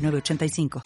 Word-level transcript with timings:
Nueve 0.00 0.18
ochenta 0.18 0.44
y 0.44 0.48
cinco. 0.48 0.82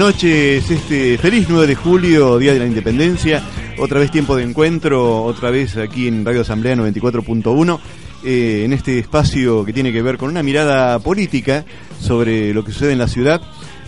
Noches, 0.00 0.70
este 0.70 1.18
feliz 1.18 1.46
9 1.50 1.66
de 1.66 1.74
julio, 1.74 2.38
Día 2.38 2.54
de 2.54 2.58
la 2.58 2.64
Independencia, 2.64 3.42
otra 3.78 4.00
vez 4.00 4.10
tiempo 4.10 4.34
de 4.34 4.44
encuentro, 4.44 5.24
otra 5.24 5.50
vez 5.50 5.76
aquí 5.76 6.08
en 6.08 6.24
Radio 6.24 6.40
Asamblea 6.40 6.74
94.1, 6.74 7.78
eh, 8.24 8.62
en 8.64 8.72
este 8.72 8.98
espacio 8.98 9.62
que 9.62 9.74
tiene 9.74 9.92
que 9.92 10.00
ver 10.00 10.16
con 10.16 10.30
una 10.30 10.42
mirada 10.42 10.98
política 11.00 11.66
sobre 12.00 12.54
lo 12.54 12.64
que 12.64 12.72
sucede 12.72 12.92
en 12.92 12.98
la 12.98 13.08
ciudad. 13.08 13.42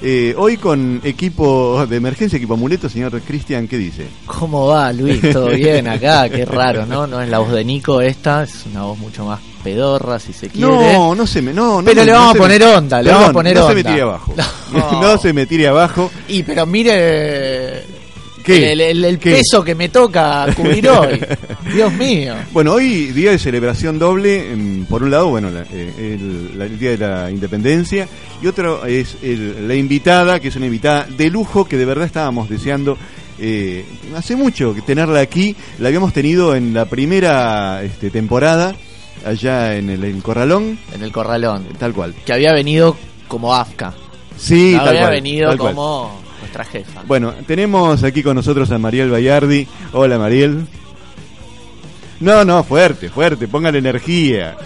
Eh, 0.04 0.34
hoy 0.36 0.56
con 0.56 1.00
equipo 1.04 1.86
de 1.86 1.96
emergencia, 1.96 2.36
equipo 2.36 2.54
amuleto, 2.54 2.88
señor 2.88 3.20
Cristian, 3.20 3.68
¿qué 3.68 3.78
dice? 3.78 4.04
¿Cómo 4.26 4.66
va, 4.66 4.92
Luis? 4.92 5.20
¿Todo 5.32 5.50
bien 5.50 5.86
acá? 5.86 6.28
Qué 6.28 6.44
raro, 6.44 6.84
¿no? 6.86 7.06
No 7.06 7.20
es 7.22 7.28
la 7.28 7.38
voz 7.38 7.52
de 7.52 7.64
Nico 7.64 8.00
esta, 8.00 8.42
es 8.42 8.64
una 8.68 8.82
voz 8.82 8.98
mucho 8.98 9.24
más 9.24 9.38
pedorra, 9.62 10.18
si 10.18 10.32
se 10.32 10.48
quiere. 10.48 10.66
No, 10.66 11.14
no 11.14 11.24
se 11.24 11.40
me, 11.40 11.52
no, 11.52 11.80
no 11.80 11.84
Pero 11.84 12.00
me- 12.00 12.06
le 12.06 12.12
no 12.12 12.18
vamos 12.18 12.34
a 12.34 12.38
poner 12.38 12.60
me- 12.60 12.66
onda, 12.66 12.98
le 13.00 13.04
Perdón, 13.04 13.20
vamos 13.20 13.30
a 13.30 13.32
poner 13.32 13.54
no 13.54 13.60
onda. 13.60 13.70
se 13.70 13.74
me 13.76 13.84
tire 13.90 14.02
abajo. 14.02 14.34
No. 14.72 15.00
no 15.02 15.18
se 15.18 15.32
me 15.32 15.46
tire 15.46 15.68
abajo. 15.68 16.10
Y 16.28 16.42
pero 16.42 16.66
mire 16.66 17.84
¿Qué? 18.42 18.72
el, 18.72 18.80
el- 18.80 19.04
el 19.04 19.18
¿Qué? 19.20 19.36
peso 19.36 19.62
que 19.62 19.74
me 19.76 19.88
toca 19.88 20.46
cubrir 20.56 20.88
hoy. 20.88 21.20
Dios 21.72 21.92
mío. 21.92 22.34
Bueno, 22.52 22.72
hoy 22.72 23.12
día 23.12 23.30
de 23.30 23.38
celebración 23.38 24.00
doble. 24.00 24.50
em, 24.52 24.84
Por 24.86 25.02
un 25.04 25.12
lado, 25.12 25.28
bueno, 25.28 25.48
la- 25.50 25.62
eh, 25.70 26.16
el, 26.18 26.60
el 26.60 26.78
día 26.78 26.90
de 26.90 26.98
la 26.98 27.30
independencia 27.30 28.08
y 28.42 28.46
otro 28.46 28.84
es 28.86 29.16
el- 29.22 29.66
la 29.68 29.74
invitada, 29.74 30.40
que 30.40 30.48
es 30.48 30.56
una 30.56 30.66
invitada 30.66 31.06
de 31.08 31.30
lujo 31.30 31.64
que 31.64 31.76
de 31.76 31.84
verdad 31.84 32.04
estábamos 32.06 32.48
deseando. 32.48 32.96
eh, 33.44 33.84
hace 34.14 34.36
mucho 34.36 34.72
que 34.74 34.82
tenerla 34.82 35.18
aquí. 35.20 35.56
La 35.78 35.88
habíamos 35.88 36.12
tenido 36.12 36.54
en 36.54 36.74
la 36.74 36.84
primera 36.84 37.82
este, 37.82 38.10
temporada 38.10 38.74
allá 39.26 39.74
en 39.76 39.90
el, 39.90 40.04
en 40.04 40.20
Corralón, 40.20 40.78
En 40.94 41.02
el 41.02 41.10
corralón. 41.10 41.66
tal 41.78 41.92
cual. 41.92 42.14
Que 42.24 42.32
había 42.34 42.52
venido 42.52 42.96
como 43.26 43.52
AFCA. 43.54 43.94
Sí, 44.36 44.74
tal 44.76 44.88
había 44.88 45.00
cual, 45.02 45.12
venido 45.12 45.48
tal 45.48 45.58
cual. 45.58 45.74
como 45.74 46.20
nuestra 46.40 46.64
jefa. 46.64 47.02
Bueno, 47.06 47.32
tenemos 47.46 48.04
aquí 48.04 48.22
con 48.22 48.36
nosotros 48.36 48.70
a 48.70 48.78
Mariel 48.78 49.10
Bayardi. 49.10 49.66
Hola, 49.92 50.18
Mariel. 50.18 50.64
No, 52.20 52.44
no, 52.44 52.62
fuerte, 52.62 53.08
fuerte, 53.08 53.48
póngale 53.48 53.78
energía. 53.78 54.56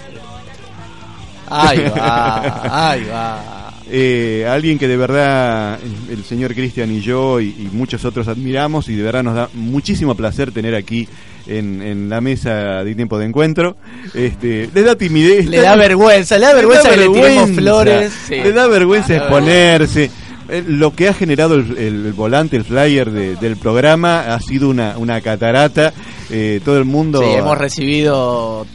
Ahí 1.48 1.78
va, 1.96 2.90
ahí 2.90 3.04
va. 3.04 3.65
Eh, 3.88 4.44
alguien 4.50 4.78
que 4.78 4.88
de 4.88 4.96
verdad 4.96 5.78
el 6.10 6.24
señor 6.24 6.54
Cristian 6.54 6.90
y 6.90 7.00
yo 7.00 7.40
y, 7.40 7.46
y 7.50 7.68
muchos 7.72 8.04
otros 8.04 8.26
admiramos 8.26 8.88
y 8.88 8.96
de 8.96 9.02
verdad 9.04 9.22
nos 9.22 9.36
da 9.36 9.48
muchísimo 9.54 10.16
placer 10.16 10.50
tener 10.50 10.74
aquí 10.74 11.06
en, 11.46 11.80
en 11.82 12.08
la 12.08 12.20
mesa 12.20 12.82
de 12.82 12.94
tiempo 12.96 13.16
de 13.18 13.26
encuentro. 13.26 13.76
Este, 14.12 14.68
le 14.74 14.82
da 14.82 14.96
timidez. 14.96 15.46
Le 15.46 15.60
da 15.60 15.76
vergüenza, 15.76 16.36
le 16.38 16.46
da 16.46 16.54
vergüenza 16.54 16.90
que 16.90 16.96
le 16.96 17.08
tiremos 17.08 17.50
flores. 17.52 18.12
Sí. 18.26 18.34
Le 18.34 18.52
da 18.52 18.66
vergüenza 18.66 19.08
Le 19.12 19.14
da 19.18 19.24
exponerse. 19.24 20.10
Eh, 20.48 20.64
Lo 20.66 20.92
que 20.94 21.08
ha 21.08 21.14
generado 21.14 21.54
el, 21.54 21.76
el 21.78 22.12
volante, 22.12 22.56
el 22.56 22.64
flyer 22.64 23.10
de- 23.10 23.36
del 23.36 23.56
programa 23.56 24.32
ha 24.34 24.40
sido 24.40 24.68
una, 24.68 24.96
una 24.98 25.20
catarata. 25.20 25.92
Eh, 26.30 26.60
todo 26.64 26.76
el 26.78 26.84
mundo. 26.84 27.20
Sí, 27.20 27.28
hemos 27.36 27.56
recibido 27.56 28.66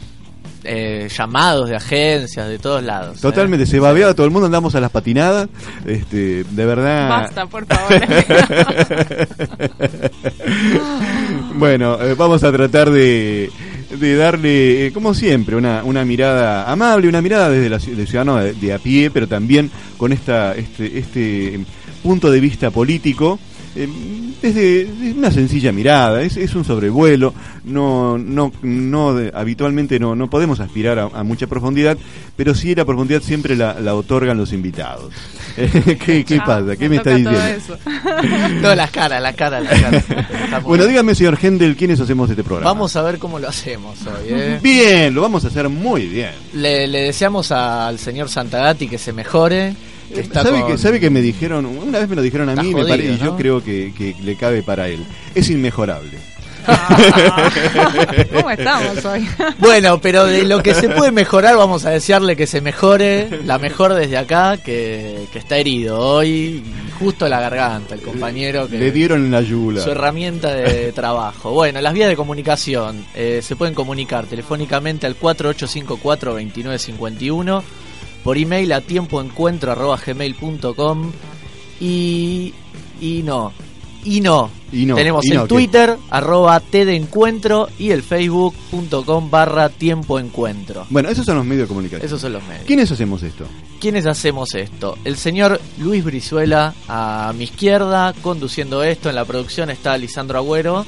eh, 0.64 1.08
llamados 1.16 1.68
de 1.68 1.76
agencias 1.76 2.48
de 2.48 2.58
todos 2.58 2.82
lados. 2.82 3.18
¿eh? 3.18 3.22
Totalmente, 3.22 3.66
se 3.66 3.80
babeaba 3.80 4.14
todo 4.14 4.26
el 4.26 4.32
mundo, 4.32 4.46
andamos 4.46 4.74
a 4.74 4.80
las 4.80 4.90
patinadas. 4.90 5.48
Este, 5.86 6.44
de 6.44 6.66
verdad. 6.66 7.08
Basta, 7.08 7.46
por 7.46 7.66
favor. 7.66 7.92
bueno, 11.56 12.00
eh, 12.00 12.14
vamos 12.14 12.44
a 12.44 12.52
tratar 12.52 12.90
de, 12.90 13.50
de 13.98 14.16
darle, 14.16 14.86
eh, 14.86 14.92
como 14.92 15.14
siempre, 15.14 15.56
una, 15.56 15.82
una 15.84 16.04
mirada 16.04 16.70
amable, 16.70 17.08
una 17.08 17.22
mirada 17.22 17.50
desde 17.50 17.68
la, 17.68 17.78
del 17.78 18.06
ciudadano 18.06 18.36
de, 18.36 18.54
de 18.54 18.72
a 18.72 18.78
pie, 18.78 19.10
pero 19.10 19.26
también 19.26 19.70
con 19.96 20.12
esta, 20.12 20.54
este, 20.54 20.98
este 20.98 21.60
punto 22.02 22.30
de 22.30 22.40
vista 22.40 22.70
político. 22.70 23.38
Eh, 23.76 23.88
desde 24.40 24.84
desde 24.84 25.12
una 25.18 25.30
sencilla 25.30 25.72
mirada, 25.72 26.22
es, 26.22 26.36
es 26.36 26.54
un 26.54 26.64
sobrevuelo, 26.64 27.32
no, 27.64 28.18
no, 28.18 28.52
no 28.62 29.14
de- 29.14 29.30
habitualmente 29.34 29.98
no, 29.98 30.14
no 30.14 30.28
podemos 30.28 30.60
aspirar 30.60 30.98
a, 30.98 31.04
a 31.04 31.22
mucha 31.22 31.46
profundidad, 31.46 31.96
pero 32.36 32.54
sí 32.54 32.74
la 32.74 32.84
profundidad 32.84 33.22
siempre 33.22 33.56
la, 33.56 33.78
la 33.80 33.94
otorgan 33.94 34.36
los 34.36 34.52
invitados. 34.52 35.12
¿Qué, 35.56 36.24
qué 36.24 36.38
Ah, 36.40 36.44
pasa? 36.46 36.76
¿Qué 36.76 36.88
me 36.88 36.96
está 36.96 37.10
toca 37.16 37.22
todo 37.24 37.32
diciendo? 37.42 37.74
eso. 37.76 37.78
No, 38.62 38.74
las 38.74 38.90
caras, 38.90 39.20
las 39.22 39.34
caras, 39.34 39.62
las 39.64 39.80
caras. 39.80 40.62
Bueno, 40.64 40.86
dígame, 40.86 41.14
señor 41.14 41.38
Hendel, 41.40 41.76
¿quiénes 41.76 42.00
hacemos 42.00 42.30
este 42.30 42.42
programa? 42.44 42.70
Vamos 42.72 42.94
a 42.96 43.02
ver 43.02 43.18
cómo 43.18 43.38
lo 43.38 43.48
hacemos 43.48 43.98
hoy. 44.06 44.28
¿eh? 44.28 44.60
Bien, 44.62 45.12
lo 45.14 45.20
vamos 45.22 45.44
a 45.44 45.48
hacer 45.48 45.68
muy 45.68 46.06
bien. 46.06 46.30
Le, 46.54 46.86
le 46.86 47.00
deseamos 47.02 47.50
al 47.52 47.98
señor 47.98 48.28
Santagati 48.28 48.88
que 48.88 48.98
se 48.98 49.12
mejore. 49.12 49.74
Está 50.20 50.42
¿Sabe, 50.42 50.60
con- 50.60 50.72
que, 50.72 50.78
¿Sabe 50.78 51.00
que 51.00 51.10
me 51.10 51.20
dijeron? 51.22 51.66
Una 51.66 51.98
vez 52.00 52.08
me 52.08 52.16
lo 52.16 52.22
dijeron 52.22 52.48
a 52.48 52.52
Está 52.52 52.62
mí 52.62 52.70
y 52.70 52.74
me 52.74 53.18
yo 53.18 53.36
creo 53.36 53.62
que, 53.62 53.92
que 53.96 54.14
le 54.22 54.36
cabe 54.36 54.62
para 54.62 54.88
él. 54.88 55.04
Es 55.34 55.50
inmejorable. 55.50 56.18
Ah, 56.64 57.50
¿Cómo 58.32 58.48
estamos 58.50 59.04
hoy? 59.04 59.28
Bueno, 59.58 60.00
pero 60.00 60.26
de 60.26 60.44
lo 60.44 60.62
que 60.62 60.74
se 60.74 60.88
puede 60.88 61.10
mejorar, 61.10 61.56
vamos 61.56 61.84
a 61.86 61.90
desearle 61.90 62.36
que 62.36 62.46
se 62.46 62.60
mejore. 62.60 63.40
La 63.44 63.58
mejor 63.58 63.94
desde 63.94 64.16
acá, 64.16 64.58
que, 64.58 65.26
que 65.32 65.40
está 65.40 65.56
herido 65.56 65.98
hoy, 65.98 66.62
justo 67.00 67.28
la 67.28 67.40
garganta, 67.40 67.96
el 67.96 68.00
compañero 68.02 68.68
que. 68.68 68.78
Le 68.78 68.92
dieron 68.92 69.24
en 69.24 69.32
la 69.32 69.40
yula. 69.40 69.82
Su 69.82 69.90
herramienta 69.90 70.54
de 70.54 70.92
trabajo. 70.92 71.50
Bueno, 71.50 71.80
las 71.80 71.92
vías 71.94 72.08
de 72.08 72.14
comunicación. 72.14 73.06
eh, 73.14 73.40
se 73.42 73.56
pueden 73.56 73.74
comunicar 73.74 74.26
telefónicamente 74.26 75.08
al 75.08 75.18
4854-2951, 75.18 77.62
por 78.22 78.38
email 78.38 78.72
a 78.72 78.80
tiempoencuentro.gmail.com 78.80 81.12
y, 81.80 82.54
y 83.00 83.22
no. 83.22 83.52
Y 84.04 84.20
no. 84.20 84.50
Y 84.72 84.84
no, 84.86 84.94
Tenemos 84.96 85.24
y 85.26 85.32
el 85.32 85.36
no, 85.36 85.42
¿qué? 85.42 85.48
Twitter, 85.48 85.96
arroba 86.10 86.58
T 86.58 86.84
de 86.86 86.96
encuentro 86.96 87.68
y 87.78 87.90
el 87.90 88.02
facebook.com 88.02 89.30
barra 89.30 89.68
tiempo 89.68 90.18
encuentro. 90.18 90.86
Bueno, 90.88 91.10
esos 91.10 91.26
son 91.26 91.36
los 91.36 91.44
medios 91.44 91.64
de 91.64 91.68
comunicación. 91.68 92.06
Esos 92.06 92.18
son 92.20 92.32
los 92.32 92.42
medios. 92.44 92.64
¿Quiénes 92.64 92.90
hacemos 92.90 93.22
esto? 93.22 93.44
¿Quiénes 93.80 94.06
hacemos 94.06 94.54
esto? 94.54 94.96
El 95.04 95.18
señor 95.18 95.60
Luis 95.78 96.02
Brizuela 96.02 96.74
a 96.88 97.34
mi 97.36 97.44
izquierda, 97.44 98.14
conduciendo 98.22 98.82
esto. 98.82 99.10
En 99.10 99.16
la 99.16 99.26
producción 99.26 99.68
está 99.70 99.96
Lisandro 99.98 100.38
Agüero. 100.38 100.86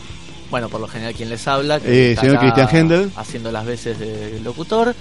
Bueno, 0.54 0.68
por 0.68 0.80
lo 0.80 0.86
general, 0.86 1.12
quien 1.14 1.30
les 1.30 1.48
habla. 1.48 1.80
que 1.80 1.88
Eh, 1.88 2.10
está 2.12 2.20
señor 2.20 2.38
Cristian 2.38 2.68
Hendel. 2.72 3.10
Haciendo 3.16 3.50
las 3.50 3.66
veces 3.66 3.98
de 3.98 4.38
locutor. 4.44 4.94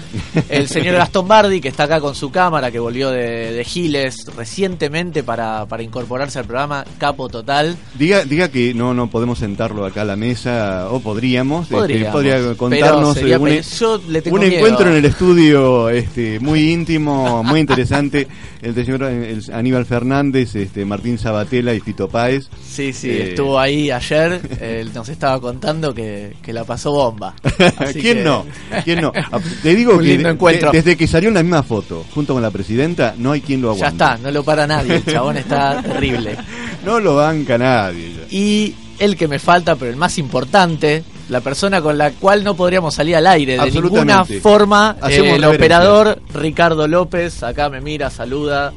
El 0.49 0.67
señor 0.67 0.95
Gastón 0.95 1.27
Bardi, 1.27 1.61
que 1.61 1.67
está 1.67 1.83
acá 1.83 1.99
con 2.01 2.15
su 2.15 2.31
cámara, 2.31 2.71
que 2.71 2.79
volvió 2.79 3.11
de, 3.11 3.51
de 3.51 3.63
Giles 3.63 4.25
recientemente 4.35 5.21
para, 5.21 5.67
para 5.67 5.83
incorporarse 5.83 6.39
al 6.39 6.45
programa. 6.45 6.83
Capo 6.97 7.29
total. 7.29 7.77
Diga, 7.93 8.23
diga 8.25 8.47
que 8.49 8.73
no, 8.73 8.95
no 8.95 9.11
podemos 9.11 9.37
sentarlo 9.37 9.85
acá 9.85 10.01
a 10.01 10.05
la 10.05 10.15
mesa, 10.15 10.87
o 10.89 11.01
podríamos. 11.01 11.65
este, 11.65 11.75
Podríamos, 11.75 12.11
podría 12.13 12.35
pero 12.37 12.57
contarnos 12.57 13.13
sería 13.13 13.37
un, 13.37 13.45
pe- 13.49 13.61
yo 13.79 14.01
le 14.09 14.21
tengo 14.23 14.37
un 14.37 14.41
miedo. 14.41 14.55
encuentro 14.55 14.89
en 14.89 14.95
el 14.95 15.05
estudio 15.05 15.89
este, 15.89 16.39
muy 16.39 16.71
íntimo, 16.71 17.43
muy 17.43 17.59
interesante. 17.59 18.27
El 18.63 18.73
señor 18.75 19.03
eh, 19.03 19.29
el 19.33 19.53
Aníbal 19.53 19.85
Fernández, 19.85 20.55
este, 20.55 20.85
Martín 20.85 21.17
Sabatella 21.17 21.73
y 21.73 21.81
Fito 21.81 22.07
Páez. 22.07 22.47
Sí, 22.65 22.93
sí, 22.93 23.09
Eh. 23.09 23.29
estuvo 23.31 23.59
ahí 23.59 23.91
ayer. 23.91 24.39
Él 24.61 24.89
nos 24.95 25.09
estaba 25.09 25.41
contando 25.43 25.93
que, 25.93 26.35
que 26.41 26.51
la 26.53 26.63
pasó 26.63 26.91
bomba. 26.91 27.35
Así 27.77 27.99
¿Quién 28.01 28.17
que- 28.17 28.23
no? 28.23 28.45
¿Quién 28.83 29.01
no? 29.01 29.11
Ah, 29.15 29.39
Te 29.61 29.75
digo 29.75 29.99
que 29.99 30.05
lindo 30.05 30.29
de- 30.29 30.33
encuentro. 30.33 30.71
desde 30.71 30.97
que 30.97 31.05
salió 31.05 31.29
en 31.29 31.35
la 31.35 31.43
misma 31.43 31.61
foto, 31.61 32.03
junto 32.15 32.33
con 32.33 32.41
la 32.41 32.49
presidenta, 32.49 33.13
no 33.17 33.31
hay 33.33 33.41
quien 33.41 33.61
lo 33.61 33.75
Ya 33.75 33.85
aguante. 33.87 34.03
está, 34.03 34.17
no 34.17 34.31
lo 34.31 34.43
para 34.43 34.65
nadie. 34.65 34.95
El 34.95 35.05
chabón 35.05 35.37
está 35.37 35.79
terrible. 35.83 36.35
No 36.83 36.99
lo 36.99 37.15
banca 37.17 37.57
nadie. 37.59 38.13
ya. 38.15 38.23
Y 38.35 38.73
el 38.97 39.15
que 39.15 39.27
me 39.27 39.37
falta, 39.37 39.75
pero 39.75 39.91
el 39.91 39.97
más 39.97 40.17
importante, 40.17 41.03
la 41.29 41.41
persona 41.41 41.81
con 41.81 41.97
la 41.97 42.11
cual 42.11 42.43
no 42.43 42.55
podríamos 42.55 42.95
salir 42.95 43.15
al 43.15 43.27
aire 43.27 43.57
de 43.57 43.71
ninguna 43.71 44.23
forma, 44.25 44.95
eh, 45.09 45.35
el 45.35 45.45
operador 45.45 46.21
Ricardo 46.33 46.87
López, 46.87 47.43
acá 47.43 47.69
me 47.69 47.81
mira, 47.81 48.09
saluda, 48.09 48.73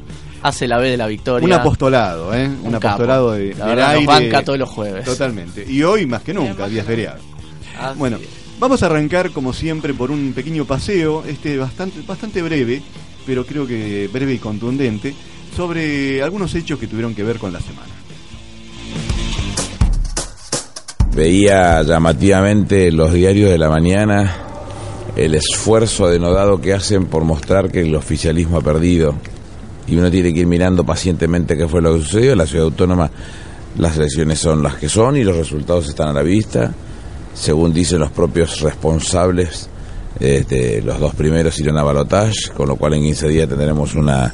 hace 0.46 0.69
la 0.69 0.78
B 0.78 0.90
de 0.90 0.96
la 0.96 1.06
victoria. 1.08 1.44
Un 1.44 1.52
apostolado, 1.52 2.32
¿eh? 2.32 2.48
Un, 2.62 2.75
apostolado 2.75 3.32
de, 3.32 3.54
La 3.54 3.66
del 3.66 3.78
nos 3.78 3.88
aire. 3.88 4.06
banca 4.06 4.43
todos 4.44 4.58
los 4.58 4.69
jueves. 4.70 5.04
Totalmente. 5.04 5.64
Y 5.69 5.82
hoy 5.82 6.06
más 6.06 6.22
que 6.22 6.32
nunca, 6.32 6.69
día 6.69 6.84
feriado. 6.84 7.19
Bueno, 7.96 8.16
es. 8.16 8.28
vamos 8.58 8.82
a 8.82 8.87
arrancar 8.87 9.32
como 9.32 9.52
siempre 9.52 9.93
por 9.93 10.10
un 10.10 10.32
pequeño 10.32 10.64
paseo, 10.64 11.25
este 11.26 11.58
bastante, 11.58 12.00
bastante 12.02 12.43
breve, 12.43 12.81
pero 13.26 13.44
creo 13.44 13.66
que 13.66 14.08
breve 14.12 14.34
y 14.34 14.38
contundente, 14.38 15.14
sobre 15.56 16.22
algunos 16.22 16.54
hechos 16.54 16.78
que 16.78 16.87
tuvieron 16.87 17.14
que 17.14 17.25
ver 17.25 17.38
con 17.38 17.52
la 17.52 17.60
semana. 17.60 17.88
Veía 21.12 21.82
llamativamente 21.82 22.93
los 22.93 23.12
diarios 23.12 23.50
de 23.50 23.58
la 23.58 23.69
mañana 23.69 24.43
el 25.16 25.34
esfuerzo 25.34 26.08
denodado 26.08 26.60
que 26.60 26.75
hacen 26.75 27.06
por 27.06 27.25
mostrar 27.25 27.72
que 27.72 27.81
el 27.81 27.94
oficialismo 27.94 28.58
ha 28.58 28.60
perdido. 28.60 29.14
Y 29.86 29.96
uno 29.96 30.10
tiene 30.10 30.32
que 30.32 30.40
ir 30.40 30.46
mirando 30.46 30.84
pacientemente 30.84 31.56
qué 31.56 31.68
fue 31.68 31.80
lo 31.80 31.94
que 31.94 32.00
sucedió. 32.00 32.32
En 32.32 32.38
la 32.38 32.46
ciudad 32.46 32.66
autónoma 32.66 33.10
las 33.78 33.96
elecciones 33.96 34.38
son 34.38 34.62
las 34.62 34.76
que 34.76 34.88
son 34.88 35.16
y 35.16 35.24
los 35.24 35.36
resultados 35.36 35.88
están 35.88 36.08
a 36.08 36.12
la 36.12 36.22
vista. 36.22 36.72
Según 37.34 37.72
dicen 37.72 37.98
los 37.98 38.10
propios 38.10 38.60
responsables, 38.60 39.68
este, 40.18 40.80
los 40.82 40.98
dos 40.98 41.14
primeros 41.14 41.58
irán 41.60 41.76
a 41.78 41.82
balotage, 41.82 42.50
con 42.54 42.68
lo 42.68 42.76
cual 42.76 42.94
en 42.94 43.02
15 43.02 43.28
días 43.28 43.48
tendremos 43.48 43.94
una, 43.94 44.32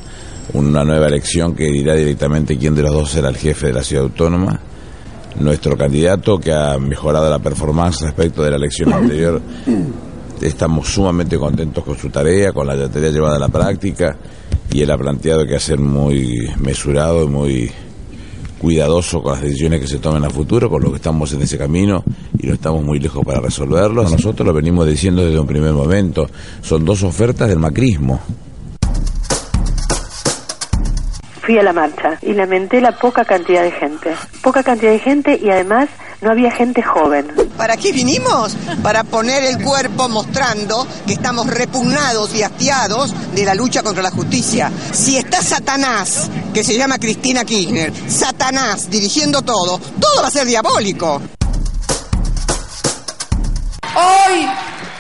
una 0.53 0.85
nueva 0.85 1.09
elección 1.09 1.55
que 1.55 1.65
dirá 1.65 1.95
directamente 1.95 2.57
quién 2.57 2.75
de 2.75 2.83
los 2.83 2.93
dos 2.93 3.11
será 3.11 3.29
el 3.29 3.37
jefe 3.37 3.67
de 3.69 3.73
la 3.73 3.83
ciudad 3.83 4.05
autónoma 4.05 4.61
nuestro 5.39 5.77
candidato 5.77 6.39
que 6.39 6.53
ha 6.53 6.79
mejorado 6.79 7.29
la 7.31 7.39
performance 7.39 8.03
respecto 8.03 8.43
de 8.43 8.51
la 8.51 8.57
elección 8.57 8.93
anterior. 8.93 9.41
Estamos 10.43 10.89
sumamente 10.89 11.39
contentos 11.39 11.85
con 11.85 11.97
su 11.97 12.11
tarea, 12.11 12.53
con 12.53 12.67
la 12.67 12.89
tarea 12.89 13.11
llevada 13.11 13.37
a 13.37 13.39
la 13.39 13.49
práctica 13.49 14.17
y 14.73 14.81
él 14.81 14.91
ha 14.91 14.99
planteado 14.99 15.47
que 15.47 15.55
hacer 15.55 15.79
muy 15.79 16.37
mesurado 16.59 17.25
y 17.25 17.29
muy 17.29 17.71
cuidadoso 18.59 19.23
con 19.23 19.33
las 19.33 19.43
decisiones 19.43 19.81
que 19.81 19.87
se 19.87 19.99
tomen 19.99 20.25
a 20.25 20.31
futuro, 20.31 20.69
con 20.69 20.83
lo 20.83 20.91
que 20.91 20.97
estamos 20.97 21.33
en 21.33 21.43
ese 21.43 21.59
camino 21.59 22.03
y 22.39 22.47
no 22.47 22.55
estamos 22.55 22.83
muy 22.85 22.99
lejos 22.99 23.25
para 23.25 23.41
resolverlo. 23.41 24.03
Nosotros 24.03 24.47
lo 24.47 24.53
venimos 24.53 24.87
diciendo 24.87 25.25
desde 25.25 25.39
un 25.39 25.47
primer 25.47 25.73
momento, 25.73 26.29
son 26.61 26.85
dos 26.85 27.03
ofertas 27.03 27.49
del 27.49 27.59
macrismo. 27.59 28.21
Fui 31.53 31.59
a 31.59 31.63
la 31.63 31.75
marcha 31.75 32.19
y 32.23 32.33
lamenté 32.33 32.81
la 32.81 32.93
poca 32.93 33.27
cantidad 33.27 33.63
de 33.63 33.73
gente. 33.73 34.17
Poca 34.41 34.63
cantidad 34.63 34.91
de 34.91 34.99
gente 34.99 35.39
y 35.39 35.51
además 35.51 35.91
no 36.23 36.31
había 36.31 36.51
gente 36.51 36.81
joven. 36.83 37.31
¿Para 37.59 37.77
qué 37.77 37.93
vinimos? 37.93 38.57
Para 38.83 39.05
poner 39.05 39.45
el 39.45 39.63
cuerpo 39.63 40.09
mostrando 40.09 40.87
que 41.07 41.13
estamos 41.13 41.47
repugnados 41.49 42.35
y 42.35 42.43
hastiados 42.43 43.15
de 43.35 43.45
la 43.45 43.55
lucha 43.55 43.83
contra 43.83 44.03
la 44.03 44.11
justicia. 44.11 44.73
Si 44.93 45.19
está 45.19 45.43
Satanás, 45.43 46.31
que 46.55 46.65
se 46.65 46.75
llama 46.75 46.97
Cristina 46.99 47.45
Kirchner, 47.45 47.93
Satanás 48.09 48.89
dirigiendo 48.89 49.43
todo, 49.43 49.79
todo 49.79 50.23
va 50.23 50.29
a 50.29 50.31
ser 50.31 50.47
diabólico. 50.47 51.21
Hoy, 53.95 54.49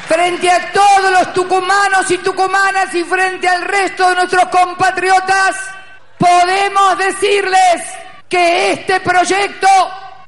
frente 0.06 0.50
a 0.50 0.70
todos 0.70 1.12
los 1.12 1.32
tucumanos 1.32 2.10
y 2.10 2.18
tucumanas 2.18 2.94
y 2.94 3.04
frente 3.04 3.48
al 3.48 3.62
resto 3.62 4.06
de 4.10 4.16
nuestros 4.16 4.44
compatriotas, 4.50 5.56
podemos 6.22 6.98
decirles 6.98 7.82
que 8.28 8.72
este 8.72 9.00
proyecto 9.00 9.66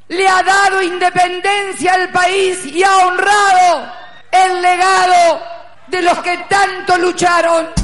le 0.08 0.26
ha 0.26 0.42
dado 0.42 0.82
independencia 0.82 1.94
al 1.94 2.08
país 2.10 2.66
y 2.66 2.82
ha 2.82 2.96
honrado 3.06 3.92
el 4.32 4.60
legado 4.60 5.42
de 5.86 6.02
los 6.02 6.18
que 6.18 6.36
tanto 6.48 6.98
lucharon. 6.98 7.83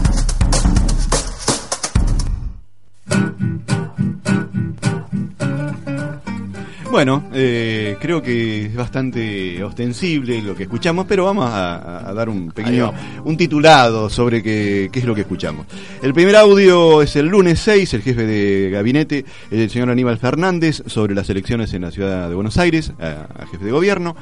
Bueno, 6.91 7.23
eh, 7.33 7.97
creo 8.01 8.21
que 8.21 8.67
es 8.67 8.75
bastante 8.75 9.63
ostensible 9.63 10.43
lo 10.43 10.57
que 10.57 10.65
escuchamos, 10.65 11.07
pero 11.09 11.25
vamos 11.25 11.49
a, 11.49 12.09
a 12.09 12.13
dar 12.13 12.29
un 12.29 12.51
pequeño, 12.51 12.93
un 13.25 13.37
titulado 13.37 14.11
sobre 14.11 14.43
qué, 14.43 14.89
qué 14.93 14.99
es 14.99 15.05
lo 15.05 15.15
que 15.15 15.21
escuchamos. 15.21 15.67
El 16.03 16.13
primer 16.13 16.35
audio 16.35 17.01
es 17.01 17.15
el 17.15 17.27
lunes 17.27 17.61
6, 17.61 17.95
el 17.95 18.03
jefe 18.03 18.27
de 18.27 18.71
gabinete, 18.71 19.25
el 19.53 19.71
señor 19.71 19.91
Aníbal 19.91 20.19
Fernández, 20.19 20.83
sobre 20.87 21.15
las 21.15 21.31
elecciones 21.31 21.73
en 21.75 21.83
la 21.83 21.93
ciudad 21.93 22.29
de 22.29 22.35
Buenos 22.35 22.59
Aires, 22.59 22.93
a, 23.01 23.43
a 23.43 23.47
jefe 23.47 23.65
de 23.65 23.71
gobierno. 23.71 24.17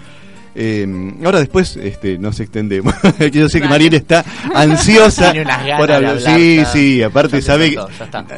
Eh, 0.54 0.86
ahora 1.24 1.38
después 1.38 1.76
este, 1.76 2.18
nos 2.18 2.38
extendemos. 2.40 2.92
Que 3.18 3.30
Yo 3.30 3.48
sé 3.48 3.60
que 3.60 3.68
Mariel 3.68 3.94
está 3.94 4.24
ansiosa 4.54 5.30
Tiene 5.32 5.46
unas 5.46 5.58
ganas 5.64 5.78
por 5.78 5.88
de 5.88 5.94
hablar. 5.94 6.20
Sí, 6.20 6.62
sí, 6.72 7.02
aparte 7.02 7.40
sabe 7.42 7.70
que 7.70 7.78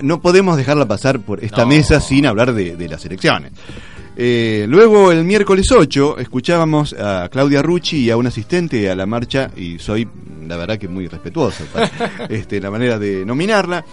no 0.03 0.21
podemos 0.21 0.57
dejarla 0.57 0.87
pasar 0.87 1.19
por 1.21 1.43
esta 1.43 1.63
No. 1.63 1.69
mesa 1.69 2.01
sin 2.01 2.27
hablar 2.27 2.53
de, 2.53 2.77
de 2.77 2.89
las 2.89 3.05
elecciones. 3.07 3.53
Eh, 4.17 4.67
luego, 4.69 5.13
el 5.13 5.25
miércoles 5.25 5.71
8, 5.71 6.19
escuchábamos 6.19 6.95
a 6.95 7.29
Claudia 7.31 7.63
Rucci 7.63 7.99
y 8.05 8.11
a 8.11 8.17
un 8.17 8.27
asistente 8.27 8.91
a 8.91 8.95
la 8.95 9.07
marcha, 9.07 9.51
y 9.57 9.79
soy, 9.79 10.09
la 10.47 10.57
verdad, 10.57 10.79
que 10.79 10.89
muy 10.89 11.07
respetuoso, 11.07 11.65
para, 11.73 11.91
este, 12.29 12.61
la 12.61 12.71
manera 12.71 12.99
de 12.99 13.25
nominarla, 13.25 13.85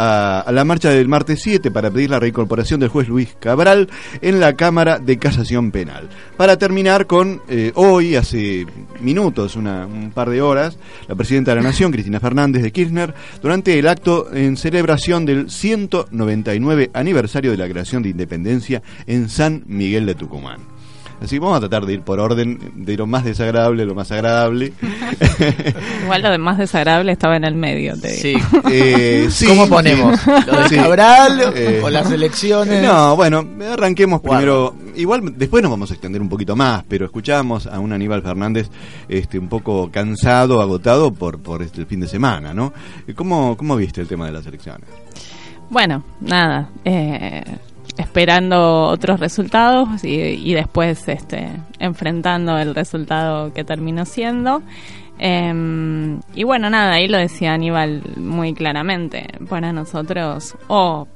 a, 0.00 0.52
la 0.52 0.64
marcha 0.64 0.90
del 0.90 1.08
martes 1.08 1.40
7 1.42 1.70
para 1.72 1.90
pedir 1.90 2.10
la 2.10 2.20
reincorporación 2.20 2.78
del 2.78 2.88
juez 2.88 3.08
Luis 3.08 3.34
Cabral 3.40 3.88
en 4.22 4.38
la 4.38 4.54
Cámara 4.54 4.98
de 4.98 5.18
Casación 5.18 5.72
Penal. 5.72 6.08
Para 6.36 6.56
terminar 6.56 7.06
con, 7.06 7.42
eh, 7.48 7.72
hoy, 7.74 8.14
hace 8.14 8.64
minutos, 9.00 9.56
una- 9.56 9.86
un 9.86 10.10
par 10.12 10.30
de 10.30 10.40
horas, 10.40 10.78
la 11.08 11.14
presidenta 11.16 11.50
de 11.50 11.56
la 11.56 11.62
Nación, 11.68 11.90
Cristina 11.90 12.20
Fernández 12.20 12.62
de 12.62 12.70
Kirchner, 12.72 13.12
durante 13.42 13.78
el 13.78 13.88
acto 13.88 14.32
en 14.32 14.56
celebración 14.56 15.26
del 15.26 15.50
199 15.50 16.90
aniversario 16.94 17.50
de 17.50 17.56
la 17.56 17.68
creación 17.68 18.02
de 18.02 18.10
independencia 18.10 18.82
en 19.06 19.28
San 19.28 19.64
Miguel 19.66 20.06
de 20.06 20.14
Tucumán. 20.14 20.77
Así 21.22 21.36
que 21.36 21.40
vamos 21.40 21.56
a 21.56 21.60
tratar 21.60 21.84
de 21.86 21.94
ir 21.94 22.02
por 22.02 22.20
orden, 22.20 22.72
de 22.76 22.96
lo 22.96 23.06
más 23.06 23.24
desagradable 23.24 23.84
lo 23.84 23.94
más 23.94 24.10
agradable. 24.12 24.72
Igual 26.04 26.22
lo 26.22 26.30
de 26.30 26.38
más 26.38 26.58
desagradable 26.58 27.12
estaba 27.12 27.36
en 27.36 27.44
el 27.44 27.54
medio. 27.54 27.98
Te 28.00 28.08
digo. 28.12 28.38
Sí. 28.40 28.58
Eh, 28.70 29.28
sí, 29.30 29.46
¿Cómo 29.46 29.66
ponemos? 29.68 30.20
¿Lo 30.26 30.60
de 30.62 30.68
Sí. 30.68 30.76
Cabral 30.76 31.52
Eh, 31.54 31.80
o 31.82 31.88
las 31.90 32.10
elecciones? 32.10 32.82
No, 32.82 33.16
bueno, 33.16 33.44
arranquemos 33.72 34.20
primero. 34.20 34.74
Igual 34.96 35.34
después 35.36 35.62
nos 35.62 35.70
vamos 35.70 35.90
a 35.90 35.94
extender 35.94 36.20
un 36.20 36.28
poquito 36.28 36.54
más, 36.56 36.84
pero 36.88 37.06
escuchábamos 37.06 37.66
a 37.66 37.78
un 37.78 37.92
Aníbal 37.92 38.22
Fernández 38.22 38.68
este, 39.08 39.38
un 39.38 39.48
poco 39.48 39.90
cansado, 39.90 40.60
agotado 40.60 41.12
por, 41.12 41.38
por 41.40 41.62
este, 41.62 41.80
el 41.80 41.86
fin 41.86 42.00
de 42.00 42.08
semana, 42.08 42.52
¿no? 42.52 42.72
¿Cómo, 43.14 43.56
¿Cómo 43.56 43.76
viste 43.76 44.00
el 44.00 44.08
tema 44.08 44.26
de 44.26 44.32
las 44.32 44.46
elecciones? 44.46 44.88
Bueno, 45.70 46.02
nada. 46.20 46.68
eh, 46.84 47.44
esperando 47.98 48.84
otros 48.84 49.20
resultados 49.20 50.04
y, 50.04 50.14
y 50.14 50.54
después 50.54 51.06
este, 51.08 51.50
enfrentando 51.78 52.56
el 52.56 52.74
resultado 52.74 53.52
que 53.52 53.64
terminó 53.64 54.04
siendo. 54.04 54.62
Eh, 55.18 56.18
y 56.34 56.44
bueno, 56.44 56.70
nada, 56.70 56.92
ahí 56.92 57.08
lo 57.08 57.18
decía 57.18 57.52
Aníbal 57.52 58.02
muy 58.16 58.54
claramente. 58.54 59.26
Para 59.48 59.72
nosotros, 59.72 60.56
o 60.68 61.08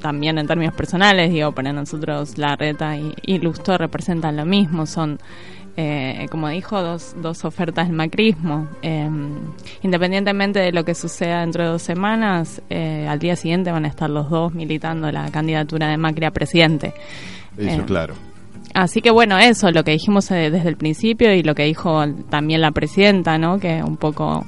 también 0.00 0.38
en 0.38 0.46
términos 0.46 0.74
personales, 0.74 1.30
digo, 1.30 1.52
para 1.52 1.72
nosotros 1.72 2.38
la 2.38 2.56
reta 2.56 2.96
y, 2.96 3.12
y 3.22 3.38
representan 3.38 4.36
lo 4.36 4.44
mismo, 4.44 4.86
son, 4.86 5.18
eh, 5.80 6.26
como 6.28 6.48
dijo, 6.48 6.82
dos, 6.82 7.14
dos 7.22 7.44
ofertas 7.44 7.86
del 7.86 7.96
macrismo. 7.96 8.66
Eh, 8.82 9.08
independientemente 9.82 10.58
de 10.58 10.72
lo 10.72 10.84
que 10.84 10.92
suceda 10.92 11.40
dentro 11.42 11.62
de 11.62 11.70
dos 11.70 11.82
semanas, 11.82 12.60
eh, 12.68 13.06
al 13.08 13.20
día 13.20 13.36
siguiente 13.36 13.70
van 13.70 13.84
a 13.84 13.88
estar 13.88 14.10
los 14.10 14.28
dos 14.28 14.52
militando 14.52 15.08
la 15.12 15.30
candidatura 15.30 15.86
de 15.86 15.96
Macri 15.96 16.26
a 16.26 16.32
presidente. 16.32 16.94
Eso, 17.56 17.82
Eh, 17.82 17.84
claro. 17.86 18.14
así 18.74 19.00
que 19.00 19.12
bueno, 19.12 19.38
eso, 19.38 19.70
lo 19.70 19.84
que 19.84 19.92
dijimos 19.92 20.28
eh, 20.32 20.50
desde 20.50 20.68
el 20.68 20.76
principio 20.76 21.32
y 21.32 21.44
lo 21.44 21.54
que 21.54 21.62
dijo 21.62 22.04
también 22.28 22.60
la 22.60 22.72
presidenta, 22.72 23.38
¿no? 23.38 23.60
Que 23.60 23.80
un 23.84 23.96
poco 23.96 24.46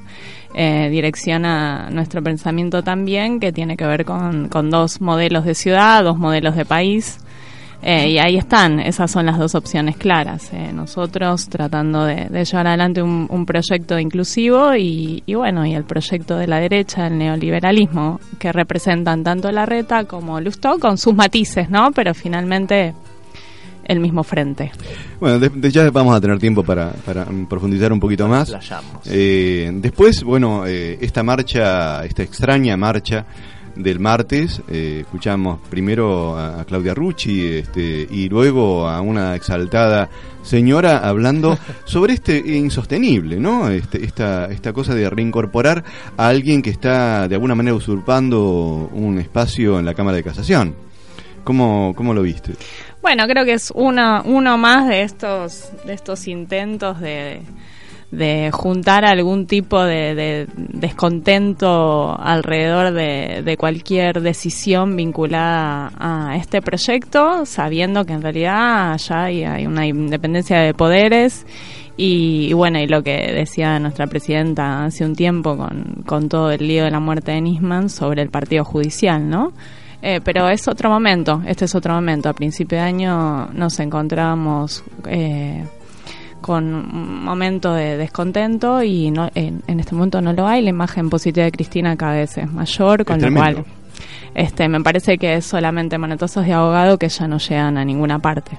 eh, 0.56 0.88
direcciona 0.90 1.90
nuestro 1.90 2.24
pensamiento 2.24 2.82
también, 2.82 3.38
que 3.38 3.52
tiene 3.52 3.76
que 3.76 3.86
ver 3.86 4.04
con, 4.04 4.48
con 4.48 4.68
dos 4.68 5.00
modelos 5.00 5.44
de 5.44 5.54
ciudad, 5.54 6.02
dos 6.02 6.18
modelos 6.18 6.56
de 6.56 6.64
país. 6.64 7.20
Eh, 7.82 8.10
y 8.10 8.18
ahí 8.18 8.36
están, 8.36 8.78
esas 8.78 9.10
son 9.10 9.24
las 9.26 9.38
dos 9.38 9.54
opciones 9.54 9.96
claras. 9.96 10.50
Eh, 10.52 10.70
nosotros 10.74 11.48
tratando 11.48 12.04
de, 12.04 12.26
de 12.28 12.44
llevar 12.44 12.66
adelante 12.66 13.00
un, 13.02 13.26
un 13.30 13.46
proyecto 13.46 13.98
inclusivo 13.98 14.74
y, 14.76 15.22
y 15.24 15.34
bueno, 15.34 15.64
y 15.64 15.74
el 15.74 15.84
proyecto 15.84 16.36
de 16.36 16.46
la 16.46 16.60
derecha, 16.60 17.06
el 17.06 17.16
neoliberalismo, 17.16 18.20
que 18.38 18.52
representan 18.52 19.24
tanto 19.24 19.50
la 19.50 19.64
reta 19.64 20.04
como 20.04 20.40
Lustó, 20.40 20.78
con 20.78 20.98
sus 20.98 21.14
matices, 21.14 21.70
¿no? 21.70 21.90
Pero 21.92 22.12
finalmente 22.12 22.92
el 23.84 23.98
mismo 23.98 24.22
frente. 24.24 24.70
Bueno, 25.18 25.38
de- 25.38 25.48
de- 25.48 25.70
ya 25.70 25.90
vamos 25.90 26.14
a 26.14 26.20
tener 26.20 26.38
tiempo 26.38 26.62
para, 26.62 26.92
para, 26.92 27.26
profundizar 27.48 27.92
un 27.92 27.98
poquito 27.98 28.28
más. 28.28 28.50
Eh, 29.06 29.70
después, 29.74 30.22
bueno, 30.22 30.64
eh, 30.66 30.98
esta 31.00 31.22
marcha, 31.22 32.04
esta 32.04 32.22
extraña 32.22 32.76
marcha 32.76 33.24
del 33.82 34.00
martes, 34.00 34.62
eh, 34.68 34.98
escuchamos 35.00 35.60
primero 35.68 36.36
a, 36.36 36.60
a 36.60 36.64
Claudia 36.64 36.94
Rucci 36.94 37.46
este, 37.46 38.06
y 38.10 38.28
luego 38.28 38.88
a 38.88 39.00
una 39.00 39.34
exaltada 39.34 40.08
señora 40.42 40.98
hablando 40.98 41.58
sobre 41.84 42.14
este 42.14 42.38
insostenible, 42.38 43.36
¿no? 43.38 43.68
Este, 43.68 44.04
esta, 44.04 44.46
esta 44.46 44.72
cosa 44.72 44.94
de 44.94 45.08
reincorporar 45.08 45.84
a 46.16 46.28
alguien 46.28 46.62
que 46.62 46.70
está 46.70 47.28
de 47.28 47.34
alguna 47.34 47.54
manera 47.54 47.74
usurpando 47.74 48.90
un 48.92 49.18
espacio 49.18 49.78
en 49.78 49.86
la 49.86 49.94
Cámara 49.94 50.16
de 50.16 50.22
Casación. 50.22 50.74
¿Cómo, 51.44 51.94
cómo 51.96 52.12
lo 52.12 52.22
viste? 52.22 52.52
Bueno, 53.02 53.26
creo 53.26 53.44
que 53.44 53.54
es 53.54 53.72
uno, 53.74 54.22
uno 54.24 54.58
más 54.58 54.86
de 54.88 55.02
estos, 55.02 55.70
de 55.86 55.94
estos 55.94 56.28
intentos 56.28 57.00
de, 57.00 57.08
de 57.10 57.42
juntar 58.52 59.04
algún 59.04 59.46
tipo 59.46 59.82
de, 59.84 60.14
de 60.14 60.46
descontento 60.56 62.18
alrededor 62.18 62.92
de, 62.92 63.42
de 63.44 63.56
cualquier 63.56 64.20
decisión 64.20 64.96
vinculada 64.96 65.92
a 65.96 66.36
este 66.36 66.60
proyecto, 66.60 67.46
sabiendo 67.46 68.04
que 68.04 68.12
en 68.12 68.22
realidad 68.22 68.96
ya 68.98 69.24
hay, 69.24 69.44
hay 69.44 69.66
una 69.66 69.86
independencia 69.86 70.58
de 70.60 70.74
poderes 70.74 71.46
y, 71.96 72.48
y 72.48 72.52
bueno, 72.52 72.80
y 72.80 72.86
lo 72.86 73.02
que 73.02 73.32
decía 73.32 73.78
nuestra 73.78 74.06
presidenta 74.06 74.84
hace 74.84 75.04
un 75.04 75.14
tiempo 75.14 75.56
con, 75.56 76.02
con 76.06 76.28
todo 76.28 76.50
el 76.50 76.66
lío 76.66 76.84
de 76.84 76.90
la 76.90 77.00
muerte 77.00 77.32
de 77.32 77.40
Nisman 77.40 77.90
sobre 77.90 78.22
el 78.22 78.30
partido 78.30 78.64
judicial, 78.64 79.28
¿no? 79.28 79.52
Eh, 80.02 80.20
pero 80.24 80.48
es 80.48 80.66
otro 80.66 80.88
momento, 80.88 81.42
este 81.46 81.66
es 81.66 81.74
otro 81.74 81.94
momento. 81.94 82.28
A 82.28 82.32
principio 82.32 82.78
de 82.78 82.84
año 82.84 83.48
nos 83.52 83.78
encontrábamos 83.80 84.82
eh, 85.06 85.64
con 86.40 86.74
un 86.74 87.24
momento 87.24 87.74
de 87.74 87.96
descontento 87.96 88.82
y 88.82 89.10
no, 89.10 89.30
en, 89.34 89.62
en 89.66 89.80
este 89.80 89.94
momento 89.94 90.20
no 90.20 90.32
lo 90.32 90.46
hay. 90.46 90.62
La 90.62 90.70
imagen 90.70 91.10
positiva 91.10 91.44
de 91.44 91.52
Cristina 91.52 91.96
cada 91.96 92.14
vez 92.14 92.38
es 92.38 92.50
mayor, 92.50 93.04
con 93.04 93.20
lo 93.20 93.32
cual 93.32 93.64
este, 94.34 94.68
me 94.68 94.80
parece 94.80 95.18
que 95.18 95.34
es 95.34 95.44
solamente 95.44 95.98
manotazos 95.98 96.46
de 96.46 96.52
abogado 96.52 96.98
que 96.98 97.08
ya 97.08 97.26
no 97.26 97.38
llegan 97.38 97.76
a 97.78 97.84
ninguna 97.84 98.18
parte. 98.18 98.52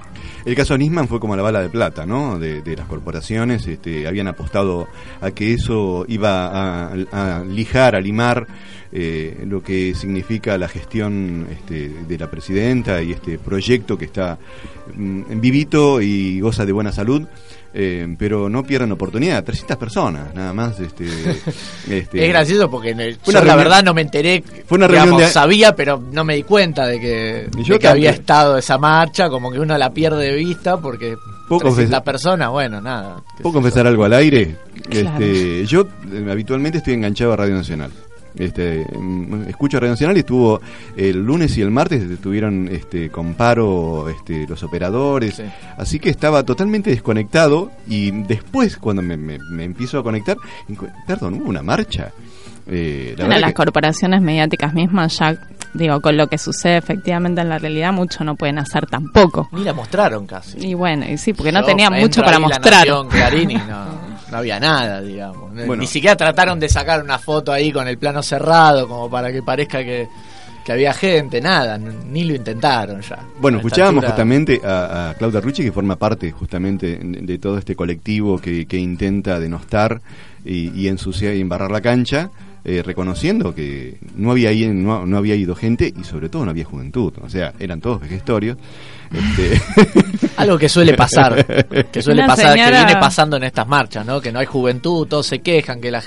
El 0.44 0.54
caso 0.54 0.76
Nisman 0.76 1.08
fue 1.08 1.20
como 1.20 1.36
la 1.36 1.42
bala 1.42 1.60
de 1.60 1.68
plata, 1.68 2.04
¿no? 2.04 2.38
De, 2.38 2.62
de 2.62 2.76
las 2.76 2.86
corporaciones, 2.86 3.66
este, 3.66 4.06
habían 4.06 4.28
apostado 4.28 4.88
a 5.20 5.30
que 5.30 5.54
eso 5.54 6.04
iba 6.08 6.46
a, 6.46 6.92
a 7.12 7.44
lijar, 7.44 7.94
a 7.94 8.00
limar 8.00 8.46
eh, 8.94 9.44
lo 9.46 9.62
que 9.62 9.94
significa 9.94 10.58
la 10.58 10.68
gestión 10.68 11.46
este, 11.50 11.88
de 12.06 12.18
la 12.18 12.30
presidenta 12.30 13.00
y 13.02 13.12
este 13.12 13.38
proyecto 13.38 13.96
que 13.96 14.04
está 14.04 14.38
mm, 14.94 15.40
vivito 15.40 16.02
y 16.02 16.40
goza 16.40 16.66
de 16.66 16.72
buena 16.72 16.92
salud. 16.92 17.26
Eh, 17.74 18.14
pero 18.18 18.48
no 18.48 18.62
pierdan 18.64 18.92
oportunidad, 18.92 19.42
300 19.44 19.76
personas, 19.76 20.34
nada 20.34 20.52
más. 20.52 20.78
Este, 20.80 21.04
este, 21.88 22.24
Es 22.24 22.28
gracioso 22.28 22.70
porque 22.70 22.90
en 22.90 23.00
el- 23.00 23.16
Fue 23.16 23.32
yo 23.34 23.40
una 23.40 23.48
la 23.48 23.56
verdad 23.56 23.82
no 23.82 23.94
me 23.94 24.02
enteré, 24.02 24.42
Fue 24.66 24.76
una 24.76 24.86
digamos, 24.88 25.08
reunión 25.10 25.26
de- 25.28 25.32
sabía, 25.32 25.74
pero 25.74 26.02
no 26.12 26.24
me 26.24 26.34
di 26.36 26.42
cuenta 26.42 26.86
de 26.86 27.00
que, 27.00 27.48
Y 27.58 27.62
yo 27.64 27.74
de 27.74 27.80
que 27.80 27.88
había 27.88 28.10
estado 28.10 28.58
esa 28.58 28.78
marcha, 28.78 29.28
como 29.28 29.50
que 29.50 29.58
uno 29.58 29.76
la 29.78 29.90
pierde 29.92 30.26
de 30.30 30.34
vista 30.36 30.76
porque 30.76 31.16
¿Puedo 31.48 31.60
300 31.60 31.74
confesar- 32.00 32.04
personas, 32.04 32.50
bueno, 32.50 32.80
nada. 32.80 33.22
¿Puedo 33.42 33.54
confesar 33.54 33.86
algo 33.86 34.04
al 34.04 34.12
aire? 34.14 34.56
Claro. 34.88 35.24
Este, 35.24 35.66
yo 35.66 35.86
eh, 36.12 36.26
habitualmente 36.30 36.78
estoy 36.78 36.94
enganchado 36.94 37.32
a 37.32 37.36
Radio 37.36 37.54
Nacional. 37.54 37.90
Este, 38.38 38.86
mm, 38.98 39.44
escucho 39.48 39.78
Radio 39.78 39.92
Nacional 39.92 40.16
y 40.16 40.20
estuvo 40.20 40.60
el 40.96 41.18
lunes 41.24 41.56
y 41.58 41.62
el 41.62 41.70
martes 41.70 42.02
estuvieron 42.02 42.68
este, 42.68 43.10
con 43.10 43.34
paro 43.34 44.08
este, 44.08 44.46
los 44.46 44.62
operadores, 44.62 45.34
Sí. 45.36 45.42
así 45.76 45.98
que 45.98 46.10
estaba 46.10 46.42
totalmente 46.42 46.90
desconectado 46.90 47.70
y 47.88 48.10
después 48.10 48.76
cuando 48.78 49.02
me, 49.02 49.16
me- 49.16 49.38
me 49.50 49.64
empiezo 49.64 49.98
a 49.98 50.02
conectar, 50.02 50.36
perdón, 51.06 51.34
hubo 51.34 51.48
una 51.48 51.62
marcha. 51.62 52.10
Eh, 52.66 53.14
la 53.18 53.24
Bueno, 53.26 53.40
las 53.40 53.50
que- 53.50 53.54
corporaciones 53.54 54.22
mediáticas 54.22 54.72
mismas 54.72 55.18
ya, 55.18 55.36
digo, 55.74 56.00
con 56.00 56.16
lo 56.16 56.28
que 56.28 56.38
sucede 56.38 56.76
efectivamente 56.76 57.40
en 57.40 57.48
la 57.48 57.58
realidad, 57.58 57.92
mucho 57.92 58.22
no 58.22 58.36
pueden 58.36 58.58
hacer 58.58 58.86
tampoco. 58.86 59.48
Ni 59.52 59.64
la 59.64 59.72
mostraron 59.74 60.26
casi. 60.26 60.58
Y 60.68 60.74
bueno, 60.74 61.04
y 61.10 61.18
sí, 61.18 61.32
porque 61.32 61.50
no 61.50 61.60
Yo 61.60 61.66
tenía 61.66 61.90
mucho 61.90 62.22
para 62.22 62.38
mostrar. 62.38 62.86
Nación, 62.86 63.08
Clarín, 63.08 63.50
y 63.50 63.54
no, 63.56 63.62
no 64.32 64.38
había 64.38 64.58
nada, 64.58 65.00
digamos. 65.00 65.52
Bueno. 65.54 65.76
Ni 65.76 65.86
siquiera 65.86 66.16
trataron 66.16 66.58
de 66.58 66.68
sacar 66.68 67.02
una 67.04 67.18
foto 67.18 67.52
ahí 67.52 67.70
con 67.70 67.86
el 67.86 67.98
plano 67.98 68.22
cerrado, 68.22 68.88
como 68.88 69.08
para 69.08 69.30
que 69.30 69.42
parezca 69.42 69.84
que, 69.84 70.08
que 70.64 70.72
había 70.72 70.92
gente, 70.94 71.40
nada, 71.40 71.76
ni 71.78 72.24
lo 72.24 72.34
intentaron 72.34 73.00
ya. 73.02 73.18
Bueno, 73.38 73.58
escuchábamos 73.58 73.96
altura- 74.02 74.08
justamente 74.10 74.60
a, 74.64 75.10
a 75.10 75.14
Claudia 75.14 75.40
Rucci, 75.40 75.62
que 75.62 75.70
forma 75.70 75.96
parte 75.96 76.32
justamente 76.32 76.96
de, 76.98 77.20
de 77.20 77.38
todo 77.38 77.58
este 77.58 77.76
colectivo 77.76 78.38
que, 78.40 78.66
que 78.66 78.78
intenta 78.78 79.38
denostar 79.38 80.00
y, 80.44 80.70
y 80.80 80.88
ensuciar 80.88 81.34
y 81.34 81.40
embarrar 81.40 81.70
la 81.70 81.80
cancha, 81.80 82.30
eh, 82.64 82.82
reconociendo 82.84 83.54
que 83.54 83.98
no 84.16 84.30
había, 84.30 84.50
no, 84.72 85.04
no 85.06 85.16
había 85.18 85.34
ido 85.34 85.54
gente 85.54 85.92
y 85.98 86.04
sobre 86.04 86.28
todo 86.28 86.44
no 86.44 86.50
había 86.52 86.64
juventud. 86.64 87.12
O 87.22 87.28
sea, 87.28 87.52
eran 87.58 87.80
todos 87.80 88.00
vejestorios. 88.00 88.56
Este, 89.12 89.60
Algo 90.36 90.56
que 90.58 90.68
suele 90.68 90.94
pasar, 90.94 91.44
que 91.92 92.00
suele 92.02 92.22
Una 92.22 92.28
pasar, 92.34 92.52
señora- 92.52 92.78
que 92.80 92.84
viene 92.86 93.00
pasando 93.00 93.36
en 93.36 93.44
estas 93.44 93.66
marchas, 93.68 94.06
¿no? 94.06 94.20
Que 94.20 94.32
no 94.32 94.38
hay 94.38 94.46
juventud, 94.46 95.06
todos 95.06 95.26
se 95.26 95.40
quejan, 95.40 95.80
que 95.80 95.90
la 95.90 96.02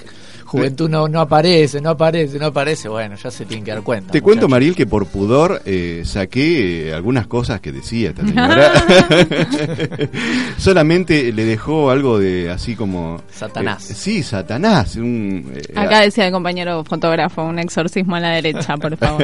juventud 0.45 0.89
no, 0.89 1.07
no 1.07 1.19
aparece, 1.21 1.81
no 1.81 1.89
aparece, 1.91 2.39
no 2.39 2.47
aparece. 2.47 2.87
Bueno, 2.87 3.15
ya 3.15 3.31
se 3.31 3.45
tienen 3.45 3.65
que 3.65 3.71
dar 3.71 3.81
cuenta. 3.83 4.11
Te 4.11 4.21
cuento. 4.21 4.47
Mariel, 4.47 4.75
que 4.75 4.85
por 4.85 5.07
pudor 5.07 5.61
eh, 5.65 6.03
saqué 6.05 6.89
eh, 6.89 6.93
algunas 6.93 7.27
cosas 7.27 7.59
que 7.61 7.71
decía 7.71 8.09
esta 8.09 8.21
señora. 8.27 8.71
Solamente 10.57 11.31
le 11.33 11.45
dejó 11.45 11.89
algo 11.91 12.19
de 12.19 12.49
así 12.51 12.75
como... 12.75 13.21
Satanás. 13.31 13.89
eh, 13.89 13.93
sí, 13.95 14.23
Satanás. 14.23 14.95
un, 14.95 15.51
eh, 15.53 15.73
Acá 15.75 16.01
decía 16.01 16.27
el 16.27 16.31
compañero 16.31 16.83
fotógrafo, 16.83 17.43
un 17.43 17.59
exorcismo 17.59 18.15
a 18.15 18.19
la 18.19 18.29
derecha, 18.31 18.77
por 18.77 18.95
favor. 18.97 19.23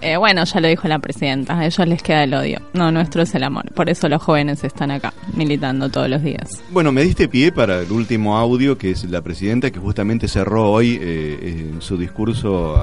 Eh, 0.00 0.16
bueno, 0.16 0.44
ya 0.44 0.60
lo 0.60 0.68
dijo 0.68 0.88
la 0.88 0.98
presidenta, 0.98 1.58
a 1.58 1.66
ellos 1.66 1.86
les 1.88 2.02
queda 2.02 2.24
el 2.24 2.34
odio. 2.34 2.60
No, 2.74 2.90
nuestro 2.92 3.22
es 3.22 3.34
el 3.34 3.44
amor. 3.44 3.72
Por 3.74 3.88
eso 3.88 4.08
los 4.08 4.22
jóvenes 4.22 4.62
están 4.64 4.90
acá, 4.90 5.12
militando 5.34 5.88
todos 5.88 6.08
los 6.08 6.22
días. 6.22 6.62
Bueno, 6.70 6.92
me 6.92 7.02
diste 7.02 7.28
pie 7.28 7.50
para 7.52 7.80
el 7.80 7.90
último 7.90 8.36
audio, 8.36 8.76
que 8.76 8.90
es 8.90 9.04
la 9.04 9.22
presidenta 9.22 9.70
que 9.70 9.78
justamente 9.78 10.01
cerró 10.28 10.70
hoy 10.70 10.98
eh, 11.00 11.68
en 11.72 11.80
su 11.82 11.96
discurso 11.96 12.76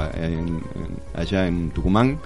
allá 1.13 1.47
en 1.47 1.69
Tucumán, 1.71 2.17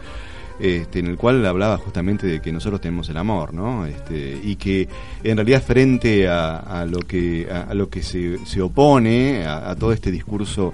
este, 0.60 1.00
en 1.00 1.08
el 1.08 1.18
cual 1.18 1.46
hablaba 1.46 1.78
justamente 1.78 2.28
de 2.28 2.40
que 2.42 2.52
nosotros 2.52 2.80
tenemos 2.80 3.10
el 3.10 3.18
amor, 3.18 3.54
¿no? 3.54 3.86
Este, 3.86 4.40
y 4.44 4.56
que 4.56 4.88
en 5.24 5.36
realidad 5.38 5.64
frente 5.64 6.28
a, 6.28 6.58
a 6.58 6.86
lo 6.86 7.00
que 7.00 7.48
a, 7.52 7.74
lo 7.74 7.90
que 7.90 8.02
se, 8.04 8.38
opone 8.62 9.46
a, 9.46 9.76
todo 9.76 9.92
este 9.92 10.12
discurso 10.12 10.74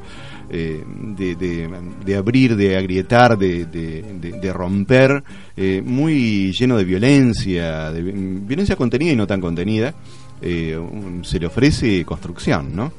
eh, 0.52 0.84
de, 1.18 1.36
de- 1.36 1.70
abrir, 2.16 2.56
de 2.56 2.76
agrietar, 2.76 3.38
de, 3.38 3.66
de- 3.66 4.20
romper, 4.54 5.24
eh, 5.56 5.82
muy 5.86 6.52
lleno 6.52 6.76
de 6.78 6.84
violencia, 6.84 7.92
de 7.92 8.02
vi- 8.02 8.12
violencia 8.46 8.76
contenida 8.76 9.12
y 9.14 9.16
no 9.16 9.28
tan 9.28 9.40
contenida, 9.42 9.94
eh, 10.42 10.78
se 11.24 11.40
le 11.40 11.46
ofrece 11.46 12.04
construcción, 12.04 12.76
¿no? 12.76 12.92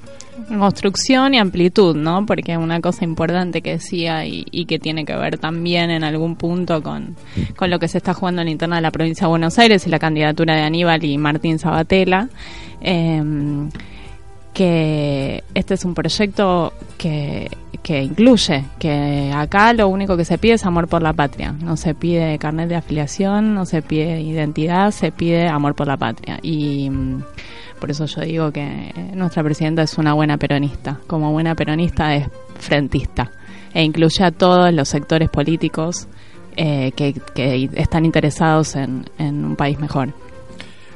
Construcción 0.49 1.35
y 1.35 1.39
amplitud, 1.39 1.97
¿no? 1.97 2.27
Porque 2.27 2.57
una 2.57 2.81
cosa 2.81 3.05
importante 3.05 3.63
que 3.63 3.73
decía 3.73 4.25
y, 4.27 4.47
y 4.51 4.67
que 4.67 4.79
tiene 4.79 5.05
que 5.05 5.15
ver 5.17 5.39
también 5.39 5.91
en 5.91 6.05
algún 6.05 6.37
punto 6.37 6.83
con, 6.83 7.17
con 7.57 7.71
lo 7.71 7.79
que 7.79 7.89
se 7.89 7.99
está 7.99 8.15
jugando 8.15 8.43
en 8.43 8.47
la 8.47 8.53
interna 8.53 8.77
de 8.77 8.83
la 8.83 8.91
provincia 8.91 9.27
de 9.27 9.31
Buenos 9.31 9.59
Aires 9.59 9.87
y 9.87 9.91
la 9.91 9.99
candidatura 9.99 10.55
de 10.55 10.63
Aníbal 10.63 11.05
y 11.05 11.19
Martín 11.19 11.59
Sabatella. 11.59 12.29
eh, 12.81 13.23
que 14.53 15.45
este 15.55 15.75
es 15.75 15.85
un 15.85 15.95
proyecto 15.95 16.73
que, 16.99 17.49
que 17.83 18.03
incluye, 18.03 18.65
que 18.79 19.33
acá 19.35 19.73
lo 19.73 19.89
único 19.89 20.17
que 20.17 20.25
se 20.25 20.39
pide 20.39 20.55
es 20.55 20.67
amor 20.67 20.89
por 20.89 21.03
la 21.03 21.13
patria. 21.13 21.53
No 21.53 21.77
se 21.77 21.95
pide 21.95 22.39
carnet 22.39 22.69
de 22.69 22.77
afiliación, 22.77 23.55
no 23.55 23.65
se 23.65 23.81
pide 23.83 24.21
identidad, 24.21 24.91
se 24.91 25.13
pide 25.13 25.49
amor 25.49 25.75
por 25.75 25.87
la 25.87 25.97
patria. 25.97 26.39
Y 26.43 26.91
por 27.81 27.91
eso 27.91 28.07
yo 28.07 28.21
digo 28.21 28.53
que 28.53 28.93
nuestra 29.15 29.43
presidenta 29.43 29.83
es 29.83 29.99
una 29.99 30.13
buena 30.13 30.37
peronista. 30.37 31.01
Como 31.07 31.33
buena 31.33 31.55
peronista 31.55 32.15
es 32.15 32.29
frentista 32.59 33.33
e 33.73 33.83
incluye 33.83 34.25
a 34.25 34.31
todos 34.31 34.73
los 34.73 34.89
sectores 34.89 35.29
políticos 35.29 36.09
eh, 36.57 36.93
que, 36.95 37.15
que 37.35 37.71
están 37.75 38.05
interesados 38.05 38.77
en, 38.77 39.05
en 39.19 39.45
un 39.45 39.57
país 39.57 39.79
mejor. 39.79 40.13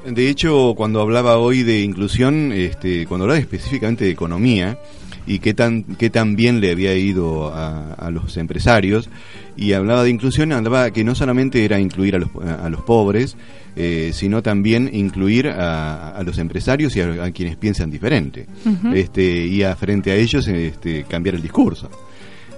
De 0.04 0.28
hecho, 0.28 0.74
cuando 0.76 1.00
hablaba 1.00 1.38
hoy 1.38 1.62
de 1.62 1.80
inclusión, 1.80 2.52
este, 2.52 3.06
cuando 3.06 3.24
hablaba 3.24 3.40
específicamente 3.40 4.04
de 4.04 4.10
economía 4.10 4.78
y 5.26 5.38
qué 5.38 5.54
tan, 5.54 5.84
qué 5.84 6.10
tan 6.10 6.36
bien 6.36 6.60
le 6.60 6.70
había 6.70 6.94
ido 6.94 7.52
a, 7.54 7.94
a 7.94 8.10
los 8.10 8.36
empresarios, 8.36 9.08
y 9.56 9.72
hablaba 9.72 10.02
de 10.02 10.10
inclusión, 10.10 10.52
hablaba 10.52 10.90
que 10.90 11.04
no 11.04 11.14
solamente 11.14 11.64
era 11.64 11.78
incluir 11.78 12.16
a 12.16 12.18
los, 12.18 12.30
a 12.44 12.68
los 12.68 12.82
pobres, 12.82 13.36
eh, 13.76 14.10
sino 14.12 14.42
también 14.42 14.90
incluir 14.92 15.48
a, 15.48 16.10
a 16.10 16.22
los 16.22 16.38
empresarios 16.38 16.94
y 16.96 17.00
a, 17.00 17.24
a 17.24 17.30
quienes 17.30 17.56
piensan 17.56 17.90
diferente. 17.90 18.46
Este, 18.92 19.46
y 19.46 19.62
a, 19.62 19.74
frente 19.76 20.10
a 20.10 20.16
ellos 20.16 20.46
este, 20.48 21.04
cambiar 21.04 21.36
el 21.36 21.42
discurso. 21.42 21.88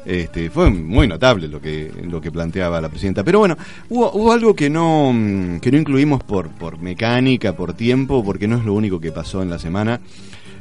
Este, 0.05 0.51
fue 0.51 0.71
muy 0.71 1.09
notable 1.09 1.49
lo 1.49 1.61
que 1.61 1.91
lo 2.09 2.21
que 2.21 2.31
planteaba 2.31 2.81
la 2.81 2.89
presidenta. 2.89 3.25
Pero 3.25 3.41
bueno, 3.41 3.57
hubo, 3.89 4.13
hubo 4.13 4.33
algo 4.33 4.55
que 4.55 4.71
no 4.71 5.13
que 5.61 5.73
no 5.73 5.79
incluimos 5.79 6.23
por 6.23 6.49
por 6.51 6.79
mecánica, 6.79 7.57
por 7.57 7.75
tiempo, 7.75 8.23
porque 8.25 8.47
no 8.47 8.57
es 8.57 8.65
lo 8.65 8.73
único 8.75 9.01
que 9.01 9.11
pasó 9.11 9.43
en 9.43 9.51
la 9.51 9.59
semana. 9.59 10.01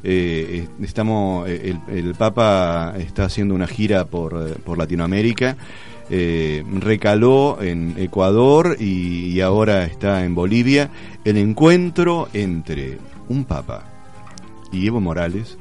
Eh, 0.08 0.68
es- 0.80 0.88
estamos 0.88 1.50
eh, 1.50 1.76
el, 1.90 1.98
el 1.98 2.14
Papa 2.16 2.94
está 3.00 3.26
haciendo 3.26 3.56
una 3.56 3.66
gira 3.68 4.06
por, 4.06 4.34
eh, 4.48 4.54
por 4.64 4.78
Latinoamérica. 4.78 5.58
eh, 6.12 6.64
recaló 6.80 7.58
en 7.62 7.96
Ecuador 7.98 8.78
y, 8.80 9.32
y 9.34 9.42
ahora 9.42 9.86
está 9.86 10.24
en 10.24 10.36
Bolivia 10.36 10.92
el 11.24 11.38
encuentro 11.38 12.30
entre 12.34 13.00
un 13.28 13.44
Papa 13.46 13.86
y 14.72 14.86
Evo 14.86 15.02
Morales 15.02 15.58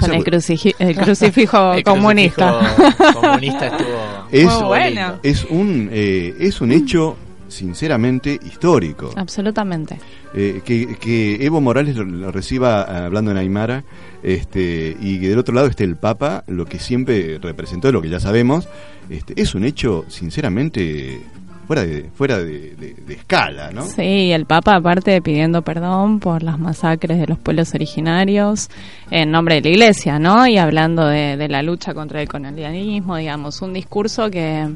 Con 0.00 0.14
el, 0.14 0.24
cruciji- 0.24 0.74
el 0.78 0.96
crucifijo 0.96 1.72
El 1.74 1.82
comunista. 1.84 2.60
crucifijo 2.74 3.20
comunista 3.20 3.66
estuvo 3.66 3.98
Es, 4.32 4.46
Muy 4.54 4.64
bueno. 4.64 5.14
es 5.22 5.44
un 5.50 5.90
eh, 5.92 6.34
es 6.40 6.62
un 6.62 6.72
hecho 6.72 7.16
sinceramente 7.48 8.38
histórico 8.44 9.10
Absolutamente. 9.16 9.98
Eh, 10.34 10.62
que, 10.64 10.96
que 10.96 11.44
Evo 11.44 11.60
Morales 11.60 11.96
lo, 11.96 12.04
lo 12.04 12.32
reciba 12.32 12.86
eh, 12.88 12.96
hablando 13.06 13.30
en 13.30 13.36
Aymara 13.36 13.84
este, 14.22 14.96
y 15.00 15.20
que 15.20 15.28
del 15.28 15.38
otro 15.38 15.54
lado 15.54 15.66
esté 15.68 15.84
el 15.84 15.96
Papa 15.96 16.44
lo 16.48 16.64
que 16.66 16.78
siempre 16.78 17.38
representó 17.38 17.92
lo 17.92 18.02
que 18.02 18.08
ya 18.08 18.20
sabemos 18.20 18.68
este, 19.10 19.40
es 19.40 19.54
un 19.54 19.64
hecho 19.64 20.04
sinceramente 20.08 21.20
fuera 21.66 21.82
de 21.84 22.10
fuera 22.14 22.38
de, 22.38 22.74
de- 22.76 22.94
de 23.06 23.14
escala 23.14 23.70
¿no? 23.72 23.84
Sí, 23.86 24.32
el 24.32 24.44
Papa 24.46 24.76
aparte 24.76 25.22
pidiendo 25.22 25.62
perdón 25.62 26.20
por 26.20 26.42
las 26.42 26.58
masacres 26.58 27.18
de 27.18 27.26
los 27.26 27.38
pueblos 27.38 27.72
originarios 27.74 28.68
en 29.10 29.30
nombre 29.30 29.56
de 29.56 29.60
la 29.62 29.68
Iglesia, 29.70 30.18
¿no? 30.18 30.46
Y 30.46 30.58
hablando 30.58 31.06
de, 31.06 31.36
de 31.36 31.48
la 31.48 31.62
lucha 31.62 31.94
contra 31.94 32.20
el 32.20 32.28
colonialismo, 32.28 33.16
digamos, 33.16 33.62
un 33.62 33.72
discurso 33.72 34.30
que 34.30 34.68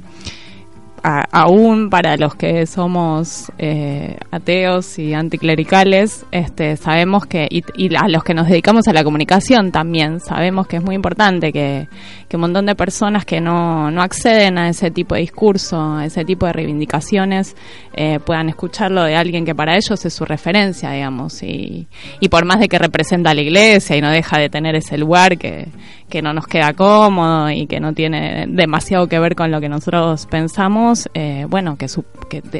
a- 1.02 1.26
aún 1.32 1.90
para 1.90 2.16
los 2.16 2.34
que 2.34 2.66
somos 2.66 3.50
eh, 3.58 4.16
ateos 4.30 4.98
y 4.98 5.14
anticlericales, 5.14 6.26
este, 6.30 6.76
sabemos 6.76 7.26
que, 7.26 7.46
y, 7.50 7.94
a 7.96 8.08
los 8.08 8.22
que 8.24 8.34
nos 8.34 8.48
dedicamos 8.48 8.86
a 8.88 8.92
la 8.92 9.04
comunicación 9.04 9.72
también, 9.72 10.20
sabemos 10.20 10.66
que 10.66 10.76
es 10.76 10.82
muy 10.84 10.94
importante 10.94 11.52
que, 11.52 11.88
que 12.28 12.36
un 12.36 12.42
montón 12.42 12.66
de 12.66 12.74
personas 12.74 13.24
que 13.24 13.40
no, 13.40 13.90
no 13.90 14.02
acceden 14.02 14.58
a 14.58 14.68
ese 14.68 14.90
tipo 14.90 15.14
de 15.14 15.22
discurso, 15.22 15.80
a 15.96 16.04
ese 16.04 16.24
tipo 16.24 16.46
de 16.46 16.52
reivindicaciones, 16.52 17.56
eh, 17.94 18.18
puedan 18.24 18.48
escucharlo 18.48 19.02
de 19.04 19.16
alguien 19.16 19.44
que 19.44 19.54
para 19.54 19.74
ellos 19.76 20.04
es 20.04 20.12
su 20.14 20.24
referencia, 20.24 20.90
digamos, 20.92 21.42
y, 21.42 21.86
y 22.20 22.28
por 22.28 22.44
más 22.44 22.60
de 22.60 22.68
que 22.68 22.78
representa 22.78 23.30
a 23.30 23.34
la 23.34 23.42
iglesia 23.42 23.96
y 23.96 24.00
no 24.00 24.10
deja 24.10 24.38
de 24.38 24.48
tener 24.48 24.74
ese 24.76 24.96
lugar 24.98 25.36
que, 25.38 25.68
que 26.08 26.22
no 26.22 26.32
nos 26.32 26.46
queda 26.46 26.72
cómodo 26.72 27.50
y 27.50 27.66
que 27.66 27.80
no 27.80 27.92
tiene 27.92 28.46
demasiado 28.48 29.06
que 29.08 29.18
ver 29.18 29.34
con 29.34 29.50
lo 29.50 29.60
que 29.60 29.68
nosotros 29.68 30.26
pensamos, 30.26 30.87
eh, 31.14 31.46
bueno, 31.48 31.76
que, 31.76 31.88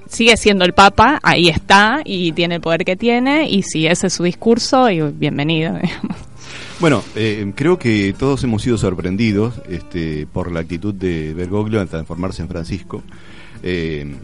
sigue 0.08 0.36
siendo 0.36 0.64
el 0.64 0.72
Papa, 0.72 1.18
ahí 1.22 1.48
está 1.48 2.00
y 2.04 2.32
tiene 2.32 2.56
el 2.56 2.60
poder 2.60 2.84
que 2.84 2.96
tiene 2.96 3.48
y 3.48 3.62
si 3.62 3.86
ese 3.86 4.08
es 4.08 4.12
su 4.12 4.24
discurso, 4.24 4.90
y 4.90 5.00
bienvenido. 5.00 5.78
digamos. 5.82 6.16
Bueno, 6.80 7.02
eh, 7.16 7.52
creo 7.54 7.78
que 7.78 8.14
todos 8.18 8.44
hemos 8.44 8.62
sido 8.62 8.78
sorprendidos 8.78 9.54
este, 9.68 10.26
por 10.26 10.52
la 10.52 10.60
actitud 10.60 10.94
de 10.94 11.34
Bergoglio 11.34 11.80
al 11.80 11.88
transformarse 11.88 12.42
en 12.42 12.48
Francisco. 12.48 13.02
Eh, 13.62 14.14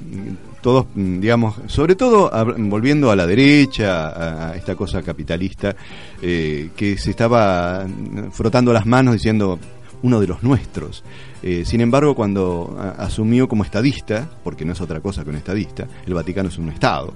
todos, 0.61 0.87
digamos, 0.95 1.57
sobre 1.67 1.97
todo 1.97 2.31
volviendo 2.57 3.11
a 3.11 3.17
la 3.17 3.27
derecha, 3.27 4.51
a, 4.51 4.57
esta 4.57 4.77
cosa 4.77 5.03
capitalista, 5.03 5.75
que 6.21 6.97
se 6.99 7.11
estaba 7.11 7.87
frotando 8.33 8.73
las 8.73 8.87
manos 8.87 9.15
diciendo 9.15 9.59
uno 10.05 10.21
de 10.21 10.27
los 10.27 10.43
nuestros. 10.43 11.03
Eh, 11.43 11.65
sin 11.65 11.81
embargo, 11.81 12.15
cuando 12.15 12.77
asumió 12.99 13.49
como 13.49 13.65
estadista, 13.65 14.31
porque 14.45 14.65
no 14.65 14.75
es 14.75 14.81
otra 14.81 15.01
cosa 15.01 15.25
que 15.25 15.31
un 15.31 15.37
estadista, 15.37 15.89
el 16.07 16.15
Vaticano 16.15 16.51
es 16.51 16.59
un 16.59 16.69
Estado, 16.69 17.15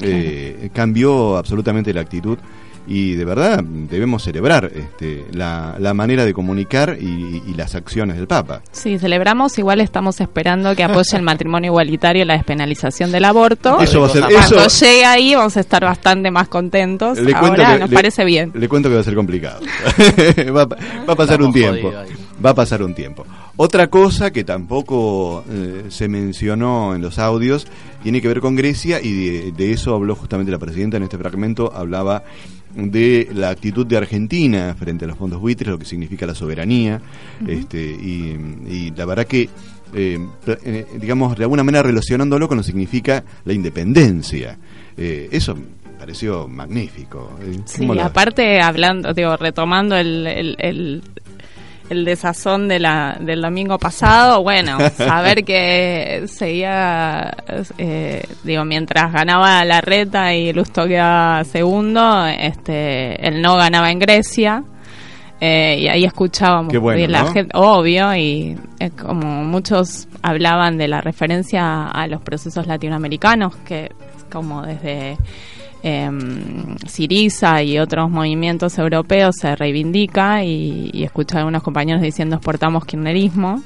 eh, 0.00 0.70
cambió 0.72 1.36
absolutamente 1.36 1.92
la 1.92 2.00
actitud 2.00 2.38
y 2.86 3.14
de 3.14 3.24
verdad 3.24 3.62
debemos 3.62 4.22
celebrar 4.24 4.70
este, 4.74 5.24
la, 5.32 5.76
la 5.78 5.94
manera 5.94 6.24
de 6.24 6.32
comunicar 6.34 6.96
y, 7.00 7.42
y 7.46 7.54
las 7.54 7.74
acciones 7.74 8.16
del 8.16 8.26
Papa. 8.26 8.62
Sí, 8.72 8.98
celebramos, 8.98 9.58
igual 9.58 9.80
estamos 9.80 10.20
esperando 10.20 10.74
que 10.74 10.82
apoye 10.82 11.16
el 11.16 11.22
matrimonio 11.22 11.70
igualitario 11.70 12.22
y 12.22 12.26
la 12.26 12.34
despenalización 12.34 13.12
del 13.12 13.24
aborto. 13.24 13.80
Eso 13.80 14.00
va 14.00 14.06
a 14.06 14.10
ser- 14.10 14.22
Cuando 14.24 14.64
eso- 14.64 14.84
llegue 14.84 15.04
ahí 15.04 15.34
vamos 15.34 15.56
a 15.56 15.60
estar 15.60 15.84
bastante 15.84 16.30
más 16.30 16.48
contentos. 16.48 17.18
Le 17.18 17.32
cuento 17.32 17.60
Ahora 17.62 17.74
que- 17.74 17.80
nos 17.80 17.90
le- 17.90 17.94
parece 17.94 18.24
bien. 18.24 18.50
Le 18.54 18.68
cuento 18.68 18.88
que 18.88 18.94
va 18.96 19.00
a 19.02 19.04
ser 19.04 19.14
complicado. 19.14 19.60
va, 20.54 20.62
a- 20.62 20.66
va 20.66 21.12
a 21.12 21.16
pasar 21.16 21.40
Estamos 21.40 21.46
un 21.46 21.52
tiempo. 21.52 21.92
Va 22.44 22.50
a 22.50 22.54
pasar 22.54 22.82
un 22.82 22.94
tiempo. 22.94 23.26
Otra 23.62 23.88
cosa 23.90 24.30
que 24.32 24.42
tampoco 24.42 25.44
eh, 25.50 25.84
se 25.90 26.08
mencionó 26.08 26.94
en 26.94 27.02
los 27.02 27.18
audios 27.18 27.66
tiene 28.02 28.22
que 28.22 28.28
ver 28.28 28.40
con 28.40 28.56
Grecia 28.56 29.02
y 29.02 29.12
de, 29.12 29.52
de 29.52 29.72
eso 29.72 29.94
habló 29.94 30.14
justamente 30.14 30.50
la 30.50 30.58
presidenta 30.58 30.96
en 30.96 31.02
este 31.02 31.18
fragmento. 31.18 31.70
Hablaba 31.74 32.22
de 32.74 33.28
la 33.34 33.50
actitud 33.50 33.86
de 33.86 33.98
Argentina 33.98 34.74
frente 34.78 35.04
a 35.04 35.08
los 35.08 35.18
fondos 35.18 35.40
buitres, 35.40 35.68
lo 35.68 35.78
que 35.78 35.84
significa 35.84 36.24
la 36.24 36.34
soberanía. 36.34 37.02
este, 37.46 37.82
y, 37.84 38.34
y 38.66 38.92
la 38.96 39.04
verdad 39.04 39.26
que, 39.26 39.50
eh, 39.92 40.18
eh, 40.64 40.86
digamos, 40.98 41.36
de 41.36 41.44
alguna 41.44 41.62
manera 41.62 41.82
relacionándolo 41.82 42.48
con 42.48 42.56
lo 42.56 42.62
que 42.62 42.66
significa 42.70 43.22
la 43.44 43.52
independencia. 43.52 44.56
Eh, 44.96 45.28
eso 45.32 45.54
pareció 45.98 46.48
magnífico. 46.48 47.30
Sí, 47.66 47.80
¿cómo 47.80 47.94
la- 47.94 48.06
aparte 48.06 48.58
hablando, 48.62 49.12
digo, 49.12 49.36
retomando 49.36 49.96
el, 49.96 50.26
el, 50.26 50.56
el, 50.60 51.02
el 51.90 52.04
desazón 52.04 52.68
de 52.68 52.78
la, 52.78 53.16
del 53.20 53.42
domingo 53.42 53.78
pasado, 53.78 54.42
bueno, 54.42 54.78
saber 54.96 55.44
que 55.44 56.24
seguía, 56.26 57.36
eh, 57.78 58.22
digo, 58.44 58.64
mientras 58.64 59.12
ganaba 59.12 59.64
la 59.64 59.80
reta 59.80 60.32
y 60.34 60.52
Lusto 60.52 60.86
quedaba 60.86 61.44
segundo, 61.44 62.26
este, 62.26 63.26
el 63.26 63.42
no 63.42 63.56
ganaba 63.56 63.90
en 63.90 63.98
Grecia. 63.98 64.62
eh, 65.40 65.78
y 65.80 65.88
ahí 65.88 66.04
escuchábamos 66.04 66.72
bueno, 66.78 67.06
la 67.08 67.22
¿no? 67.22 67.32
gente, 67.32 67.50
obvio, 67.56 68.14
y 68.14 68.56
eh, 68.78 68.90
como 68.90 69.42
muchos 69.44 70.06
hablaban 70.22 70.78
de 70.78 70.86
la 70.86 71.00
referencia 71.00 71.88
a 71.88 72.06
los 72.06 72.20
procesos 72.22 72.66
latinoamericanos, 72.66 73.56
que 73.64 73.90
como 74.30 74.62
desde 74.62 75.16
eh, 75.82 76.10
Siriza 76.86 77.62
y 77.62 77.78
otros 77.78 78.10
movimientos 78.10 78.78
europeos 78.78 79.36
se 79.36 79.54
reivindica 79.56 80.44
y, 80.44 80.90
y 80.92 81.04
escucho 81.04 81.36
a 81.36 81.40
algunos 81.40 81.62
compañeros 81.62 82.02
diciendo 82.02 82.36
exportamos 82.36 82.84
kirchnerismo. 82.84 83.62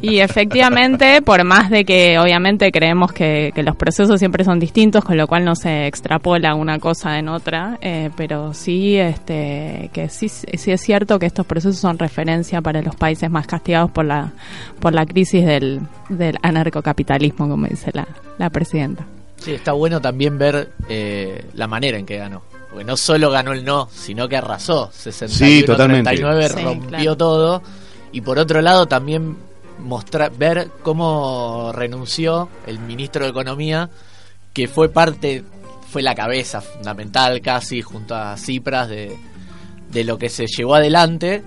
Y 0.00 0.18
efectivamente, 0.20 1.22
por 1.22 1.44
más 1.44 1.70
de 1.70 1.84
que 1.84 2.18
obviamente 2.18 2.70
creemos 2.70 3.12
que, 3.12 3.52
que 3.54 3.62
los 3.62 3.76
procesos 3.76 4.18
siempre 4.18 4.44
son 4.44 4.58
distintos, 4.58 5.04
con 5.04 5.16
lo 5.16 5.26
cual 5.26 5.44
no 5.44 5.54
se 5.54 5.86
extrapola 5.86 6.54
una 6.54 6.78
cosa 6.78 7.18
en 7.18 7.28
otra, 7.28 7.78
eh, 7.80 8.10
pero 8.16 8.54
sí 8.54 8.96
este, 8.96 9.90
que 9.92 10.08
sí, 10.08 10.28
sí 10.28 10.70
es 10.70 10.80
cierto 10.80 11.18
que 11.18 11.26
estos 11.26 11.46
procesos 11.46 11.78
son 11.78 11.98
referencia 11.98 12.60
para 12.60 12.82
los 12.82 12.96
países 12.96 13.30
más 13.30 13.46
castigados 13.46 13.90
por 13.90 14.04
la, 14.04 14.32
por 14.80 14.92
la 14.92 15.06
crisis 15.06 15.44
del, 15.44 15.80
del 16.08 16.38
anarcocapitalismo, 16.42 17.48
como 17.48 17.66
dice 17.66 17.90
la, 17.94 18.06
la 18.38 18.50
presidenta. 18.50 19.06
Sí, 19.42 19.52
está 19.54 19.72
bueno 19.72 20.00
también 20.00 20.38
ver 20.38 20.72
eh, 20.88 21.44
la 21.54 21.66
manera 21.66 21.98
en 21.98 22.06
que 22.06 22.16
ganó. 22.18 22.42
Porque 22.70 22.84
no 22.84 22.96
solo 22.96 23.30
ganó 23.30 23.52
el 23.52 23.64
no, 23.64 23.88
sino 23.92 24.28
que 24.28 24.36
arrasó. 24.36 24.90
61, 24.92 25.28
Sí, 25.28 25.62
totalmente. 25.64 26.10
39, 26.10 26.48
Sí, 26.48 26.64
rompió 26.64 26.88
claro. 26.88 27.16
todo. 27.16 27.62
Y 28.12 28.20
por 28.22 28.38
otro 28.38 28.62
lado 28.62 28.86
también 28.86 29.36
mostrar, 29.78 30.32
ver 30.36 30.70
cómo 30.82 31.72
renunció 31.74 32.48
el 32.66 32.78
ministro 32.78 33.24
de 33.24 33.30
Economía, 33.30 33.90
que 34.52 34.68
fue 34.68 34.88
parte, 34.88 35.44
fue 35.90 36.02
la 36.02 36.14
cabeza 36.14 36.60
fundamental 36.60 37.40
casi 37.42 37.82
junto 37.82 38.14
a 38.14 38.36
Cipras 38.36 38.88
de, 38.88 39.16
de 39.90 40.04
lo 40.04 40.16
que 40.18 40.28
se 40.28 40.46
llevó 40.46 40.76
adelante. 40.76 41.42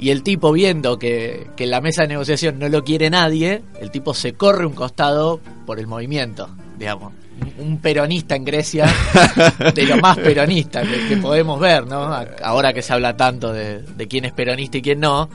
Y 0.00 0.10
el 0.10 0.22
tipo 0.22 0.52
viendo 0.52 0.98
que, 0.98 1.48
que 1.56 1.64
en 1.64 1.70
la 1.70 1.80
mesa 1.80 2.02
de 2.02 2.08
negociación 2.08 2.58
no 2.58 2.68
lo 2.68 2.84
quiere 2.84 3.10
nadie, 3.10 3.62
el 3.80 3.90
tipo 3.90 4.14
se 4.14 4.34
corre 4.34 4.64
un 4.66 4.72
costado 4.74 5.40
por 5.66 5.80
el 5.80 5.86
movimiento, 5.88 6.48
digamos. 6.78 7.12
Un- 7.58 7.78
peronista 7.78 8.34
en 8.36 8.44
Grecia, 8.44 8.86
de 9.74 9.82
lo 9.84 9.96
más 9.98 10.16
peronista 10.18 10.82
que, 10.82 11.08
que 11.08 11.16
podemos 11.16 11.58
ver, 11.60 11.86
¿no? 11.86 12.12
Ahora 12.42 12.72
que 12.72 12.82
se 12.82 12.92
habla 12.92 13.16
tanto 13.16 13.52
de, 13.52 13.82
de 13.82 14.08
quién 14.08 14.24
es 14.24 14.32
peronista 14.32 14.78
y 14.78 14.82
quién 14.82 15.00
no, 15.00 15.28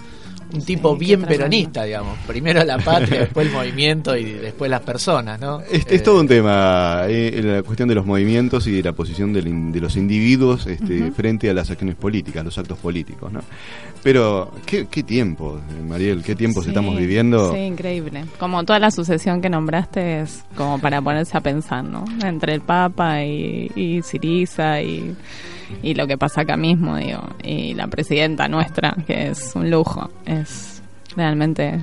un 0.53 0.63
tipo 0.63 0.93
Sí, 0.93 1.05
bien 1.05 1.21
peronista, 1.23 1.83
digamos. 1.83 2.17
Primero 2.27 2.63
la 2.63 2.77
patria, 2.77 3.19
después 3.21 3.47
el 3.47 3.53
movimiento 3.53 4.15
y 4.15 4.23
después 4.33 4.69
las 4.69 4.81
personas, 4.81 5.39
¿no? 5.39 5.61
Es, 5.61 5.81
Eh, 5.81 5.85
es 5.95 6.03
todo 6.03 6.19
un 6.19 6.27
tema, 6.27 7.03
eh, 7.07 7.41
la 7.43 7.63
cuestión 7.63 7.89
de 7.89 7.95
los 7.95 8.05
movimientos 8.05 8.67
y 8.67 8.71
de 8.71 8.83
la 8.83 8.93
posición 8.93 9.33
del 9.33 9.71
de 9.71 9.79
los 9.79 9.95
individuos 9.97 10.65
este, 10.67 11.11
frente 11.11 11.49
a 11.49 11.53
las 11.53 11.69
acciones 11.69 11.95
políticas, 11.95 12.43
los 12.43 12.57
actos 12.57 12.77
políticos, 12.77 13.31
¿no? 13.31 13.41
Pero, 14.03 14.51
¿qué, 14.65 14.87
qué 14.89 15.03
tiempo, 15.03 15.59
Mariel? 15.87 16.21
¿Qué 16.23 16.35
tiempos 16.35 16.65
Sí, 16.65 16.69
estamos 16.69 16.97
viviendo? 16.97 17.53
Sí, 17.53 17.59
increíble. 17.59 18.25
Como 18.37 18.63
toda 18.63 18.79
la 18.79 18.91
sucesión 18.91 19.41
que 19.41 19.49
nombraste 19.49 20.21
es 20.21 20.43
como 20.55 20.79
para 20.79 21.01
ponerse 21.01 21.37
a 21.37 21.41
pensar, 21.41 21.83
¿no? 21.83 22.03
Entre 22.23 22.53
el 22.53 22.61
Papa 22.61 23.23
y, 23.23 23.71
y 23.75 24.01
Siriza 24.01 24.81
y, 24.81 25.15
y 25.81 25.93
lo 25.95 26.05
que 26.07 26.17
pasa 26.17 26.41
acá 26.41 26.55
mismo, 26.57 26.95
digo. 26.97 27.21
Y 27.43 27.73
la 27.73 27.87
presidenta 27.87 28.47
nuestra, 28.47 28.95
que 29.07 29.27
es 29.29 29.51
un 29.55 29.69
lujo. 29.71 30.09
Es 30.25 30.81
realmente 31.15 31.79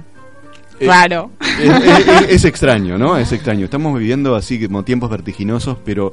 Eh, 0.79 0.87
raro. 0.87 1.31
Es, 1.41 1.69
es- 1.69 2.29
es 2.31 2.45
extraño, 2.45 2.97
¿no? 2.99 3.17
Es 3.17 3.33
extraño. 3.33 3.65
Estamos 3.65 3.99
viviendo 3.99 4.35
así 4.37 4.65
como 4.67 4.83
tiempos 4.85 5.11
vertiginosos, 5.11 5.77
pero... 5.85 6.13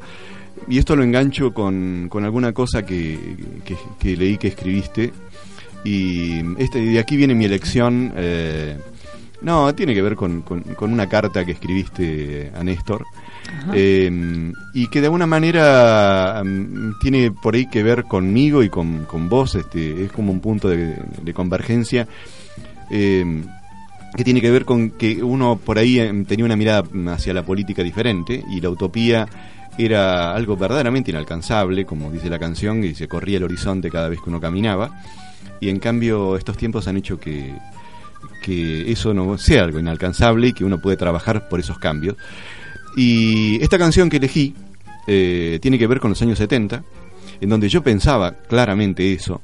Y 0.67 0.79
esto 0.79 0.95
lo 0.95 1.03
engancho 1.03 1.53
con, 1.53 2.07
con 2.09 2.25
alguna 2.25 2.51
cosa 2.51 2.83
que, 2.85 3.17
que- 3.63 3.77
que 3.99 4.17
leí 4.17 4.37
que 4.37 4.47
escribiste. 4.49 5.13
Y 5.83 6.41
este, 6.61 6.79
de 6.79 6.99
aquí 6.99 7.15
viene 7.15 7.35
mi 7.35 7.45
elección. 7.45 8.11
eh, 8.17 8.77
no, 9.41 9.73
tiene 9.75 9.93
que 9.93 10.01
ver 10.01 10.15
con, 10.15 10.41
con- 10.41 10.61
con 10.61 10.91
una 10.91 11.07
carta 11.07 11.45
que 11.45 11.51
escribiste 11.53 12.51
a 12.55 12.63
Néstor. 12.63 13.05
Eh, 13.73 14.51
y 14.73 14.87
que 14.87 14.99
de 14.99 15.07
alguna 15.07 15.25
manera 15.27 16.41
mm, 16.43 16.99
tiene 16.99 17.31
por 17.31 17.55
ahí 17.55 17.67
que 17.67 17.81
ver 17.83 18.03
conmigo 18.03 18.61
y 18.63 18.69
con, 18.69 19.05
con 19.05 19.29
vos. 19.29 19.55
Este, 19.55 20.03
es 20.05 20.11
como 20.11 20.31
un 20.31 20.39
punto 20.41 20.67
de, 20.69 20.97
de 21.21 21.33
convergencia. 21.33 22.07
Eh, 22.89 23.43
que 24.15 24.23
tiene 24.23 24.41
que 24.41 24.49
ver 24.49 24.65
con 24.65 24.91
que 24.91 25.21
uno 25.21 25.57
por 25.63 25.77
ahí 25.77 25.99
em, 25.99 26.25
tenía 26.25 26.45
una 26.45 26.55
mirada 26.55 26.83
hacia 27.13 27.33
la 27.33 27.43
política 27.43 27.83
diferente 27.83 28.43
y 28.49 28.61
la 28.61 28.69
utopía 28.69 29.27
era 29.77 30.33
algo 30.33 30.57
verdaderamente 30.57 31.11
inalcanzable, 31.11 31.85
como 31.85 32.09
dice 32.11 32.29
la 32.29 32.39
canción, 32.39 32.83
y 32.83 32.95
se 32.95 33.07
corría 33.07 33.37
el 33.37 33.43
horizonte 33.43 33.91
cada 33.91 34.09
vez 34.09 34.19
que 34.21 34.29
uno 34.29 34.41
caminaba. 34.41 35.01
Y 35.59 35.69
en 35.69 35.77
cambio 35.79 36.35
estos 36.35 36.57
tiempos 36.57 36.87
han 36.87 36.97
hecho 36.97 37.19
que, 37.19 37.53
que 38.47 38.89
eso 38.89 39.13
no 39.13 39.37
sea 39.37 39.65
algo 39.65 39.77
inalcanzable 39.77 40.47
y 40.47 40.53
que 40.53 40.63
uno 40.63 40.79
puede 40.79 40.95
trabajar 40.95 41.49
por 41.49 41.59
esos 41.59 41.77
cambios. 41.77 42.15
Y 42.95 43.61
esta 43.61 43.77
canción 43.77 44.09
que 44.09 44.17
elegí 44.17 44.55
eh, 45.05 45.59
tiene 45.61 45.77
que 45.77 45.85
ver 45.85 45.99
con 45.99 46.11
los 46.11 46.21
años 46.21 46.37
70, 46.37 46.81
en 47.41 47.49
donde 47.49 47.67
yo 47.67 47.83
pensaba 47.83 48.31
claramente 48.47 49.11
eso, 49.11 49.41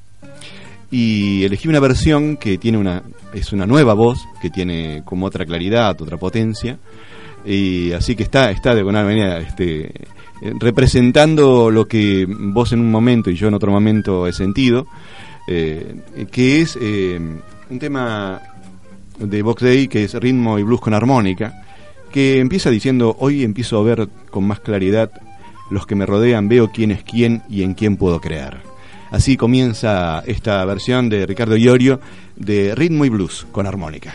y 0.89 1.43
elegí 1.43 1.67
una 1.67 1.81
versión 1.81 2.37
que 2.37 2.57
tiene 2.57 2.77
una 2.77 3.03
es 3.33 3.51
una 3.51 3.65
nueva 3.65 3.93
voz 3.93 4.19
que 4.41 4.49
tiene 4.51 5.01
como 5.03 5.25
otra 5.25 5.43
claridad 5.43 5.99
otra 5.99 6.17
potencia 6.17 6.77
y 7.43 7.91
así 7.93 8.15
que 8.15 8.21
está 8.21 8.51
está 8.51 8.75
de 8.75 8.81
alguna 8.81 9.03
manera 9.03 9.39
este 9.39 9.91
representando 10.59 11.71
lo 11.71 11.87
que 11.87 12.27
vos 12.29 12.73
en 12.73 12.79
un 12.79 12.91
momento 12.91 13.31
y 13.31 13.35
yo 13.35 13.47
en 13.47 13.55
otro 13.55 13.71
momento 13.71 14.27
he 14.27 14.33
sentido 14.33 14.85
eh, 15.47 15.95
que 16.31 16.61
es 16.61 16.77
eh, 16.79 17.19
un 17.71 17.79
tema 17.79 18.39
de 19.19 19.41
Box 19.41 19.63
Day 19.63 19.87
que 19.87 20.03
es 20.03 20.13
ritmo 20.13 20.59
y 20.59 20.63
blues 20.63 20.81
con 20.81 20.93
armónica 20.93 21.63
que 22.11 22.39
empieza 22.39 22.69
diciendo 22.69 23.15
hoy 23.19 23.43
empiezo 23.43 23.79
a 23.79 23.83
ver 23.83 24.09
con 24.29 24.45
más 24.45 24.59
claridad 24.59 25.11
los 25.69 25.85
que 25.85 25.95
me 25.95 26.05
rodean 26.05 26.49
veo 26.49 26.71
quién 26.71 26.91
es 26.91 27.03
quién 27.03 27.43
y 27.49 27.63
en 27.63 27.73
quién 27.73 27.97
puedo 27.97 28.19
creer 28.19 28.73
Así 29.13 29.37
comienza 29.37 30.23
esta 30.25 30.65
versión 30.65 31.07
de 31.07 31.27
Ricardo 31.27 31.55
Iorio 31.55 31.99
de 32.35 32.73
Ritmo 32.73 33.05
y 33.05 33.09
Blues 33.09 33.45
con 33.51 33.67
armónica. 33.67 34.11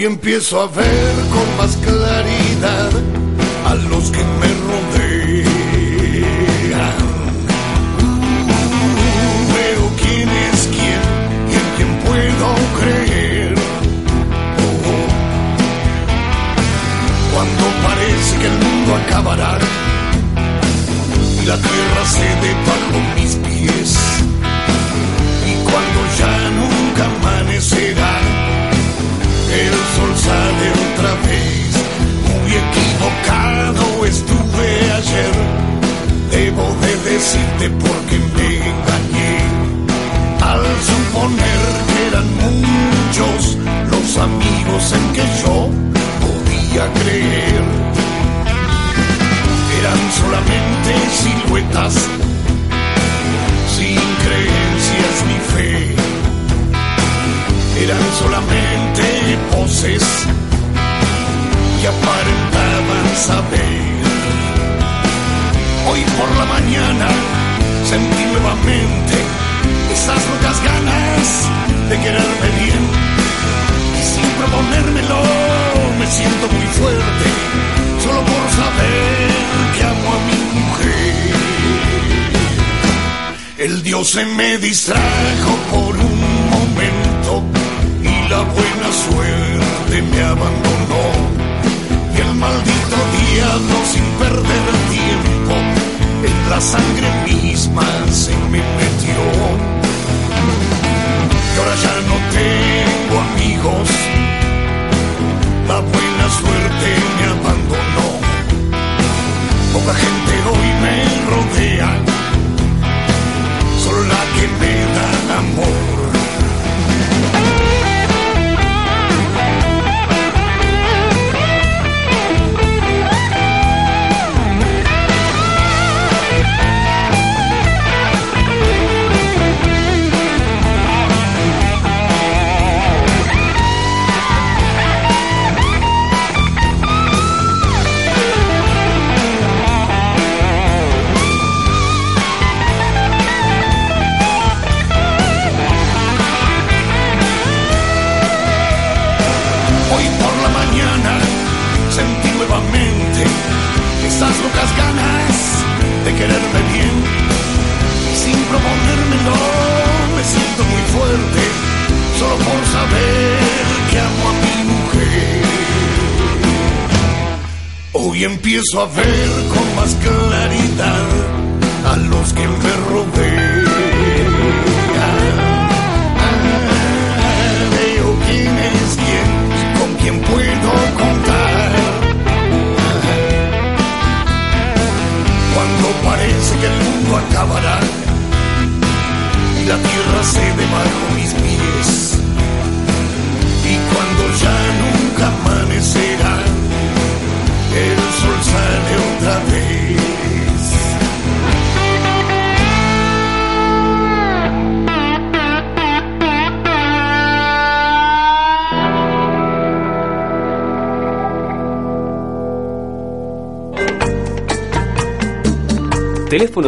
Hoy 0.00 0.06
empiezo 0.06 0.58
a 0.62 0.66
ver 0.66 1.14
con 1.30 1.56
más 1.58 1.76
claridad 1.76 1.99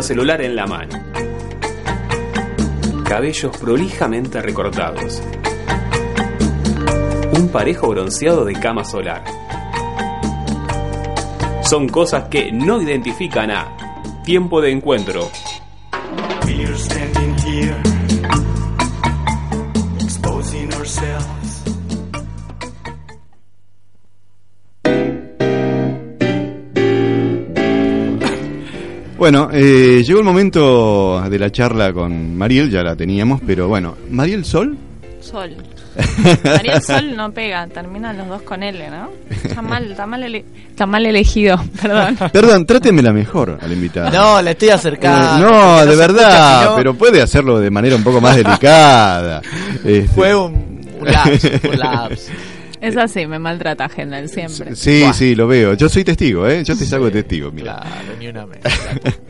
Celular 0.02 0.42
en 0.42 0.56
la 0.56 0.66
mano. 0.66 1.00
Cabellos 3.04 3.56
prolijamente 3.56 4.42
recortados. 4.42 5.22
Un 7.38 7.48
parejo 7.48 7.88
bronceado 7.88 8.44
de 8.44 8.54
cama 8.54 8.84
solar. 8.84 9.22
Son 11.62 11.88
cosas 11.88 12.24
que 12.28 12.50
no 12.50 12.82
identifican 12.82 13.52
a 13.52 14.22
tiempo 14.24 14.60
de 14.60 14.72
encuentro. 14.72 15.30
Bueno, 29.22 29.50
eh, 29.52 30.02
llegó 30.04 30.18
el 30.18 30.24
momento 30.24 31.22
de 31.30 31.38
la 31.38 31.48
charla 31.52 31.92
con 31.92 32.37
Mariel, 32.37 32.68
ya 32.68 32.82
la 32.82 32.96
teníamos, 32.96 33.40
pero 33.46 33.68
bueno, 33.68 33.94
Mariel 34.11 34.44
Sol. 34.44 34.76
Sol. 35.20 35.54
María 36.44 36.80
Sol 36.80 37.14
no 37.14 37.30
pega, 37.30 37.68
terminan 37.68 38.18
los 38.18 38.26
dos 38.26 38.42
con 38.42 38.64
L, 38.64 38.90
¿no? 38.90 39.11
Está 39.30 39.62
mal, 39.62 39.92
está 39.92 40.06
mal, 40.06 40.24
ele- 40.24 40.44
está 40.68 40.87
mal 40.87 41.06
elegido, 41.06 41.56
perdón. 41.80 42.18
Perdón, 42.32 42.66
trátemela 42.66 43.12
mejor 43.12 43.61
a 43.62 43.68
la 43.68 43.72
invitada. 43.72 44.11
No, 44.11 44.42
le 44.42 44.50
estoy 44.50 44.70
Eh, 44.70 44.72
acercando. 44.72 45.38
no, 45.48 45.74
porque 45.76 45.90
de 45.90 45.96
verdad, 45.96 46.64
no, 46.70 46.74
pero 46.74 46.94
puede 46.94 47.22
hacerlo 47.22 47.61
de 47.61 47.70
manera 47.70 47.94
un 47.94 48.02
poco 48.02 48.20
más 48.20 48.35
delicada. 48.35 49.40
Este, 49.85 50.08
Fue 50.08 50.35
un, 50.35 50.80
un 51.00 51.06
lapso, 51.12 51.48
un 51.70 51.78
lapso. 51.78 52.32
Es 52.82 52.96
así, 52.96 53.26
me 53.26 53.38
maltrata 53.38 53.88
Gendel 53.88 54.28
siempre. 54.28 54.74
Sí, 54.76 55.04
sí, 55.14 55.34
lo 55.34 55.46
veo. 55.46 55.74
Yo 55.74 55.88
soy 55.88 56.02
testigo, 56.04 56.46
¿eh? 56.48 56.62
Yo 56.64 56.76
te 56.76 56.84
saco 56.84 57.04
de 57.06 57.12
testigo, 57.12 57.50
mira. 57.52 57.76
Claro, 57.80 58.18
ni 58.18 58.26
una 58.28 58.44
menos. 58.46 58.64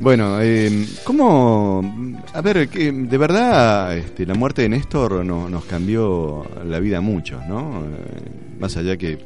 Bueno, 0.00 0.38
eh, 0.40 0.86
¿cómo...? 1.02 2.14
A 2.32 2.40
ver, 2.40 2.68
que 2.68 2.92
de 2.92 3.18
verdad 3.18 3.96
este, 3.96 4.24
la 4.26 4.34
muerte 4.34 4.62
de 4.62 4.68
Néstor 4.68 5.24
no- 5.24 5.48
nos 5.50 5.64
cambió 5.64 6.46
la 6.64 6.78
vida 6.78 6.98
a 6.98 7.00
muchos, 7.00 7.44
¿no? 7.48 7.80
Eh, 7.80 8.60
más 8.60 8.76
allá 8.76 8.96
que 8.96 9.18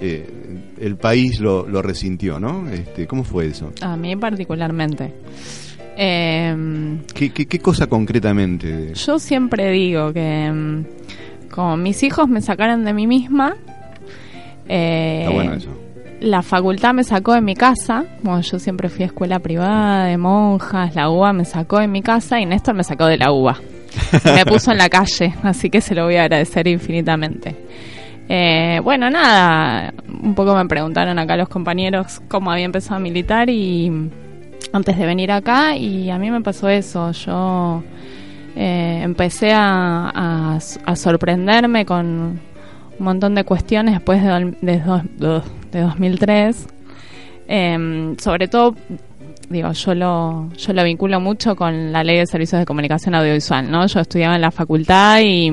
eh, 0.00 0.26
el 0.78 0.96
país 0.96 1.40
lo, 1.40 1.66
lo 1.66 1.80
resintió, 1.80 2.38
¿no? 2.38 2.68
Este, 2.68 3.06
¿Cómo 3.06 3.24
fue 3.24 3.46
eso? 3.46 3.72
A 3.80 3.96
mí 3.96 4.14
particularmente. 4.16 5.14
Eh, 5.96 6.98
¿Qué, 7.14 7.30
qué, 7.32 7.46
qué 7.46 7.58
cosa 7.58 7.86
concretamente? 7.86 8.92
yo 8.94 9.18
siempre 9.18 9.70
digo 9.70 10.12
que 10.12 10.50
mm, 10.52 10.84
como 11.50 11.76
mis 11.76 12.02
hijos 12.02 12.28
me 12.28 12.40
sacaron 12.40 12.84
de 12.84 12.92
mí 12.92 13.06
misma, 13.06 13.56
eh, 14.68 15.20
Está 15.22 15.34
bueno 15.34 15.54
eso. 15.54 15.70
la 16.20 16.42
facultad 16.42 16.94
me 16.94 17.04
sacó 17.04 17.34
de 17.34 17.40
mi 17.40 17.54
casa, 17.54 18.04
bueno, 18.22 18.40
yo 18.40 18.58
siempre 18.58 18.88
fui 18.88 19.02
a 19.02 19.06
escuela 19.06 19.38
privada 19.38 20.06
de 20.06 20.16
monjas, 20.16 20.94
la 20.94 21.10
UBA 21.10 21.32
me 21.32 21.44
sacó 21.44 21.78
de 21.80 21.88
mi 21.88 22.02
casa 22.02 22.40
y 22.40 22.46
Néstor 22.46 22.74
me 22.74 22.84
sacó 22.84 23.06
de 23.06 23.18
la 23.18 23.32
UBA. 23.32 23.58
me 24.24 24.44
puso 24.46 24.72
en 24.72 24.78
la 24.78 24.88
calle, 24.88 25.34
así 25.42 25.70
que 25.70 25.80
se 25.80 25.94
lo 25.94 26.04
voy 26.04 26.16
a 26.16 26.22
agradecer 26.22 26.66
infinitamente. 26.66 27.56
Eh, 28.28 28.80
bueno, 28.82 29.10
nada, 29.10 29.92
un 30.08 30.34
poco 30.34 30.54
me 30.54 30.64
preguntaron 30.66 31.18
acá 31.18 31.36
los 31.36 31.48
compañeros 31.48 32.22
cómo 32.28 32.50
había 32.50 32.64
empezado 32.64 32.96
a 32.96 33.00
militar 33.00 33.50
y 33.50 33.92
antes 34.72 34.96
de 34.96 35.06
venir 35.06 35.30
acá 35.30 35.76
y 35.76 36.10
a 36.10 36.18
mí 36.18 36.30
me 36.30 36.40
pasó 36.40 36.68
eso, 36.68 37.12
yo 37.12 37.82
eh, 38.56 39.00
empecé 39.02 39.52
a, 39.52 40.58
a- 40.84 40.96
sorprenderme 40.96 41.84
con 41.84 42.06
un 42.06 42.40
montón 43.04 43.34
de 43.34 43.44
cuestiones 43.44 43.94
después 43.94 44.22
de, 44.22 44.54
de, 44.60 45.42
de 45.72 45.80
2003. 45.80 46.66
Em, 47.46 48.16
sobre 48.16 48.48
todo, 48.48 48.74
digo, 49.50 49.70
yo 49.72 49.94
lo, 49.94 50.48
yo 50.56 50.72
lo 50.72 50.82
vinculo 50.84 51.20
mucho 51.20 51.54
con 51.56 51.92
la 51.92 52.02
ley 52.02 52.16
de 52.18 52.26
servicios 52.26 52.58
de 52.60 52.64
comunicación 52.64 53.14
audiovisual, 53.14 53.70
¿no? 53.70 53.86
Yo 53.86 54.00
estudiaba 54.00 54.36
en 54.36 54.40
la 54.40 54.50
facultad 54.50 55.20
y, 55.22 55.50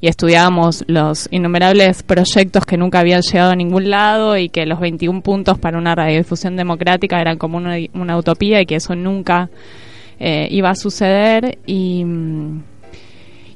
y 0.00 0.08
estudiábamos 0.08 0.84
los 0.88 1.28
innumerables 1.30 2.02
proyectos 2.02 2.64
que 2.66 2.76
nunca 2.76 2.98
habían 3.00 3.20
llegado 3.22 3.52
a 3.52 3.56
ningún 3.56 3.88
lado 3.90 4.36
y 4.36 4.48
que 4.48 4.66
los 4.66 4.80
21 4.80 5.20
puntos 5.22 5.58
para 5.58 5.78
una 5.78 5.94
radiodifusión 5.94 6.56
democrática 6.56 7.20
eran 7.20 7.38
como 7.38 7.56
una, 7.58 7.76
una 7.94 8.16
utopía 8.16 8.60
y 8.60 8.66
que 8.66 8.76
eso 8.76 8.96
nunca 8.96 9.48
eh, 10.20 10.48
iba 10.50 10.70
a 10.70 10.74
suceder 10.74 11.58
y, 11.66 12.04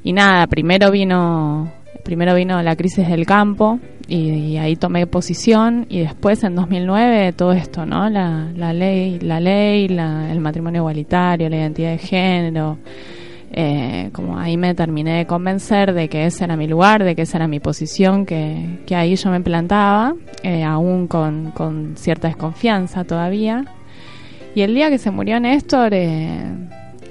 y 0.05 0.13
nada, 0.13 0.47
primero 0.47 0.91
vino 0.91 1.73
primero 2.05 2.35
vino 2.35 2.61
la 2.63 2.75
crisis 2.75 3.07
del 3.09 3.25
campo 3.27 3.79
y, 4.09 4.17
y 4.17 4.59
ahí 4.59 4.75
tomé 4.75 5.07
posición 5.07 5.87
y 5.89 6.01
después 6.01 6.43
en 6.43 6.57
2009 6.57 7.33
todo 7.35 7.53
esto, 7.53 7.87
¿no? 7.87 8.11
La, 8.11 8.49
la 8.57 8.73
ley, 8.73 9.21
la 9.21 9.39
ley, 9.39 9.87
la- 9.87 10.33
el 10.33 10.41
matrimonio 10.41 10.81
igualitario, 10.81 11.49
la 11.49 11.57
identidad 11.59 11.93
de 11.93 11.99
género, 11.99 12.79
eh, 13.53 14.11
como 14.13 14.37
ahí 14.37 14.57
me 14.57 14.75
terminé 14.75 15.19
de 15.19 15.27
convencer 15.27 15.93
de 15.93 16.09
que 16.09 16.27
ese 16.27 16.43
era 16.43 16.57
mi 16.57 16.67
lugar, 16.67 17.05
de 17.05 17.15
que 17.15 17.23
esa 17.23 17.39
era 17.39 17.47
mi 17.47 17.61
posición, 17.61 18.27
que, 18.27 18.81
que 18.85 18.97
ahí 18.97 19.15
yo 19.15 19.31
me 19.31 19.41
plantaba, 19.41 20.15
eh, 20.43 20.65
aún 20.65 21.07
con, 21.07 21.53
con 21.53 21.93
cierta 21.97 22.27
desconfianza 22.27 23.05
todavía. 23.05 23.65
Y 24.55 24.63
el 24.63 24.75
día 24.75 24.91
que 24.91 24.99
se 24.99 25.11
murió 25.11 25.41
Néstor, 25.41 25.95
eh, 25.95 26.53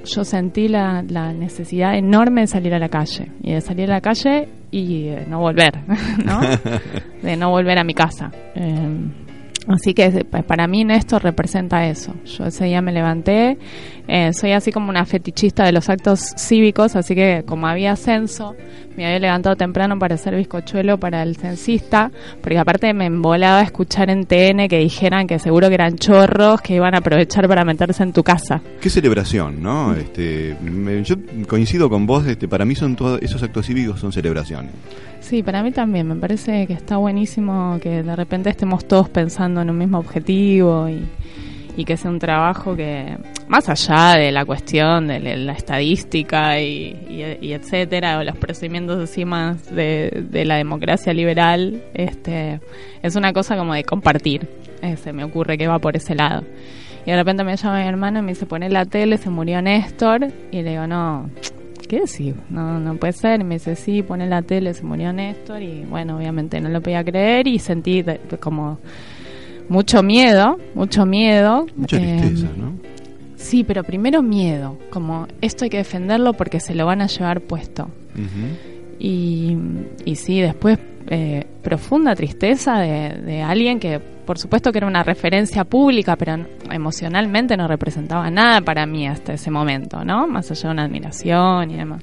yo 0.06 0.24
sentí 0.24 0.68
la, 0.68 1.04
la 1.08 1.34
necesidad 1.34 1.96
enorme 1.96 2.42
de 2.42 2.48
salir 2.48 2.74
a 2.74 2.80
la 2.80 2.90
calle. 2.90 3.32
Y 3.42 3.54
de 3.54 3.62
salir 3.62 3.90
a 3.90 3.96
la 3.96 4.02
calle 4.02 4.48
y 4.72 5.08
eh, 5.08 5.26
no 5.28 5.40
volver, 5.40 5.74
¿no? 6.26 6.40
de 7.22 7.38
no 7.38 7.50
volver 7.50 7.78
a 7.78 7.84
mi 7.84 7.94
casa. 7.94 8.32
Eh, 8.56 8.90
así 9.68 9.94
que 9.94 10.06
eh, 10.06 10.26
pa- 10.26 10.42
para 10.44 10.68
mí 10.68 10.84
Néstor 10.84 11.24
representa 11.24 11.88
eso. 11.88 12.14
Yo 12.26 12.46
ese 12.46 12.66
día 12.66 12.82
me 12.82 12.92
levanté, 12.92 13.58
eh, 14.08 14.32
soy 14.34 14.52
así 14.54 14.72
como 14.72 14.90
una 14.90 15.06
fetichista 15.06 15.64
de 15.66 15.72
los 15.72 15.90
actos 15.90 16.20
cívicos, 16.38 16.96
así 16.96 17.16
que 17.16 17.44
como 17.46 17.68
había 17.68 17.96
censo, 17.96 18.56
me 18.98 19.06
había 19.06 19.20
levantado 19.20 19.56
temprano 19.56 19.98
para 19.98 20.16
hacer 20.16 20.36
bizcochuelo 20.36 21.00
para 21.00 21.24
el 21.24 21.38
censista, 21.38 22.12
porque 22.42 22.58
aparte 22.58 22.94
me 22.94 23.06
embolaba 23.06 23.62
escuchar 23.62 24.10
en 24.10 24.26
TN 24.26 24.68
que 24.68 24.80
dijeran 24.80 25.28
que 25.28 25.40
seguro 25.40 25.70
que 25.70 25.76
eran 25.76 25.96
chorros, 25.96 26.60
que 26.62 26.76
iban 26.76 26.94
a 26.94 26.98
aprovechar 26.98 27.48
para 27.48 27.64
meterse 27.64 28.04
en 28.04 28.12
tu 28.12 28.22
casa. 28.24 28.62
Qué 28.82 28.90
celebración, 28.90 29.62
¿no? 29.64 29.94
Este, 29.96 30.58
me- 30.62 31.04
yo 31.04 31.16
coincido 31.48 31.90
con 31.90 32.06
vos, 32.06 32.26
este, 32.28 32.50
para 32.50 32.66
mí 32.66 32.76
son 32.76 32.96
todos 32.98 33.22
esos 33.22 33.42
actos 33.44 33.66
cívicos 33.66 34.00
son 34.00 34.12
celebraciones. 34.12 34.72
Sí, 35.22 35.44
para 35.44 35.64
mí 35.64 35.72
también. 35.72 36.08
Me 36.08 36.16
parece 36.16 36.68
que 36.68 36.74
está 36.74 36.98
buenísimo 36.98 37.80
que 37.82 38.04
de 38.04 38.16
repente 38.16 38.50
estemos 38.50 38.86
todos 38.86 39.08
pensando 39.10 39.62
en 39.62 39.70
un 39.70 39.78
mismo 39.78 39.98
objetivo 40.00 40.90
y, 40.90 41.06
y 41.78 41.86
que 41.86 41.96
sea 41.96 42.12
un 42.12 42.20
trabajo 42.20 42.76
que, 42.76 43.18
más 43.48 43.70
allá 43.70 44.18
de 44.20 44.32
la 44.32 44.44
cuestión 44.46 45.08
de 45.08 45.20
la 45.38 45.54
estadística 45.54 46.60
y, 46.60 46.98
y- 47.10 47.38
y 47.48 47.54
etcétera, 47.54 48.18
o 48.20 48.24
los 48.24 48.36
procedimientos 48.36 49.00
así 49.02 49.24
más 49.24 49.74
de, 49.74 50.26
de 50.30 50.44
la 50.44 50.56
democracia 50.58 51.14
liberal, 51.14 51.82
este, 51.94 52.60
es 53.02 53.16
una 53.16 53.32
cosa 53.32 53.56
como 53.56 53.74
de 53.74 53.84
compartir. 53.84 54.50
Eh, 54.82 54.98
se 54.98 55.14
me 55.14 55.24
ocurre 55.24 55.58
que 55.58 55.68
va 55.68 55.80
por 55.80 55.96
ese 55.96 56.16
lado. 56.16 56.44
Y 57.06 57.12
de 57.12 57.16
repente 57.16 57.44
me 57.44 57.56
llama 57.56 57.80
mi 57.82 57.88
hermano 57.88 58.20
y 58.20 58.22
me 58.24 58.32
dice, 58.34 58.46
poné 58.48 58.70
la 58.70 58.86
tele, 58.86 59.18
se 59.18 59.30
murió 59.30 59.62
Néstor. 59.62 60.28
Y 60.52 60.62
le 60.64 60.72
digo, 60.72 60.88
no, 60.88 61.30
¿qué 61.92 62.00
decir? 62.00 62.36
No, 62.50 62.80
no 62.80 62.96
puede 62.96 63.12
ser. 63.12 63.42
Y 63.42 63.44
me 63.44 63.56
dice, 63.56 63.76
sí, 63.76 64.02
pone 64.02 64.26
la 64.28 64.42
tele, 64.42 64.74
se 64.74 64.84
murió 64.84 65.12
Néstor. 65.12 65.62
Y 65.62 65.84
bueno, 65.84 66.16
obviamente 66.16 66.62
no 66.62 66.70
lo 66.70 66.80
podía 66.82 67.04
creer 67.04 67.48
y 67.48 67.60
sentí 67.60 68.02
de- 68.02 68.22
de 68.30 68.38
como 68.38 68.80
mucho 69.68 70.02
miedo, 70.02 70.58
mucho 70.74 71.06
miedo. 71.06 71.66
Mucha 71.76 71.98
Eh, 71.98 72.18
tristeza, 72.22 72.48
¿no? 72.58 72.74
Sí, 73.36 73.66
pero 73.66 73.84
primero 73.84 74.22
miedo, 74.22 74.78
como 74.90 75.28
esto 75.42 75.66
hay 75.66 75.70
que 75.70 75.78
defenderlo 75.78 76.32
porque 76.34 76.62
se 76.62 76.76
lo 76.76 76.86
van 76.86 77.02
a 77.02 77.08
llevar 77.08 77.42
puesto. 77.42 77.90
Y, 79.00 79.58
y 80.06 80.16
sí, 80.16 80.40
después 80.40 80.78
eh, 81.10 81.46
profunda 81.62 82.16
tristeza 82.16 82.78
de, 82.80 83.18
de 83.26 83.42
alguien 83.42 83.80
que 83.80 84.00
por 84.32 84.40
supuesto 84.40 84.72
que 84.72 84.78
era 84.78 84.88
una 84.88 85.04
referencia 85.04 85.66
pública, 85.66 86.16
pero 86.16 86.46
emocionalmente 86.72 87.58
no 87.58 87.68
representaba 87.68 88.32
nada 88.32 88.62
para 88.62 88.86
mí 88.86 89.06
hasta 89.06 89.34
ese 89.34 89.52
momento, 89.52 90.06
¿no? 90.06 90.26
Más 90.26 90.50
allá 90.50 90.70
de 90.70 90.74
una 90.74 90.84
admiración 90.86 91.70
y 91.70 91.76
demás. 91.76 92.02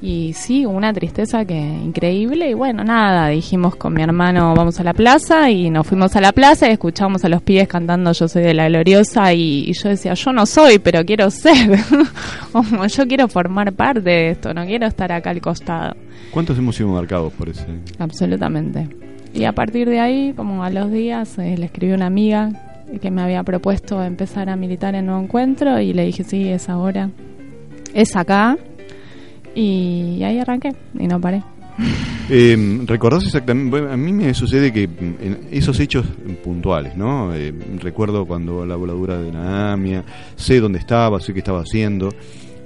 Y 0.00 0.32
sí, 0.34 0.64
una 0.64 0.92
tristeza 0.92 1.44
que 1.44 1.56
increíble. 1.56 2.50
Y 2.50 2.54
bueno, 2.54 2.84
nada, 2.84 3.26
dijimos 3.30 3.74
con 3.74 3.94
mi 3.94 4.02
hermano 4.02 4.54
vamos 4.54 4.78
a 4.78 4.84
la 4.84 4.94
plaza 4.94 5.50
y 5.50 5.70
nos 5.70 5.88
fuimos 5.88 6.14
a 6.14 6.20
la 6.20 6.30
plaza 6.30 6.68
y 6.68 6.72
escuchamos 6.74 7.24
a 7.24 7.28
los 7.28 7.42
pibes 7.42 7.66
cantando 7.66 8.12
Yo 8.12 8.28
soy 8.28 8.44
de 8.44 8.54
la 8.54 8.68
gloriosa 8.68 9.34
y, 9.34 9.68
y 9.68 9.72
yo 9.72 9.88
decía, 9.88 10.14
yo 10.14 10.32
no 10.32 10.46
soy, 10.46 10.78
pero 10.78 11.04
quiero 11.04 11.30
ser. 11.30 11.80
Como 12.52 12.86
yo 12.86 13.08
quiero 13.08 13.26
formar 13.26 13.72
parte 13.72 14.02
de 14.02 14.30
esto, 14.30 14.54
no 14.54 14.64
quiero 14.64 14.86
estar 14.86 15.10
acá 15.10 15.30
al 15.30 15.40
costado. 15.40 15.96
¿Cuántos 16.30 16.56
hemos 16.56 16.76
sido 16.76 16.90
marcados 16.90 17.32
por 17.32 17.48
ese? 17.48 17.66
Absolutamente. 17.98 19.13
Y 19.34 19.44
a 19.44 19.52
partir 19.52 19.88
de 19.88 19.98
ahí, 19.98 20.32
como 20.36 20.62
a 20.62 20.70
los 20.70 20.92
días, 20.92 21.38
eh, 21.38 21.56
le 21.58 21.66
escribí 21.66 21.92
una 21.92 22.06
amiga 22.06 22.52
que 23.02 23.10
me 23.10 23.20
había 23.20 23.42
propuesto 23.42 24.00
empezar 24.02 24.48
a 24.48 24.54
militar 24.54 24.94
en 24.94 25.06
Nuevo 25.06 25.22
Encuentro 25.22 25.80
y 25.80 25.92
le 25.92 26.04
dije, 26.04 26.22
sí, 26.22 26.48
es 26.48 26.68
ahora, 26.68 27.10
es 27.92 28.14
acá. 28.14 28.56
Y 29.56 30.22
ahí 30.22 30.38
arranqué 30.38 30.72
y 30.98 31.06
no 31.06 31.20
paré. 31.20 31.42
Eh, 32.30 32.56
¿Recordás 32.86 33.22
exactamente? 33.26 33.68
Bueno, 33.68 33.92
a 33.92 33.98
mí 33.98 34.10
me 34.10 34.32
sucede 34.32 34.72
que 34.72 34.88
mm, 34.88 35.14
en 35.20 35.40
esos 35.50 35.78
hechos 35.78 36.06
puntuales, 36.42 36.96
¿no? 36.96 37.34
Eh, 37.34 37.52
recuerdo 37.80 38.24
cuando 38.24 38.64
la 38.64 38.76
voladura 38.76 39.20
de 39.20 39.30
Naamia, 39.30 40.02
sé 40.34 40.58
dónde 40.58 40.78
estaba, 40.78 41.20
sé 41.20 41.34
qué 41.34 41.40
estaba 41.40 41.60
haciendo. 41.60 42.08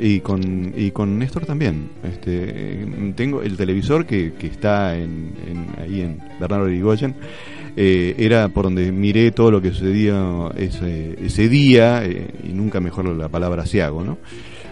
Y 0.01 0.21
con, 0.21 0.73
y 0.77 0.91
con 0.93 1.19
Néstor 1.19 1.45
también. 1.45 1.89
Este, 2.05 2.83
eh, 2.83 3.13
tengo 3.17 3.43
el 3.43 3.57
televisor 3.57 4.07
que, 4.07 4.33
que 4.39 4.47
está 4.47 4.97
en, 4.97 5.33
ahí 5.81 6.03
en 6.03 6.19
Bernardo 6.39 6.69
Irigoyen. 6.69 7.15
eh, 7.77 8.15
era 8.19 8.49
por 8.49 8.65
donde 8.65 8.91
miré 8.93 9.31
todo 9.33 9.51
lo 9.51 9.61
que 9.61 9.71
sucedía 9.71 10.21
ese, 10.57 11.17
ese 11.25 11.49
día, 11.49 12.05
eh, 12.05 12.29
y 12.45 12.53
nunca 12.53 12.81
mejor 12.81 13.07
la 13.07 13.29
palabra 13.29 13.63
asiago, 13.65 14.03
¿no? 14.05 14.19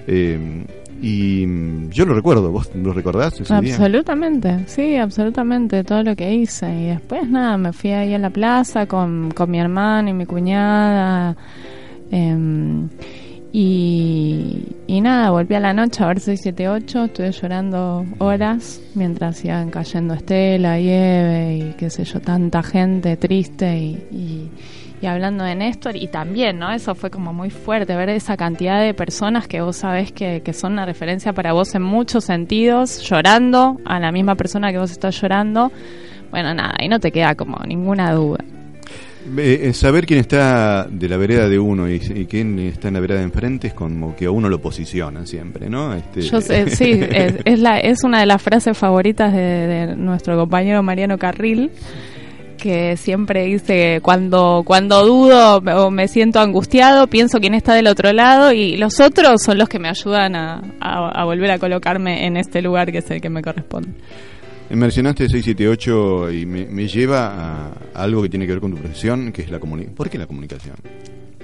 Eh, 0.07 0.65
y 1.03 1.45
mm, 1.47 1.91
yo 1.91 2.07
lo 2.07 2.15
recuerdo, 2.15 2.51
¿vos 2.51 2.71
lo 2.75 2.93
recordás? 2.93 3.41
Absolutamente, 3.51 4.61
sí, 4.67 4.97
absolutamente, 4.97 5.85
todo 5.85 6.03
lo 6.03 6.17
que 6.17 6.33
hice. 6.35 6.67
Y 6.73 6.85
después 6.87 7.29
nada, 7.29 7.57
me 7.59 7.73
fui 7.73 7.91
ahí 7.91 8.15
a 8.15 8.19
la 8.19 8.31
plaza 8.31 8.87
con, 8.87 9.31
con 9.33 9.51
mi 9.51 9.59
hermano 9.59 10.09
y 10.09 10.13
mi 10.13 10.25
cuñada. 10.27 11.37
em, 12.11 12.89
y, 13.59 15.01
nada, 15.01 15.31
volví 15.31 15.55
a 15.55 15.61
la 15.61 15.73
noche 15.73 16.05
a 16.05 16.09
ver 16.09 16.21
678, 16.21 17.05
estuve 17.05 17.33
llorando 17.33 18.05
horas 18.19 18.83
mientras 18.95 19.43
iban 19.47 19.71
cayendo 19.71 20.13
Estela 20.13 20.79
Eve 20.79 21.57
y 21.57 21.73
qué 21.73 21.89
sé 21.89 22.05
yo, 22.05 22.21
tanta 22.21 22.63
gente 22.63 23.17
triste 23.17 23.79
y, 23.79 24.51
y, 25.01 25.07
hablando 25.07 25.43
de 25.43 25.55
Néstor. 25.55 25.97
Y 25.97 26.09
también, 26.09 26.59
¿no? 26.59 26.71
Eso 26.71 26.95
fue 26.95 27.09
como 27.09 27.33
muy 27.33 27.49
fuerte, 27.49 27.97
ver 27.97 28.11
esa 28.11 28.37
cantidad 28.37 28.83
de 28.83 28.93
personas 28.93 29.49
que 29.49 29.63
vos 29.63 29.77
sabés 29.77 30.13
que, 30.13 30.43
que 30.43 30.53
son 30.53 30.75
una 30.75 30.85
referencia 30.85 31.33
para 31.33 31.55
vos 31.55 31.75
en 31.75 31.81
muchos 31.81 32.25
sentidos, 32.25 33.01
llorando 33.09 33.81
a 33.87 33.99
la 33.99 34.13
misma 34.13 34.35
persona 34.35 34.71
que 34.71 34.77
vos 34.77 34.91
estás 34.91 35.19
llorando. 35.19 35.73
Bueno, 36.31 36.53
nada, 36.53 36.75
y 36.83 36.89
no 36.89 37.01
te 37.01 37.11
queda 37.11 37.35
como 37.35 37.57
ninguna 37.67 38.13
duda. 38.13 38.45
Eh, 39.39 39.73
saber 39.73 40.07
quién 40.07 40.21
está 40.21 40.87
de 40.89 41.09
la 41.09 41.17
vereda 41.17 41.49
de 41.49 41.59
uno 41.59 41.89
y, 41.89 41.95
y 41.95 42.27
quién 42.27 42.59
está 42.61 42.89
en 42.89 42.95
la 42.95 43.01
vereda 43.01 43.19
de 43.19 43.25
enfrente 43.25 43.69
es 43.69 43.75
como 43.75 44.15
que 44.15 44.27
a 44.27 44.31
uno 44.31 44.49
lo 44.49 44.61
posicionan 44.61 45.27
siempre, 45.27 45.69
¿no? 45.69 45.95
Este, 45.95 46.23
Yo 46.23 46.41
sé, 46.41 46.71
sí, 46.77 47.01
es, 47.11 47.35
es, 47.45 47.59
la, 47.59 47.79
es 47.79 48.05
una 48.05 48.21
de 48.21 48.27
las 48.27 48.41
frases 48.41 48.77
favoritas 48.79 49.33
de, 49.33 49.67
de 49.67 49.97
nuestro 49.97 50.37
compañero 50.37 50.83
Mariano 50.83 51.19
Carril, 51.19 51.71
que 52.57 52.97
siempre 52.97 53.47
dice, 53.47 54.01
cuando, 54.03 54.63
cuando 54.65 55.05
dudo 55.05 55.59
o 55.59 55.91
me 55.91 56.09
siento 56.09 56.41
angustiado, 56.41 57.09
pienso 57.09 57.41
quién 57.41 57.55
está 57.55 57.75
del 57.75 57.89
otro 57.89 58.13
lado 58.13 58.53
y 58.53 58.77
los 58.77 59.01
otros 59.01 59.43
son 59.43 59.59
los 59.59 59.69
que 59.69 59.79
me 59.79 59.89
ayudan 59.89 60.37
a, 60.37 60.63
a, 60.81 61.21
a 61.21 61.25
volver 61.25 61.51
a 61.51 61.59
colocarme 61.59 62.27
en 62.27 62.37
este 62.37 62.63
lugar 62.63 62.93
que 62.93 62.99
es 62.99 63.11
el 63.11 63.21
que 63.21 63.29
me 63.31 63.43
corresponde. 63.43 63.91
Mencionaste 64.71 65.29
678 65.29 66.33
y 66.33 66.47
me, 66.47 66.67
me 66.67 66.89
lleva 66.89 67.69
a, 67.69 67.73
algo 67.95 68.23
que 68.23 68.29
tiene 68.29 68.47
que 68.47 68.53
ver 68.53 68.61
con 68.61 68.73
tu 68.73 68.79
profesión, 68.79 69.31
que 69.33 69.43
es 69.43 69.51
la 69.51 69.59
comunicación. 69.61 69.95
¿Por 69.97 70.11
qué 70.11 70.19
la 70.19 70.27
comunicación? 70.27 70.77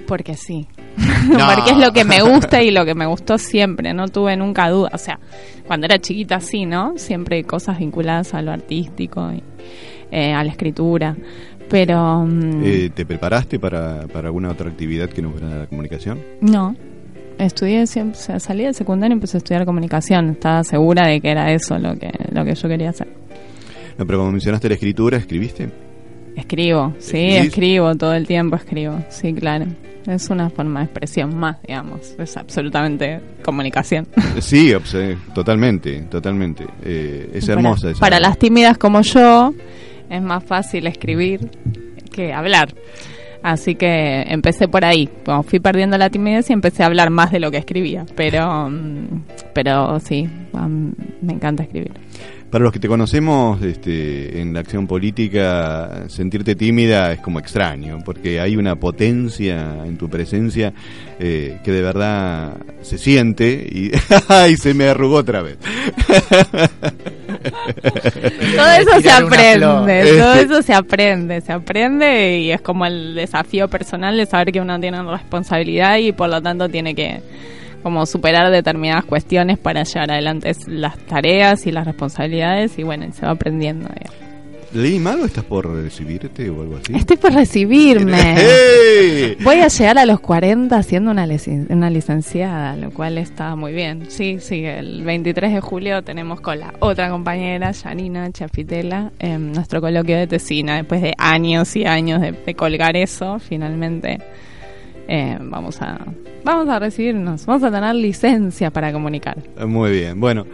Porque 0.07 0.35
sí. 0.35 0.67
No. 1.29 1.47
Porque 1.55 1.71
es 1.71 1.77
lo 1.77 1.93
que 1.93 2.03
me 2.03 2.21
gusta 2.21 2.61
y 2.61 2.69
lo 2.71 2.83
que 2.85 2.93
me 2.95 3.05
gustó 3.05 3.37
siempre. 3.37 3.93
No 3.93 4.09
tuve 4.09 4.35
nunca 4.35 4.69
duda. 4.69 4.89
O 4.93 4.97
sea, 4.97 5.19
cuando 5.65 5.85
era 5.85 5.97
chiquita 5.99 6.41
sí, 6.41 6.65
¿no? 6.65 6.93
Siempre 6.97 7.43
cosas 7.45 7.79
vinculadas 7.79 8.33
a 8.33 8.41
lo 8.41 8.51
artístico 8.51 9.31
y 9.31 9.41
eh, 10.11 10.33
a 10.33 10.43
la 10.43 10.51
escritura. 10.51 11.15
Pero 11.69 12.27
Eh, 12.61 12.91
¿Te 12.93 13.05
preparaste 13.05 13.57
para, 13.57 14.05
para 14.07 14.27
alguna 14.27 14.49
otra 14.51 14.69
actividad 14.69 15.07
que 15.09 15.21
no 15.21 15.31
fuera 15.31 15.47
la 15.59 15.67
comunicación? 15.67 16.19
no. 16.41 16.75
Estudié 17.37 17.87
siempre, 17.87 18.17
salí 18.39 18.63
del 18.63 18.75
secundario 18.75 19.13
y 19.13 19.17
empecé 19.17 19.37
a 19.37 19.39
estudiar 19.39 19.65
comunicación. 19.65 20.29
Estaba 20.31 20.63
segura 20.63 21.07
de 21.07 21.19
que 21.19 21.29
era 21.31 21.51
eso 21.51 21.77
lo 21.79 21.97
que, 21.97 22.11
lo 22.31 22.45
que 22.45 22.55
yo 22.55 22.67
quería 22.69 22.89
hacer. 22.91 23.07
No, 23.97 24.05
pero 24.05 24.19
como 24.19 24.31
mencionaste 24.31 24.67
la 24.69 24.75
escritura, 24.75 25.17
¿escribiste? 25.17 25.69
Escribo, 26.35 26.93
sí, 26.99 27.17
¿Escribís? 27.17 27.47
escribo, 27.49 27.95
todo 27.95 28.13
el 28.13 28.25
tiempo 28.25 28.55
escribo, 28.55 28.99
sí, 29.09 29.33
claro. 29.33 29.65
Es 30.07 30.29
una 30.29 30.49
forma 30.49 30.81
de 30.81 30.85
expresión 30.87 31.35
más, 31.37 31.61
digamos. 31.65 32.15
Es 32.17 32.35
absolutamente 32.37 33.19
comunicación. 33.43 34.07
Sí, 34.41 34.73
totalmente, 35.33 36.01
totalmente. 36.09 36.65
Eh, 36.83 37.29
es 37.33 37.45
Para- 37.45 37.53
hermosa 37.59 37.91
esa. 37.91 37.99
Para 37.99 38.19
las 38.19 38.37
tímidas 38.37 38.77
como 38.77 39.01
yo, 39.01 39.53
es 40.09 40.21
más 40.21 40.43
fácil 40.43 40.87
escribir 40.87 41.49
que 42.11 42.33
hablar. 42.33 42.73
Así 43.43 43.75
que 43.75 44.23
empecé 44.23 44.67
por 44.67 44.85
ahí. 44.85 45.09
Fui 45.45 45.59
perdiendo 45.59 45.97
la 45.97 46.09
timidez 46.09 46.49
y 46.49 46.53
empecé 46.53 46.83
a 46.83 46.85
hablar 46.87 47.09
más 47.09 47.31
de 47.31 47.41
lo 47.41 47.51
que 47.51 47.57
escribía. 47.57 48.05
Pero, 48.15 48.69
mm, 48.69 49.23
pero 49.53 49.99
sí, 49.99 50.29
um, 50.53 50.93
me 51.21 51.33
encanta 51.33 51.63
escribir. 51.63 51.91
Para 52.49 52.65
los 52.65 52.71
que 52.71 52.79
te 52.79 52.87
conocemos 52.87 53.61
este, 53.63 54.39
en 54.39 54.53
la 54.53 54.59
acción 54.59 54.85
política, 54.85 56.07
sentirte 56.07 56.55
tímida 56.55 57.11
es 57.11 57.19
como 57.19 57.39
extraño, 57.39 57.97
porque 58.05 58.39
hay 58.39 58.55
una 58.55 58.75
potencia 58.75 59.83
en 59.83 59.97
tu 59.97 60.07
presencia 60.07 60.71
eh, 61.19 61.59
que 61.63 61.71
de 61.71 61.81
verdad 61.81 62.55
se 62.81 62.99
siente 62.99 63.67
y 63.69 63.91
se 64.57 64.73
me 64.75 64.87
arrugó 64.87 65.15
otra 65.15 65.41
vez. 65.41 65.57
Todo 68.55 68.67
eso 68.79 69.01
se 69.01 69.11
aprende, 69.11 70.17
todo 70.17 70.33
eso 70.33 70.61
se 70.61 70.73
aprende, 70.73 71.41
se 71.41 71.51
aprende 71.51 72.39
y 72.39 72.51
es 72.51 72.61
como 72.61 72.85
el 72.85 73.15
desafío 73.15 73.67
personal 73.67 74.15
de 74.17 74.25
saber 74.25 74.51
que 74.51 74.61
uno 74.61 74.79
tiene 74.79 75.01
responsabilidad 75.03 75.97
y 75.97 76.11
por 76.11 76.29
lo 76.29 76.41
tanto 76.41 76.69
tiene 76.69 76.95
que 76.95 77.21
como 77.81 78.05
superar 78.05 78.49
determinadas 78.49 79.03
cuestiones 79.03 79.59
para 79.59 79.83
llevar 79.83 80.11
adelante 80.11 80.51
las 80.67 80.97
tareas 80.99 81.67
y 81.67 81.71
las 81.71 81.85
responsabilidades 81.85 82.79
y 82.79 82.83
bueno, 82.83 83.05
y 83.05 83.11
se 83.11 83.25
va 83.25 83.33
aprendiendo. 83.33 83.89
digamos. 83.93 84.22
¿Leí 84.73 84.97
mal 84.99 85.19
o 85.21 85.25
estás 85.25 85.43
por 85.43 85.67
recibirte 85.71 86.49
o 86.49 86.61
algo 86.61 86.77
así? 86.77 86.95
Estoy 86.95 87.17
por 87.17 87.31
recibirme. 87.33 88.17
¡Hey! 88.37 89.37
Voy 89.43 89.57
a 89.59 89.67
llegar 89.67 89.97
a 89.99 90.05
los 90.05 90.19
40 90.19 90.81
siendo 90.83 91.11
una, 91.11 91.27
lic- 91.27 91.67
una 91.69 91.89
licenciada, 91.91 92.75
lo 92.75 92.89
cual 92.91 93.17
está 93.19 93.55
muy 93.55 93.71
bien. 93.71 94.05
Sí, 94.09 94.37
sí, 94.39 94.65
el 94.65 95.03
23 95.03 95.53
de 95.53 95.61
julio 95.61 96.01
tenemos 96.03 96.41
con 96.41 96.59
la 96.59 96.73
otra 96.79 97.09
compañera, 97.11 97.71
Janina 97.73 98.31
Chafitela, 98.31 99.11
en 99.19 99.51
nuestro 99.51 99.79
coloquio 99.79 100.17
de 100.17 100.25
tesina. 100.27 100.77
Después 100.77 101.01
de 101.03 101.13
años 101.19 101.75
y 101.75 101.85
años 101.85 102.19
de, 102.21 102.31
de 102.31 102.53
colgar 102.55 102.97
eso, 102.97 103.37
finalmente 103.39 104.17
eh, 105.07 105.37
vamos, 105.39 105.81
a, 105.83 105.99
vamos 106.43 106.67
a 106.69 106.79
recibirnos, 106.79 107.45
vamos 107.45 107.61
a 107.63 107.71
tener 107.71 107.93
licencia 107.93 108.71
para 108.71 108.91
comunicar. 108.91 109.37
Muy 109.67 109.91
bien, 109.91 110.19
bueno. 110.19 110.45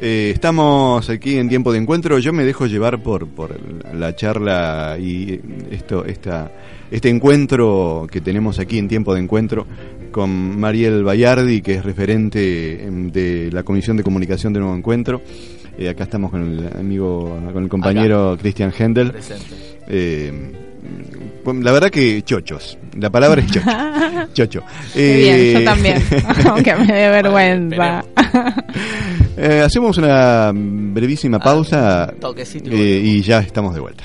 Eh, 0.00 0.30
estamos 0.34 1.08
aquí 1.10 1.36
en 1.36 1.48
tiempo 1.48 1.72
de 1.72 1.78
encuentro. 1.78 2.18
Yo 2.18 2.32
me 2.32 2.44
dejo 2.44 2.66
llevar 2.66 3.02
por, 3.02 3.26
por 3.26 3.58
la 3.94 4.14
charla 4.14 4.96
y 5.00 5.40
esto, 5.70 6.04
esta, 6.04 6.52
este 6.90 7.08
encuentro 7.08 8.06
que 8.10 8.20
tenemos 8.20 8.58
aquí 8.58 8.78
en 8.78 8.88
tiempo 8.88 9.14
de 9.14 9.20
encuentro 9.20 9.66
con 10.10 10.58
Mariel 10.58 11.04
Bayardi, 11.04 11.60
que 11.60 11.74
es 11.74 11.84
referente 11.84 12.84
em, 12.84 13.10
de 13.10 13.50
la 13.52 13.62
Comisión 13.62 13.96
de 13.96 14.02
Comunicación 14.02 14.52
de 14.52 14.60
Nuevo 14.60 14.76
Encuentro. 14.76 15.20
Eh, 15.76 15.88
acá 15.88 16.04
estamos 16.04 16.30
con 16.30 16.42
el 16.42 16.76
amigo, 16.76 17.38
con 17.52 17.62
el 17.62 17.68
compañero 17.68 18.36
Christian 18.40 18.72
Hendel. 18.76 19.12
Presente. 19.12 19.54
Eh, 19.88 20.32
la 21.62 21.72
verdad 21.72 21.90
que 21.90 22.22
chochos. 22.22 22.78
La 22.98 23.10
palabra 23.10 23.40
es 23.40 23.50
chocho. 23.50 23.66
Chocho. 24.34 24.62
Qué 24.92 25.16
bien, 25.16 25.36
Eh, 25.36 25.52
yo 25.54 25.64
también, 25.64 26.02
aunque 26.50 26.74
me 26.76 26.86
dé 26.86 27.08
vergüenza. 27.08 28.04
Eh, 29.36 29.62
hacemos 29.64 29.96
una 29.98 30.52
brevísima 30.54 31.38
pausa 31.38 32.12
toquecito 32.20 32.70
y 32.70 32.80
eh, 32.80 33.00
y 33.02 33.22
ya 33.22 33.38
estamos 33.40 33.74
de 33.74 33.80
vuelta. 33.80 34.04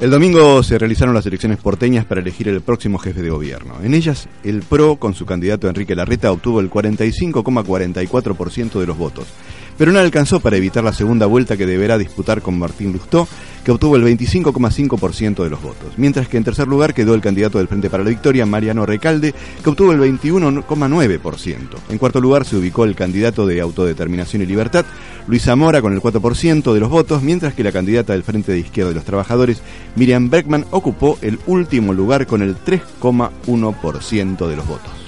El 0.00 0.10
domingo 0.10 0.62
se 0.62 0.78
realizaron 0.78 1.12
las 1.12 1.26
elecciones 1.26 1.58
porteñas 1.58 2.04
para 2.04 2.20
elegir 2.20 2.46
el 2.46 2.60
próximo 2.60 2.98
jefe 2.98 3.20
de 3.20 3.30
gobierno. 3.30 3.74
En 3.82 3.94
ellas, 3.94 4.28
el 4.44 4.62
PRO, 4.62 4.94
con 4.94 5.12
su 5.12 5.26
candidato 5.26 5.68
Enrique 5.68 5.96
Larreta, 5.96 6.30
obtuvo 6.30 6.60
el 6.60 6.70
45,44% 6.70 8.78
de 8.78 8.86
los 8.86 8.96
votos, 8.96 9.26
pero 9.78 9.92
no 9.92 10.00
alcanzó 10.00 10.40
para 10.40 10.56
evitar 10.56 10.84
la 10.84 10.92
segunda 10.92 11.24
vuelta 11.26 11.56
que 11.56 11.64
deberá 11.64 11.96
disputar 11.96 12.42
con 12.42 12.58
Martín 12.58 12.92
Lustó, 12.92 13.26
que 13.64 13.70
obtuvo 13.70 13.96
el 13.96 14.02
25,5% 14.02 15.44
de 15.44 15.50
los 15.50 15.62
votos, 15.62 15.94
mientras 15.96 16.28
que 16.28 16.36
en 16.36 16.44
tercer 16.44 16.66
lugar 16.66 16.94
quedó 16.94 17.14
el 17.14 17.20
candidato 17.20 17.58
del 17.58 17.68
Frente 17.68 17.88
para 17.88 18.02
la 18.02 18.10
Victoria, 18.10 18.44
Mariano 18.44 18.84
Recalde, 18.84 19.34
que 19.62 19.70
obtuvo 19.70 19.92
el 19.92 20.00
21,9%. 20.00 21.58
En 21.88 21.98
cuarto 21.98 22.20
lugar 22.20 22.44
se 22.44 22.56
ubicó 22.56 22.84
el 22.84 22.96
candidato 22.96 23.46
de 23.46 23.60
Autodeterminación 23.60 24.42
y 24.42 24.46
Libertad, 24.46 24.84
Luis 25.26 25.44
Zamora, 25.44 25.80
con 25.80 25.92
el 25.92 26.00
4% 26.00 26.72
de 26.74 26.80
los 26.80 26.90
votos, 26.90 27.22
mientras 27.22 27.54
que 27.54 27.62
la 27.62 27.72
candidata 27.72 28.14
del 28.14 28.24
Frente 28.24 28.52
de 28.52 28.58
Izquierda 28.58 28.90
de 28.90 28.96
los 28.96 29.04
Trabajadores, 29.04 29.62
Miriam 29.94 30.28
Beckman, 30.28 30.66
ocupó 30.70 31.18
el 31.22 31.38
último 31.46 31.92
lugar 31.94 32.26
con 32.26 32.42
el 32.42 32.56
3,1% 32.56 34.48
de 34.48 34.56
los 34.56 34.66
votos. 34.66 35.07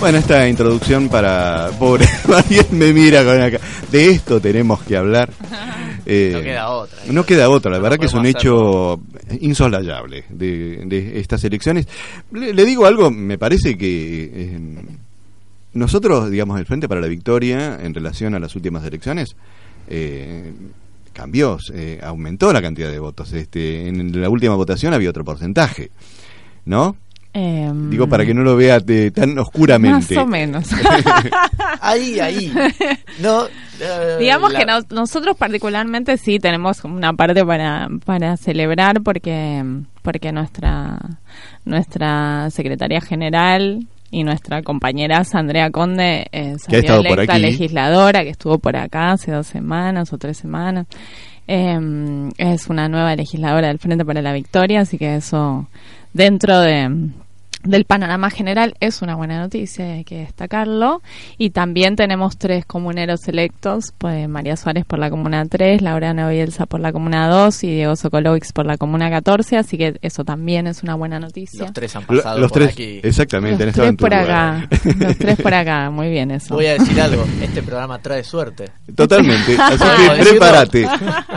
Bueno, 0.00 0.18
esta 0.18 0.48
introducción 0.48 1.08
para 1.08 1.70
pobre 1.78 2.06
Mariel 2.28 2.66
me 2.70 2.92
mira 2.92 3.24
con 3.24 3.40
acá. 3.40 3.58
De 3.90 4.10
esto 4.10 4.40
tenemos 4.40 4.82
que 4.82 4.96
hablar. 4.96 5.30
Eh, 6.10 6.30
No 6.32 6.40
queda 6.40 6.68
otra. 6.70 6.98
No 7.12 7.26
queda 7.26 7.50
otra, 7.50 7.70
la 7.70 7.76
No 7.76 7.82
verdad 7.82 7.98
que 7.98 8.06
es 8.06 8.14
un 8.14 8.24
hecho 8.24 8.98
insoslayable 9.42 10.24
de, 10.30 10.82
de 10.86 11.20
estas 11.20 11.44
elecciones. 11.44 11.86
Le, 12.32 12.54
le 12.54 12.64
digo 12.64 12.86
algo, 12.86 13.10
me 13.10 13.36
parece 13.36 13.76
que 13.76 14.30
eh, 14.32 14.58
nosotros, 15.74 16.30
digamos, 16.30 16.58
el 16.58 16.64
Frente 16.64 16.88
para 16.88 17.02
la 17.02 17.08
Victoria 17.08 17.78
en 17.82 17.92
relación 17.92 18.34
a 18.34 18.38
las 18.38 18.56
últimas 18.56 18.82
elecciones, 18.86 19.36
eh, 19.86 20.50
cambió, 21.12 21.58
eh, 21.74 22.00
aumentó 22.02 22.54
la 22.54 22.62
cantidad 22.62 22.90
de 22.90 23.00
votos. 23.00 23.30
Este, 23.34 23.86
en 23.88 24.18
la 24.18 24.30
última 24.30 24.54
votación 24.54 24.94
había 24.94 25.10
otro 25.10 25.26
porcentaje, 25.26 25.90
¿no? 26.64 26.96
Em, 27.40 27.88
Digo 27.90 28.08
para 28.08 28.26
que 28.26 28.34
no 28.34 28.42
lo 28.42 28.56
vea 28.56 28.80
eh, 28.88 29.12
tan 29.14 29.38
oscuramente. 29.38 30.16
Más 30.16 30.24
o 30.24 30.26
menos. 30.26 30.68
ahí, 31.80 32.18
ahí. 32.18 32.52
No, 33.20 33.46
eh, 33.46 34.16
Digamos 34.18 34.52
la- 34.52 34.58
que 34.58 34.66
nos- 34.66 34.90
nosotros 34.90 35.36
particularmente 35.36 36.16
sí 36.16 36.40
tenemos 36.40 36.82
una 36.82 37.12
parte 37.12 37.44
para, 37.44 37.88
para 38.04 38.36
celebrar 38.36 39.02
porque, 39.02 39.62
porque 40.02 40.32
nuestra, 40.32 40.98
nuestra 41.64 42.50
secretaria 42.50 43.00
general 43.00 43.86
y 44.10 44.24
nuestra 44.24 44.62
compañera 44.62 45.22
Andrea 45.32 45.70
Conde 45.70 46.26
eh, 46.32 46.56
Que 46.68 46.76
ha 46.76 46.78
estado 46.80 46.98
salió 47.02 47.10
por 47.10 47.18
electa 47.20 47.34
aquí. 47.34 47.42
legisladora, 47.42 48.22
que 48.24 48.30
estuvo 48.30 48.58
por 48.58 48.76
acá 48.76 49.12
hace 49.12 49.30
dos 49.30 49.46
semanas 49.46 50.12
o 50.12 50.18
tres 50.18 50.38
semanas. 50.38 50.86
Eh, 51.46 51.78
es 52.36 52.66
una 52.68 52.88
nueva 52.88 53.14
legisladora 53.14 53.68
del 53.68 53.78
Frente 53.78 54.04
para 54.04 54.22
la 54.22 54.32
Victoria, 54.32 54.80
así 54.80 54.98
que 54.98 55.16
eso 55.16 55.66
dentro 56.12 56.58
de 56.60 57.10
del 57.64 57.84
panorama 57.84 58.30
general 58.30 58.74
es 58.80 59.02
una 59.02 59.14
buena 59.16 59.38
noticia, 59.40 59.84
hay 59.94 60.04
que 60.04 60.18
destacarlo. 60.18 61.02
Y 61.38 61.50
también 61.50 61.96
tenemos 61.96 62.38
tres 62.38 62.64
comuneros 62.64 63.26
electos, 63.28 63.92
pues 63.98 64.28
María 64.28 64.56
Suárez 64.56 64.84
por 64.84 64.98
la 64.98 65.10
Comuna 65.10 65.44
3, 65.44 65.82
Laureano 65.82 66.28
Bielsa 66.30 66.66
por 66.66 66.80
la 66.80 66.92
Comuna 66.92 67.28
2 67.28 67.64
y 67.64 67.74
Diego 67.74 67.96
Sokolovics 67.96 68.52
por 68.52 68.64
la 68.66 68.76
Comuna 68.76 69.10
14, 69.10 69.56
así 69.56 69.76
que 69.76 69.98
eso 70.02 70.24
también 70.24 70.66
es 70.66 70.82
una 70.82 70.94
buena 70.94 71.18
noticia. 71.18 71.62
Los 71.64 71.72
tres 71.72 71.94
han 71.96 72.04
Lo- 72.08 72.16
pasado 72.18 72.38
los 72.38 72.50
por 72.52 72.62
tres, 72.62 72.72
aquí. 72.72 73.00
exactamente, 73.02 73.66
Los 73.66 73.74
tres 73.74 73.94
por 73.96 74.10
lugar. 74.10 74.22
acá, 74.30 74.68
los 74.98 75.18
tres 75.18 75.36
por 75.40 75.54
acá, 75.54 75.90
muy 75.90 76.10
bien 76.10 76.30
eso. 76.30 76.54
Voy 76.54 76.66
a 76.66 76.74
decir 76.74 77.00
algo, 77.00 77.24
este 77.42 77.62
programa 77.62 77.98
trae 78.00 78.22
suerte. 78.24 78.66
Totalmente. 78.94 79.56
Así 79.58 79.78
Podemos 79.78 80.16
que 80.16 80.24
prepárate. 80.30 80.88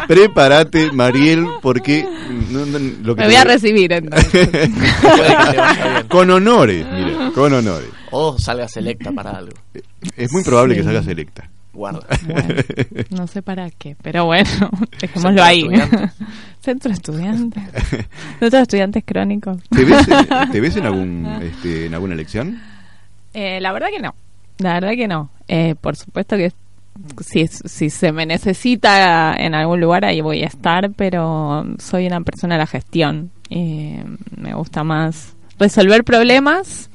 Prepárate, 0.08 0.92
Mariel, 0.92 1.46
porque 1.62 2.06
no- 2.50 2.66
no- 2.66 2.80
lo 2.80 3.16
que 3.16 3.22
Me 3.22 3.28
te 3.28 3.34
voy 3.34 3.36
a 3.36 3.44
recibir 3.44 3.92
entonces. 3.94 4.30
Puede 4.50 4.68
que 4.70 5.52
te 5.52 5.58
vaya 5.58 5.94
bien. 5.94 6.08
Con 6.12 6.30
honores, 6.30 6.86
mira, 6.92 7.32
con 7.34 7.54
honores. 7.54 7.90
O 8.12 8.38
salgas 8.38 8.76
electa 8.78 9.12
para 9.12 9.32
algo. 9.32 9.54
Es 10.18 10.32
muy 10.32 10.44
probable 10.44 10.76
que 10.76 10.82
Sí. 10.82 10.86
salgas 10.86 11.08
electa. 11.08 11.50
Guarda. 11.74 12.06
Bueno, 12.28 12.54
no 13.12 13.28
sé 13.28 13.42
para 13.42 13.70
qué, 13.70 13.96
pero 14.02 14.26
bueno, 14.26 14.50
dejémoslo 15.00 15.30
Centro 15.30 15.44
ahí. 15.44 15.62
estudiantes. 15.62 16.12
Centro 16.60 16.90
de 16.90 16.94
estudiantes. 16.96 17.64
Centro 18.40 18.58
de 18.58 18.62
estudiantes 18.64 19.04
crónicos. 19.06 19.58
¿Te 19.70 19.86
ves, 19.86 20.06
te 20.52 20.60
ves 20.60 20.76
en, 20.76 20.86
algún, 20.86 21.26
este, 21.42 21.86
en 21.86 21.94
alguna 21.94 22.14
elección? 22.14 22.62
Eh, 23.34 23.62
la 23.62 23.72
verdad 23.72 23.88
que 23.90 24.02
no. 24.02 24.14
La 24.58 24.74
verdad 24.74 24.92
que 24.92 25.08
no. 25.08 25.30
Eh, 25.48 25.76
por 25.80 25.96
supuesto 25.96 26.36
que 26.36 26.52
si, 27.26 27.48
si 27.48 27.90
se 27.90 28.12
me 28.12 28.26
necesita 28.26 29.34
en 29.38 29.56
algún 29.56 29.80
lugar 29.80 30.04
ahí 30.04 30.20
voy 30.20 30.44
a 30.44 30.48
estar, 30.48 30.92
pero 30.92 31.66
soy 31.80 32.06
una 32.06 32.20
persona 32.20 32.56
de 32.56 32.60
la 32.60 32.68
gestión. 32.68 33.32
Y 33.50 33.96
me 34.36 34.54
gusta 34.54 34.84
más 34.84 35.36
resolver 35.62 36.04
problemas 36.04 36.90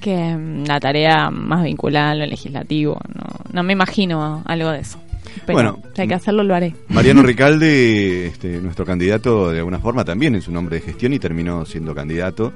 que 0.00 0.16
mm, 0.16 0.64
la 0.64 0.80
tarea 0.80 1.30
más 1.30 1.62
vinculada 1.62 2.12
a 2.12 2.14
lo 2.14 2.26
legislativo. 2.26 2.98
No, 3.14 3.24
no 3.52 3.62
me 3.62 3.74
imagino 3.74 4.42
algo 4.46 4.70
de 4.70 4.80
eso. 4.80 4.98
Pero 5.46 5.54
Bueno, 5.56 5.78
si 5.94 6.02
hay 6.02 6.08
que 6.08 6.14
hacerlo, 6.14 6.42
lo 6.42 6.54
haré. 6.54 6.74
Mariano 6.88 7.22
Ricalde, 7.24 8.26
este, 8.26 8.60
nuestro 8.60 8.84
candidato 8.84 9.50
de 9.50 9.58
alguna 9.58 9.78
forma 9.78 10.04
también 10.04 10.34
en 10.34 10.42
su 10.42 10.52
nombre 10.52 10.76
de 10.76 10.82
gestión 10.82 11.12
y 11.12 11.18
terminó 11.18 11.64
siendo 11.64 11.94
candidato, 11.94 12.52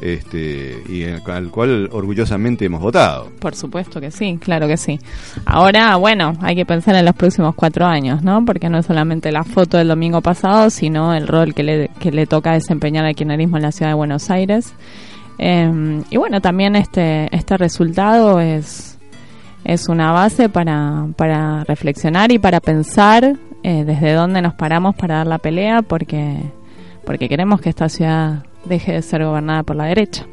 este, 0.00 0.82
y 0.88 1.02
el- 1.02 1.20
al 1.26 1.50
cual 1.50 1.88
orgullosamente 1.92 2.64
hemos 2.64 2.80
votado. 2.80 3.30
Por 3.40 3.54
supuesto 3.54 4.00
que 4.00 4.10
sí, 4.10 4.38
claro 4.40 4.66
que 4.66 4.76
sí. 4.76 4.98
Ahora, 5.44 5.96
bueno, 5.96 6.32
hay 6.40 6.54
que 6.56 6.64
pensar 6.66 6.94
en 6.96 7.04
los 7.04 7.14
próximos 7.14 7.54
cuatro 7.54 7.86
años, 7.86 8.22
¿no? 8.22 8.44
Porque 8.44 8.68
no 8.68 8.78
es 8.78 8.86
solamente 8.86 9.30
la 9.32 9.44
foto 9.44 9.76
del 9.78 9.88
domingo 9.88 10.20
pasado, 10.20 10.70
sino 10.70 11.14
el 11.14 11.26
rol 11.26 11.54
que 11.54 11.62
le, 11.62 11.90
que 12.00 12.10
le 12.10 12.26
toca 12.26 12.52
desempeñar 12.52 13.04
al 13.04 13.14
kirchnerismo 13.14 13.56
en 13.56 13.62
la 13.62 13.72
ciudad 13.72 13.90
de 13.90 13.94
Buenos 13.96 14.30
Aires. 14.30 14.72
Eh, 15.38 16.02
y 16.10 16.16
bueno, 16.18 16.40
también 16.40 16.76
este, 16.76 17.34
este 17.34 17.56
resultado 17.56 18.40
es, 18.40 18.98
es 19.64 19.88
una 19.88 20.12
base 20.12 20.48
para, 20.48 21.06
para 21.16 21.64
reflexionar 21.64 22.32
y 22.32 22.38
para 22.38 22.60
pensar 22.60 23.36
eh, 23.62 23.84
desde 23.84 24.14
dónde 24.14 24.40
nos 24.40 24.54
paramos 24.54 24.94
para 24.94 25.16
dar 25.16 25.26
la 25.26 25.38
pelea, 25.38 25.82
porque, 25.82 26.36
porque 27.04 27.28
queremos 27.28 27.60
que 27.60 27.68
esta 27.68 27.88
ciudad 27.88 28.44
deje 28.64 28.92
de 28.92 29.02
ser 29.02 29.24
gobernada 29.24 29.62
por 29.62 29.76
la 29.76 29.84
derecha. 29.84 30.26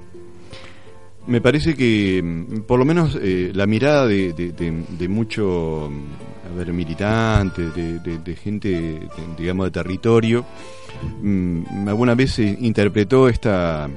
Me 1.27 1.41
parece 1.41 1.75
que, 1.75 2.21
mm, 2.23 2.61
por 2.61 2.79
lo 2.79 2.85
menos, 2.85 3.17
eh, 3.21 3.51
la 3.53 3.67
mirada 3.67 4.07
de, 4.07 4.31
de, 4.31 5.07
mucho, 5.09 5.89
mm, 5.91 6.53
a 6.53 6.57
ver, 6.57 6.71
militantes, 6.71 7.75
de, 7.75 8.35
gente, 8.35 9.01
digamos, 9.37 9.65
de 9.65 9.71
territorio, 9.71 10.45
mm, 11.21 11.89
alguna 11.89 12.15
vez 12.15 12.31
se 12.31 12.43
interpretó 12.43 13.27
esta 13.27 13.89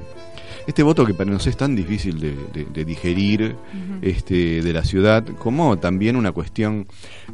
este 0.67 0.83
voto 0.83 1.05
que 1.05 1.13
para 1.13 1.29
nosotros 1.29 1.47
es 1.53 1.57
tan 1.57 1.75
difícil 1.75 2.19
de, 2.19 2.35
de- 2.53 2.65
de 2.65 2.85
digerir 2.85 3.55
este, 4.01 4.61
de 4.61 4.73
la 4.73 4.83
ciudad, 4.83 5.25
como 5.39 5.77
también 5.77 6.15
una 6.15 6.31
cuestión, 6.31 6.87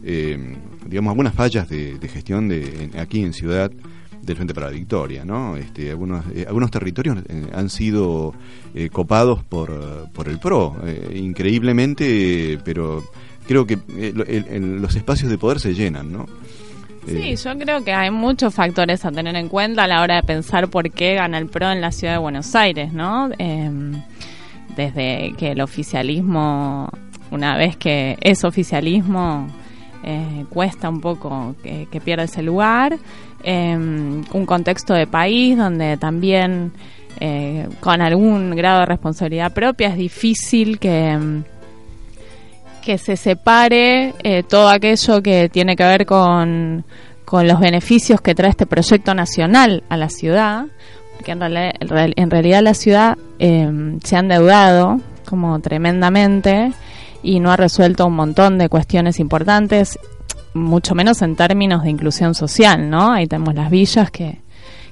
eh, 0.04 0.56
digamos, 0.86 1.12
algunas 1.12 1.34
fallas 1.34 1.68
de, 1.70 1.98
de 2.00 2.08
gestión 2.08 2.48
de, 2.48 2.84
en- 2.94 3.00
aquí 3.00 3.22
en 3.22 3.34
ciudad 3.34 3.72
del 4.22 4.36
Frente 4.36 4.54
para 4.54 4.68
la 4.68 4.74
Victoria, 4.74 5.24
¿no? 5.24 5.56
Este, 5.56 5.90
algunos, 5.92 6.26
eh, 6.36 6.46
algunos 6.48 6.70
territorios 6.72 7.18
eh, 7.30 7.46
han 7.54 7.70
sido 7.70 8.34
eh, 8.76 8.90
copados 8.90 9.44
por, 9.44 10.10
por 10.14 10.28
el 10.28 10.40
PRO, 10.40 10.76
eh, 10.84 11.14
increíblemente, 11.16 12.60
pero 12.66 13.04
creo 13.48 13.66
que 13.66 13.78
lo- 14.14 14.26
el- 14.26 14.46
el- 14.50 14.82
los 14.82 14.96
espacios 14.96 15.30
de 15.30 15.38
poder 15.38 15.60
se 15.60 15.74
llenan, 15.74 16.12
¿no? 16.12 16.26
Sí, 17.08 17.36
yo 17.36 17.58
creo 17.58 17.84
que 17.84 17.94
hay 17.94 18.12
muchos 18.12 18.54
factores 18.54 19.06
a 19.06 19.12
tener 19.12 19.36
en 19.36 19.48
cuenta 19.48 19.84
a 19.84 19.88
la 19.88 20.02
hora 20.02 20.16
de 20.16 20.24
pensar 20.24 20.70
por 20.70 20.92
qué 20.92 21.16
gana 21.16 21.38
el 21.38 21.48
PRO 21.48 21.72
en 21.72 21.82
la 21.82 21.92
ciudad 21.92 22.14
de 22.14 22.20
Buenos 22.20 22.56
Aires, 22.56 22.94
¿no? 22.94 23.30
Eh, 23.40 23.72
desde 24.76 25.34
que 25.38 25.52
el 25.52 25.62
oficialismo, 25.62 26.90
una 27.32 27.58
vez 27.58 27.78
que 27.78 28.18
es 28.22 28.44
oficialismo, 28.44 29.48
eh, 30.04 30.46
cuesta 30.50 30.90
un 30.90 31.02
poco 31.02 31.56
que, 31.64 32.02
pierda 32.02 32.24
ese 32.24 32.42
lugar. 32.42 32.98
Eh, 33.44 33.76
un 33.76 34.46
contexto 34.46 34.94
de 34.94 35.08
país 35.08 35.58
donde 35.58 35.98
también 35.98 36.72
eh, 37.20 37.68
con 37.80 38.02
algún 38.02 38.52
grado 38.56 38.82
de 38.82 38.86
responsabilidad 38.86 39.54
propia 39.54 39.90
es 39.90 39.98
difícil 39.98 40.78
que 40.80 41.18
que 42.88 42.98
se 42.98 43.18
separe 43.18 44.14
eh, 44.24 44.44
todo 44.44 44.70
aquello 44.70 45.22
que 45.22 45.50
tiene 45.50 45.76
que 45.76 45.84
ver 45.84 46.06
con, 46.06 46.86
con 47.26 47.46
los 47.46 47.60
beneficios 47.60 48.22
que 48.22 48.34
trae 48.34 48.50
este 48.50 48.66
proyecto 48.66 49.14
nacional 49.14 49.84
a 49.90 49.98
la 49.98 50.08
ciudad, 50.08 50.68
porque 51.18 51.34
en, 51.34 51.42
reali- 51.42 51.74
en 51.82 51.88
real- 51.90 52.14
en 52.16 52.32
realidad 52.32 52.62
la 52.64 52.74
ciudad 52.74 53.18
eh, 53.40 53.70
se 54.06 54.16
ha 54.16 54.20
endeudado 54.20 55.02
como 55.28 55.60
tremendamente 55.60 56.72
y 57.24 57.42
no 57.42 57.52
ha 57.52 57.58
resuelto 57.58 58.06
un 58.08 58.16
montón 58.16 58.58
de 58.58 58.70
cuestiones 58.70 59.20
importantes, 59.20 60.00
mucho 60.54 60.96
menos 60.96 61.22
en 61.22 61.36
términos 61.36 61.84
de 61.84 61.90
inclusión 61.90 62.36
social, 62.36 62.90
¿no? 62.90 63.12
Ahí 63.12 63.28
tenemos 63.28 63.54
las 63.54 63.70
villas 63.70 64.10
que, 64.12 64.40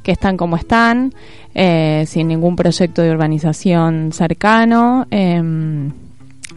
que 0.04 0.12
están 0.12 0.36
como 0.36 0.58
están, 0.58 1.14
eh, 1.54 2.04
sin 2.08 2.28
ningún 2.28 2.58
proyecto 2.58 3.02
de 3.02 3.12
urbanización 3.12 4.12
cercano. 4.12 5.08
em, 5.12 5.94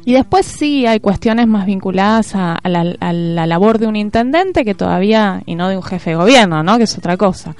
y 0.08 0.14
después 0.14 0.46
sí 0.46 0.86
hay 0.86 1.00
cuestiones 1.00 1.46
más 1.48 1.66
vinculadas 1.66 2.34
a, 2.34 2.58
la, 2.64 3.46
labor 3.46 3.78
de 3.78 3.86
un 3.86 3.94
intendente 3.94 4.64
que 4.64 4.74
todavía, 4.74 5.42
y 5.44 5.54
no 5.54 5.68
de 5.68 5.76
un 5.76 5.82
jefe 5.82 6.08
de 6.08 6.16
gobierno, 6.16 6.62
¿no? 6.62 6.78
Que 6.78 6.84
es 6.84 6.96
otra 6.96 7.18
cosa. 7.18 7.54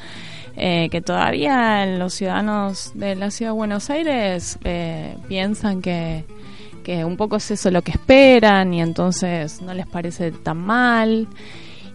Eh, 0.56 0.88
que 0.90 1.02
todavía 1.02 1.84
los 1.84 2.14
ciudadanos 2.14 2.92
de 2.94 3.16
la 3.16 3.30
ciudad 3.30 3.52
de 3.52 3.56
Buenos 3.56 3.90
Aires 3.90 4.58
eh, 4.64 5.18
piensan 5.28 5.82
que, 5.82 6.24
que 6.84 7.04
un 7.04 7.18
poco 7.18 7.36
es 7.36 7.50
eso 7.50 7.70
lo 7.70 7.82
que 7.82 7.90
esperan 7.90 8.72
y 8.72 8.80
entonces 8.80 9.60
no 9.60 9.74
les 9.74 9.86
parece 9.86 10.30
tan 10.30 10.56
mal. 10.56 11.28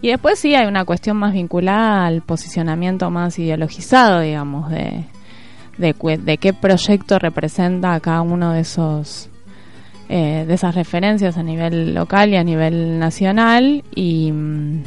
Y 0.04 0.10
después 0.10 0.38
sí 0.38 0.54
hay 0.54 0.68
una 0.68 0.86
cuestión 0.86 1.18
más 1.18 1.34
vinculada 1.34 2.06
al 2.06 2.22
posicionamiento 2.22 3.10
más 3.10 3.40
ideologizado, 3.40 4.20
digamos, 4.20 4.70
de, 4.70 5.04
de, 5.80 5.96
de 6.20 6.38
qué 6.38 6.54
proyecto 6.54 7.18
representa 7.18 7.96
a 7.96 8.00
cada 8.00 8.22
uno 8.22 8.54
de 8.54 8.60
esos 8.60 9.32
eh, 10.10 10.46
de 10.48 10.54
esas 10.54 10.76
referencias 10.76 11.38
a 11.38 11.44
nivel 11.44 11.94
local 11.94 12.30
y 12.32 12.36
a 12.36 12.44
nivel 12.44 13.00
nacional 13.00 13.84
y 13.96 14.32
mm, 14.32 14.84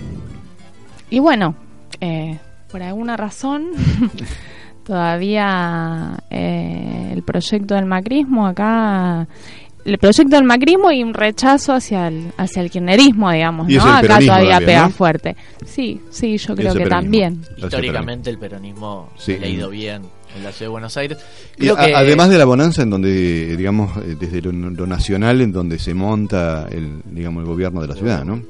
y 1.11 1.19
bueno 1.21 1.55
eh, 2.01 2.39
por 2.71 2.83
alguna 2.83 3.17
razón 3.17 3.69
todavía 4.87 6.17
eh, 6.31 7.11
el 7.13 7.23
proyecto 7.23 7.75
del 7.75 7.87
macrismo 7.87 8.47
acá 8.47 9.27
el 9.85 9.99
proyecto 9.99 10.35
del 10.37 10.45
macrismo 10.45 10.91
y 10.91 11.03
un 11.03 11.15
rechazo 11.15 11.73
hacia 11.73 12.09
el 12.09 12.33
hacia 12.37 12.63
el 12.63 12.71
kirchnerismo 12.71 13.31
digamos 13.31 13.69
Y 13.71 13.77
no 13.77 13.85
acá 13.85 14.19
todavía 14.19 14.51
también, 14.55 14.67
pega 14.67 14.83
¿no? 14.85 14.91
fuerte 14.91 15.37
sí 15.65 16.01
sí 16.11 16.37
yo 16.39 16.55
creo 16.57 16.73
que 16.73 16.81
peronismo. 16.85 17.01
también 17.01 17.41
Históricamente 17.57 18.31
el 18.31 18.39
peronismo 18.39 19.11
Sí. 19.17 19.39
le 19.39 19.47
ha 19.47 19.49
ido 19.49 19.71
bien 19.71 20.03
en 20.37 20.45
la 20.45 20.53
ciudad 20.53 20.67
de 20.67 20.73
Buenos 20.73 20.97
Aires. 20.97 21.19
Y 21.57 21.61
Creo 21.61 21.77
a- 21.79 21.87
que 21.87 21.95
además 21.95 22.29
de 22.31 22.39
la 22.39 22.45
bonanza 22.45 22.83
en 22.83 22.91
donde, 22.91 23.57
digamos, 23.57 23.97
eh, 23.99 24.17
desde 24.19 24.41
lo, 24.43 24.53
lo 24.53 24.87
nacional, 24.87 25.41
en 25.41 25.53
donde 25.53 25.79
se 25.79 25.95
monta 25.95 26.69
el, 26.71 27.01
digamos, 27.11 27.43
el 27.43 27.47
gobierno 27.49 27.81
de 27.83 27.89
la 27.89 27.95
ciudad, 27.95 28.25
¿no? 28.25 28.43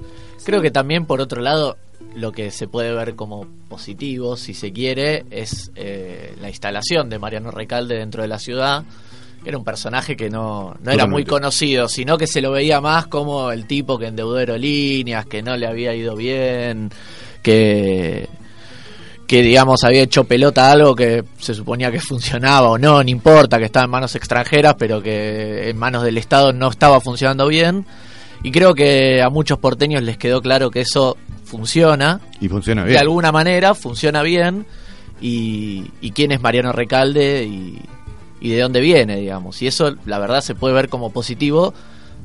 Creo 0.45 0.61
que 0.63 0.71
también, 0.71 1.07
por 1.07 1.21
otro 1.21 1.41
lado, 1.41 1.77
lo 2.15 2.31
que 2.33 2.51
se 2.51 2.69
puede 2.69 2.93
ver 2.95 3.15
como 3.15 3.47
positivo, 3.69 4.37
si 4.37 4.55
se 4.55 4.73
quiere, 4.73 5.25
es 5.31 5.71
eh, 5.75 6.35
la 6.41 6.49
instalación 6.49 7.09
de 7.11 7.19
Mariano 7.19 7.51
Recalde 7.51 7.97
dentro 7.97 8.23
de 8.23 8.29
la 8.29 8.39
ciudad. 8.39 8.85
Era 9.45 9.59
un 9.59 9.65
personaje 9.65 10.17
que 10.17 10.29
no, 10.29 10.77
no 10.83 10.91
era 10.91 11.07
muy 11.07 11.25
conocido, 11.25 11.89
sino 11.89 12.19
que 12.19 12.27
se 12.27 12.41
lo 12.41 12.51
veía 12.53 12.81
más 12.81 13.07
como 13.07 13.53
el 13.53 13.67
tipo 13.67 13.97
que 13.99 14.07
endeudó 14.07 14.37
aerolíneas, 14.39 15.27
que 15.27 15.41
no 15.43 15.57
le 15.57 15.67
había 15.69 15.95
ido 15.95 16.17
bien, 16.17 16.91
que, 17.43 18.29
que 19.27 19.43
digamos 19.43 19.83
había 19.85 20.03
hecho 20.03 20.25
pelota 20.25 20.71
algo 20.71 20.95
que 20.95 21.25
se 21.39 21.55
suponía 21.55 21.91
que 21.91 22.01
funcionaba 22.01 22.71
o 22.71 22.79
no, 22.79 23.03
no 23.03 23.11
importa, 23.11 23.59
que 23.59 23.65
estaba 23.65 23.85
en 23.85 23.91
manos 23.91 24.15
extranjeras, 24.15 24.77
pero 24.79 25.03
que 25.03 25.69
en 25.69 25.77
manos 25.77 26.05
del 26.05 26.19
Estado 26.19 26.53
no 26.53 26.69
estaba 26.71 27.01
funcionando 27.01 27.49
bien. 27.49 27.87
Y 28.43 28.53
creo 28.53 28.75
que 28.75 29.23
a 29.23 29.31
muchos 29.31 29.59
porteños 29.59 30.03
les 30.03 30.19
quedó 30.19 30.41
claro 30.41 30.71
que 30.71 30.81
eso 30.81 31.17
funciona. 31.45 32.21
Y 32.41 32.49
funciona 32.49 32.85
bien. 32.85 32.95
De 32.95 33.01
alguna 33.01 33.33
manera 33.33 33.75
funciona 33.75 34.23
bien. 34.23 34.67
Y, 35.21 35.91
y 36.01 36.11
quién 36.11 36.31
es 36.31 36.41
Mariano 36.41 36.73
Recalde 36.73 37.45
y, 37.45 37.81
y 38.41 38.51
de 38.51 38.61
dónde 38.61 38.81
viene, 38.81 39.17
digamos. 39.17 39.61
Y 39.63 39.67
eso, 39.67 39.97
la 40.05 40.19
verdad, 40.19 40.43
se 40.43 40.55
puede 40.55 40.75
ver 40.75 40.89
como 40.89 41.11
positivo 41.11 41.75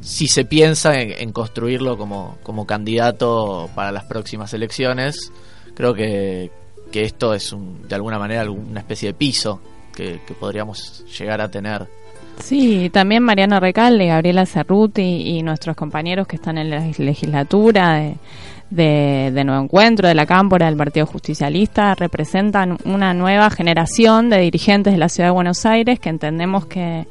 si 0.01 0.27
se 0.27 0.45
piensa 0.45 0.99
en, 0.99 1.11
en 1.11 1.31
construirlo 1.31 1.97
como, 1.97 2.37
como 2.43 2.67
candidato 2.67 3.69
para 3.73 3.91
las 3.91 4.03
próximas 4.03 4.53
elecciones. 4.53 5.31
Creo 5.73 5.93
que, 5.93 6.51
que 6.91 7.03
esto 7.03 7.33
es, 7.33 7.51
un, 7.53 7.87
de 7.87 7.95
alguna 7.95 8.19
manera, 8.19 8.49
una 8.49 8.79
especie 8.79 9.09
de 9.09 9.13
piso 9.13 9.59
que, 9.95 10.19
podríamos 10.39 11.05
llegar 11.17 11.41
a 11.41 11.49
tener. 11.49 11.87
Sí, 12.39 12.89
también 12.91 13.23
Mariano 13.23 13.59
Recalde, 13.59 14.07
Gabriela 14.07 14.45
Cerruti 14.45 15.01
y 15.01 15.43
nuestros 15.43 15.75
compañeros 15.75 16.27
que 16.27 16.37
están 16.37 16.57
en 16.57 16.69
la 16.69 16.79
legislatura 16.97 17.95
de, 17.95 18.15
de, 18.69 19.31
de 19.31 19.43
Nuevo 19.43 19.63
Encuentro, 19.63 20.07
de 20.07 20.15
la 20.15 20.25
Cámpora, 20.25 20.65
del 20.65 20.77
Partido 20.77 21.05
Justicialista, 21.05 21.93
representan 21.93 22.77
una 22.85 23.13
nueva 23.13 23.49
generación 23.49 24.29
de 24.29 24.39
dirigentes 24.39 24.93
de 24.93 24.99
la 24.99 25.09
Ciudad 25.09 25.29
de 25.29 25.33
Buenos 25.33 25.65
Aires 25.65 25.99
que 25.99 26.09
entendemos 26.09 26.65
que, 26.65 27.05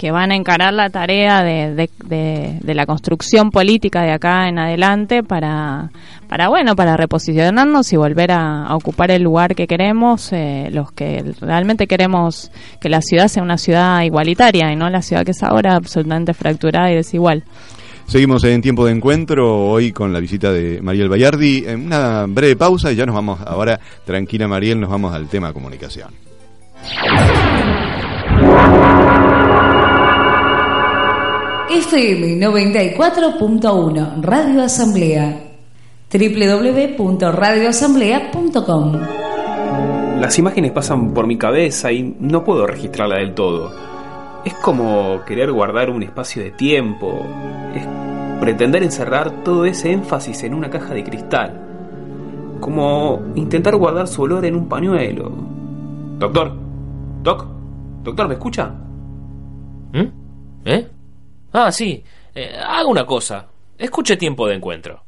que 0.00 0.10
van 0.10 0.32
a 0.32 0.34
encarar 0.34 0.72
la 0.72 0.88
tarea 0.88 1.42
de, 1.42 1.90
de, 2.06 2.74
la 2.74 2.86
construcción 2.86 3.50
política 3.50 4.00
de 4.00 4.12
acá 4.12 4.48
en 4.48 4.58
adelante 4.58 5.22
para, 5.22 5.90
para 6.26 6.48
bueno, 6.48 6.74
para 6.74 6.96
reposicionarnos 6.96 7.92
y 7.92 7.98
volver 7.98 8.32
a, 8.32 8.64
a 8.64 8.76
ocupar 8.76 9.10
el 9.10 9.22
lugar 9.22 9.54
que 9.54 9.66
queremos, 9.66 10.32
eh, 10.32 10.70
los 10.72 10.90
que 10.92 11.22
realmente 11.42 11.86
queremos 11.86 12.50
que 12.80 12.88
la 12.88 13.02
ciudad 13.02 13.28
sea 13.28 13.42
una 13.42 13.58
ciudad 13.58 14.00
igualitaria 14.00 14.72
y 14.72 14.76
no 14.76 14.88
la 14.88 15.02
ciudad 15.02 15.22
que 15.22 15.32
es 15.32 15.42
ahora 15.42 15.76
absolutamente 15.76 16.32
fracturada 16.32 16.90
y 16.90 16.94
desigual. 16.94 17.44
Seguimos 18.06 18.42
en 18.44 18.62
tiempo 18.62 18.86
de 18.86 18.92
encuentro 18.92 19.68
hoy 19.68 19.92
con 19.92 20.14
la 20.14 20.20
visita 20.20 20.50
de 20.50 20.80
Mariel 20.80 21.10
Bayardi. 21.10 21.64
En 21.66 21.84
una 21.84 22.24
breve 22.26 22.56
pausa 22.56 22.90
y 22.90 22.96
ya 22.96 23.04
nos 23.04 23.14
vamos, 23.14 23.38
ahora 23.42 23.78
tranquila 24.06 24.48
Mariel, 24.48 24.80
nos 24.80 24.88
vamos 24.88 25.14
al 25.14 25.28
tema 25.28 25.52
comunicación. 25.52 26.08
FM 31.70 32.40
94.1 32.40 34.22
Radio 34.22 34.64
Asamblea 34.64 35.40
www.radioasamblea.com 36.12 38.92
Las 40.20 40.36
imágenes 40.36 40.72
pasan 40.72 41.14
por 41.14 41.28
mi 41.28 41.38
cabeza 41.38 41.92
y 41.92 42.16
no 42.18 42.42
puedo 42.42 42.66
registrarla 42.66 43.18
del 43.18 43.34
todo. 43.34 43.70
Es 44.44 44.54
como 44.54 45.20
querer 45.24 45.52
guardar 45.52 45.90
un 45.90 46.02
espacio 46.02 46.42
de 46.42 46.50
tiempo. 46.50 47.24
Es 47.72 47.86
pretender 48.40 48.82
encerrar 48.82 49.44
todo 49.44 49.64
ese 49.64 49.92
énfasis 49.92 50.42
en 50.42 50.54
una 50.54 50.70
caja 50.70 50.92
de 50.92 51.04
cristal. 51.04 51.52
Como 52.58 53.22
intentar 53.36 53.76
guardar 53.76 54.08
su 54.08 54.22
olor 54.22 54.44
en 54.44 54.56
un 54.56 54.68
pañuelo. 54.68 55.30
Doctor, 56.18 56.52
Doc, 57.22 57.46
doctor, 58.02 58.26
¿me 58.26 58.34
escucha? 58.34 58.74
¿Mm? 59.92 60.08
¿Eh? 60.64 60.88
Ah, 61.52 61.72
sí. 61.72 62.02
Eh, 62.34 62.56
haga 62.56 62.86
una 62.86 63.04
cosa. 63.04 63.46
Escuche 63.76 64.16
tiempo 64.16 64.46
de 64.46 64.54
encuentro. 64.54 65.04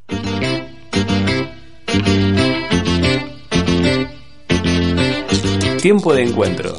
Tiempo 5.80 6.14
de 6.14 6.22
encuentro. 6.22 6.78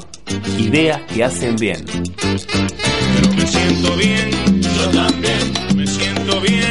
Ideas 0.57 1.01
que 1.03 1.23
hacen 1.23 1.55
bien. 1.55 1.85
Pero 1.85 3.33
me 3.35 3.45
siento 3.47 3.95
bien, 3.97 4.61
yo 4.61 4.89
también, 4.91 5.53
me 5.75 5.85
siento 5.85 6.41
bien, 6.41 6.62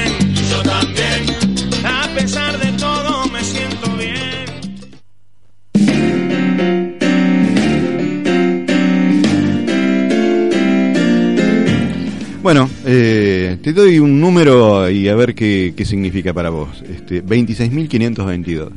Bueno, 12.43 12.69
eh, 12.85 13.57
te 13.63 13.73
doy 13.73 13.99
un 14.01 14.21
número 14.21 14.91
y 14.91 15.09
a 15.09 15.15
ver 15.15 15.35
qué, 15.35 15.75
qué 15.77 15.85
significa 15.85 16.33
para 16.35 16.51
vos. 16.51 16.83
Este, 16.93 17.23
26.522. 17.25 18.71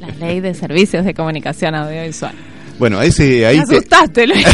La 0.00 0.08
ley 0.18 0.40
de 0.40 0.54
servicios 0.54 1.04
de 1.04 1.14
comunicación 1.14 1.74
audiovisual. 1.76 2.34
Bueno, 2.78 3.00
ese 3.00 3.46
ahí 3.46 3.58
Me 3.58 3.64
te- 3.66 3.76
asustaste, 3.76 4.26
Luis. 4.26 4.44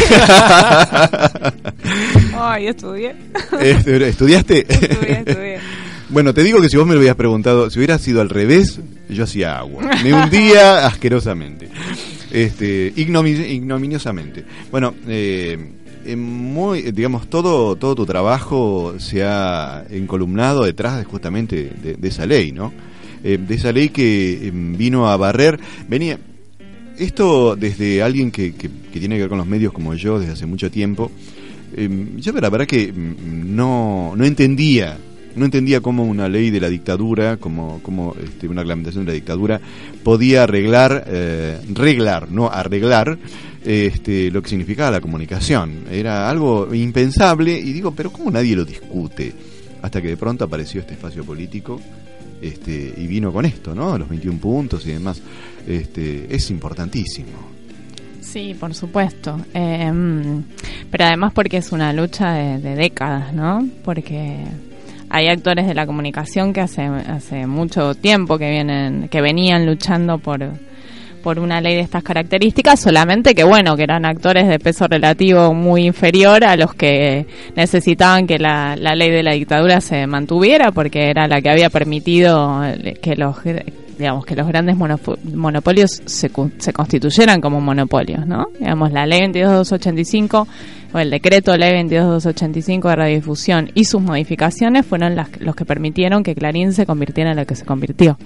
Ay, 2.38 2.66
estudié. 2.68 3.14
Este, 3.60 4.08
¿Estudiaste? 4.08 4.66
Estudié, 4.68 5.12
estudié. 5.26 5.58
Bueno, 6.10 6.34
te 6.34 6.42
digo 6.42 6.60
que 6.60 6.68
si 6.68 6.76
vos 6.76 6.86
me 6.86 6.92
lo 6.92 6.98
hubieras 7.00 7.16
preguntado, 7.16 7.70
si 7.70 7.78
hubiera 7.78 7.96
sido 7.98 8.20
al 8.20 8.28
revés, 8.28 8.78
yo 9.08 9.24
hacía 9.24 9.56
agua. 9.58 9.82
Me 10.04 10.12
hundía 10.12 10.86
asquerosamente. 10.86 11.68
Este, 12.30 12.92
ignomi- 12.96 13.48
ignominiosamente. 13.50 14.44
Bueno, 14.70 14.94
eh, 15.08 15.58
muy, 16.16 16.82
digamos, 16.92 17.28
todo, 17.28 17.76
todo 17.76 17.94
tu 17.94 18.06
trabajo 18.06 18.94
se 18.98 19.22
ha 19.24 19.84
encolumnado 19.90 20.64
detrás 20.64 20.98
de, 20.98 21.04
justamente 21.04 21.70
de, 21.82 22.08
esa 22.08 22.26
ley, 22.26 22.52
¿no? 22.52 22.72
Eh, 23.24 23.38
de 23.38 23.54
esa 23.54 23.70
ley 23.72 23.88
que 23.90 24.48
eh, 24.48 24.50
vino 24.52 25.08
a 25.08 25.16
barrer, 25.16 25.58
venía, 25.88 26.18
esto 26.98 27.56
desde 27.56 28.02
alguien 28.02 28.30
que, 28.30 28.54
que- 28.54 28.68
que 28.92 28.98
tiene 29.00 29.14
que 29.16 29.22
ver 29.22 29.28
con 29.28 29.38
los 29.38 29.46
medios 29.46 29.72
como 29.72 29.94
yo 29.94 30.18
desde 30.18 30.32
hace 30.34 30.46
mucho 30.46 30.70
tiempo, 30.70 31.10
eh, 31.76 31.88
yo 32.16 32.32
la 32.32 32.50
verdad 32.50 32.66
que 32.66 32.92
mm, 32.92 33.54
no, 33.56 34.12
no 34.16 34.24
entendía 34.24 34.98
no 35.34 35.46
entendía 35.46 35.80
cómo 35.80 36.04
una 36.04 36.28
ley 36.28 36.50
de 36.50 36.60
la 36.60 36.68
dictadura, 36.68 37.38
como, 37.38 37.80
como 37.82 38.14
este, 38.22 38.48
una 38.48 38.60
reglamentación 38.60 39.06
de 39.06 39.12
la 39.12 39.14
dictadura, 39.14 39.62
podía 40.04 40.42
arreglar, 40.42 41.04
eh, 41.08 41.58
reglar, 41.72 42.30
no 42.30 42.50
arreglar, 42.50 43.16
este, 43.64 44.30
lo 44.30 44.42
que 44.42 44.50
significaba 44.50 44.90
la 44.90 45.00
comunicación. 45.00 45.84
Era 45.90 46.28
algo 46.28 46.74
impensable 46.74 47.58
y 47.58 47.72
digo, 47.72 47.92
pero 47.92 48.12
¿cómo 48.12 48.30
nadie 48.30 48.56
lo 48.56 48.64
discute? 48.64 49.32
Hasta 49.82 50.00
que 50.00 50.08
de 50.08 50.16
pronto 50.16 50.44
apareció 50.44 50.80
este 50.80 50.94
espacio 50.94 51.24
político 51.24 51.80
este, 52.40 52.94
y 52.96 53.06
vino 53.06 53.32
con 53.32 53.44
esto, 53.44 53.74
¿no? 53.74 53.96
Los 53.98 54.08
21 54.08 54.38
puntos 54.38 54.86
y 54.86 54.90
demás. 54.90 55.20
Este, 55.66 56.34
es 56.34 56.50
importantísimo. 56.50 57.52
Sí, 58.20 58.54
por 58.58 58.74
supuesto. 58.74 59.38
Eh, 59.52 59.92
pero 60.90 61.04
además 61.04 61.32
porque 61.34 61.58
es 61.58 61.72
una 61.72 61.92
lucha 61.92 62.32
de, 62.34 62.58
de 62.58 62.74
décadas, 62.76 63.32
¿no? 63.34 63.66
Porque 63.84 64.44
hay 65.14 65.28
actores 65.28 65.66
de 65.66 65.74
la 65.74 65.86
comunicación 65.86 66.54
que 66.54 66.62
hace, 66.62 66.82
hace 66.82 67.46
mucho 67.46 67.94
tiempo 67.94 68.38
que 68.38 68.48
vienen, 68.48 69.08
que 69.10 69.20
venían 69.20 69.66
luchando 69.66 70.16
por, 70.16 70.40
por 71.22 71.38
una 71.38 71.60
ley 71.60 71.74
de 71.76 71.80
estas 71.80 72.02
características, 72.02 72.80
solamente 72.80 73.34
que 73.34 73.44
bueno, 73.44 73.76
que 73.76 73.84
eran 73.84 74.04
actores 74.04 74.48
de 74.48 74.58
peso 74.58 74.86
relativo 74.88 75.54
muy 75.54 75.86
inferior 75.86 76.44
a 76.44 76.56
los 76.56 76.74
que 76.74 77.26
necesitaban 77.56 78.26
que 78.26 78.38
la, 78.38 78.76
la 78.76 78.94
ley 78.94 79.10
de 79.10 79.22
la 79.22 79.32
dictadura 79.32 79.80
se 79.80 80.06
mantuviera, 80.06 80.72
porque 80.72 81.08
era 81.10 81.26
la 81.28 81.40
que 81.40 81.50
había 81.50 81.70
permitido 81.70 82.62
que 83.00 83.14
los 83.16 83.36
digamos 83.98 84.24
que 84.24 84.34
los 84.34 84.48
grandes 84.48 84.74
monopo- 84.76 85.18
monopolios 85.32 86.02
se, 86.06 86.30
se 86.58 86.72
constituyeran 86.72 87.40
como 87.40 87.60
monopolios, 87.60 88.26
¿no? 88.26 88.46
Digamos, 88.58 88.90
la 88.90 89.06
ley 89.06 89.20
22285 89.30 90.48
o 90.94 90.98
el 90.98 91.10
decreto 91.10 91.56
ley 91.56 91.70
22285 91.84 92.88
de 92.88 92.96
radiodifusión 92.96 93.70
y 93.74 93.84
sus 93.84 94.00
modificaciones 94.02 94.86
fueron 94.86 95.14
las, 95.14 95.28
los 95.40 95.54
que 95.54 95.64
permitieron 95.64 96.22
que 96.24 96.34
Clarín 96.34 96.72
se 96.72 96.84
convirtiera 96.86 97.30
en 97.30 97.36
lo 97.36 97.46
que 97.46 97.54
se 97.54 97.64
convirtió. 97.64 98.18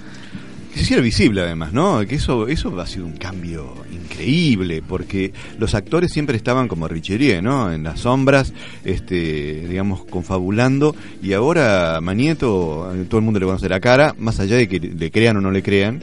Que 0.76 0.80
se 0.80 0.84
hiciera 0.88 1.02
visible 1.02 1.40
además, 1.40 1.72
¿no? 1.72 2.06
Que 2.06 2.16
eso, 2.16 2.46
eso 2.48 2.78
ha 2.78 2.86
sido 2.86 3.06
un 3.06 3.16
cambio 3.16 3.72
increíble, 3.90 4.82
porque 4.86 5.32
los 5.58 5.74
actores 5.74 6.12
siempre 6.12 6.36
estaban 6.36 6.68
como 6.68 6.86
Richerie, 6.86 7.40
¿no? 7.40 7.72
En 7.72 7.82
las 7.82 8.00
sombras, 8.00 8.52
este, 8.84 9.66
digamos, 9.70 10.04
confabulando, 10.04 10.94
y 11.22 11.32
ahora 11.32 11.98
Manieto, 12.02 12.92
eh, 12.94 13.06
todo 13.08 13.18
el 13.20 13.24
mundo 13.24 13.40
le 13.40 13.46
conoce 13.46 13.70
la 13.70 13.80
cara, 13.80 14.14
más 14.18 14.38
allá 14.38 14.56
de 14.56 14.68
que 14.68 14.78
le 14.78 15.10
crean 15.10 15.38
o 15.38 15.40
no 15.40 15.50
le 15.50 15.62
crean, 15.62 16.02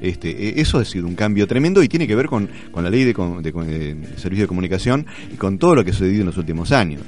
este, 0.00 0.30
eh, 0.30 0.54
eso 0.58 0.78
ha 0.78 0.84
sido 0.84 1.08
un 1.08 1.16
cambio 1.16 1.48
tremendo 1.48 1.82
y 1.82 1.88
tiene 1.88 2.06
que 2.06 2.14
ver 2.14 2.26
con, 2.26 2.48
con 2.70 2.84
la 2.84 2.90
ley 2.90 3.02
de, 3.02 3.14
con- 3.14 3.42
de 3.42 3.52
con- 3.52 3.66
de 3.66 3.96
servicio 4.16 4.44
de 4.44 4.48
comunicación 4.48 5.06
y 5.32 5.36
con 5.36 5.58
todo 5.58 5.74
lo 5.74 5.84
que 5.84 5.90
ha 5.90 5.92
sucedido 5.92 6.20
en 6.20 6.26
los 6.26 6.36
últimos 6.36 6.70
años. 6.70 7.02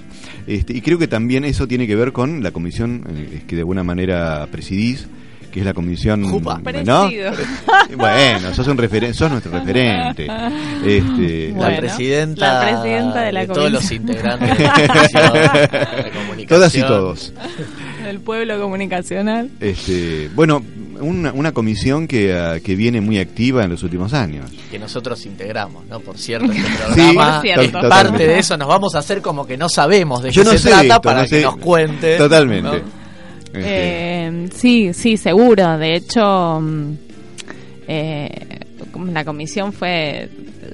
Este, 0.48 0.76
y 0.76 0.80
creo 0.80 0.98
que 0.98 1.06
también 1.06 1.44
eso 1.44 1.68
tiene 1.68 1.86
que 1.86 1.94
ver 1.94 2.10
con 2.10 2.42
la 2.42 2.50
comisión 2.50 3.04
eh, 3.08 3.42
que 3.46 3.54
de 3.54 3.62
alguna 3.62 3.84
manera 3.84 4.48
presidís, 4.50 5.06
que 5.56 5.60
es 5.60 5.66
la 5.66 5.72
comisión 5.72 6.20
¿no? 6.20 6.30
Bueno, 7.96 8.54
sos 8.54 8.66
un 8.68 8.76
referen 8.76 9.14
sos 9.14 9.30
nuestro 9.30 9.50
referente. 9.52 10.28
Este, 10.84 11.54
la 11.56 11.74
presidenta, 11.78 12.52
la 12.52 12.60
presidenta 12.60 13.22
de 13.22 13.32
la 13.32 13.46
todos 13.46 13.72
los 13.72 13.90
integrantes 13.90 14.58
de 14.58 14.64
la 14.64 14.72
comisión 14.74 15.32
de 16.04 16.10
comunicación. 16.10 16.46
Todas 16.48 16.74
y 16.74 16.80
todos. 16.82 17.32
El 18.06 18.20
pueblo 18.20 18.60
comunicacional. 18.60 19.48
Este, 19.58 20.28
bueno, 20.34 20.62
una, 21.00 21.32
una 21.32 21.52
comisión 21.52 22.06
que, 22.06 22.34
ah, 22.34 22.60
que 22.62 22.76
viene 22.76 23.00
muy 23.00 23.18
activa 23.18 23.64
en 23.64 23.70
los 23.70 23.82
últimos 23.82 24.12
años. 24.12 24.50
que 24.70 24.78
nosotros 24.78 25.24
integramos, 25.24 25.86
¿no? 25.86 26.00
Por 26.00 26.18
cierto, 26.18 26.52
este 26.52 26.62
Sí, 26.68 26.76
programa 26.76 27.40
es 27.42 27.72
totalmente. 27.72 27.88
parte 27.88 28.26
de 28.26 28.38
eso. 28.38 28.58
Nos 28.58 28.68
vamos 28.68 28.94
a 28.94 28.98
hacer 28.98 29.22
como 29.22 29.46
que 29.46 29.56
no 29.56 29.70
sabemos 29.70 30.22
de 30.22 30.32
Yo 30.32 30.42
qué 30.42 30.46
no 30.48 30.52
se 30.52 30.58
sé 30.58 30.68
trata 30.68 30.82
de 30.82 30.88
esto, 30.88 31.00
para 31.00 31.16
no 31.22 31.22
que 31.24 31.28
sé. 31.30 31.42
nos 31.42 31.56
cuente. 31.56 32.18
Totalmente. 32.18 32.70
¿no? 32.82 33.05
Eh, 33.64 34.48
sí, 34.52 34.92
sí, 34.92 35.16
seguro. 35.16 35.78
De 35.78 35.94
hecho, 35.94 36.60
mm, 36.60 36.92
eh, 37.88 38.58
la 39.12 39.24
comisión 39.24 39.72
fue, 39.72 40.28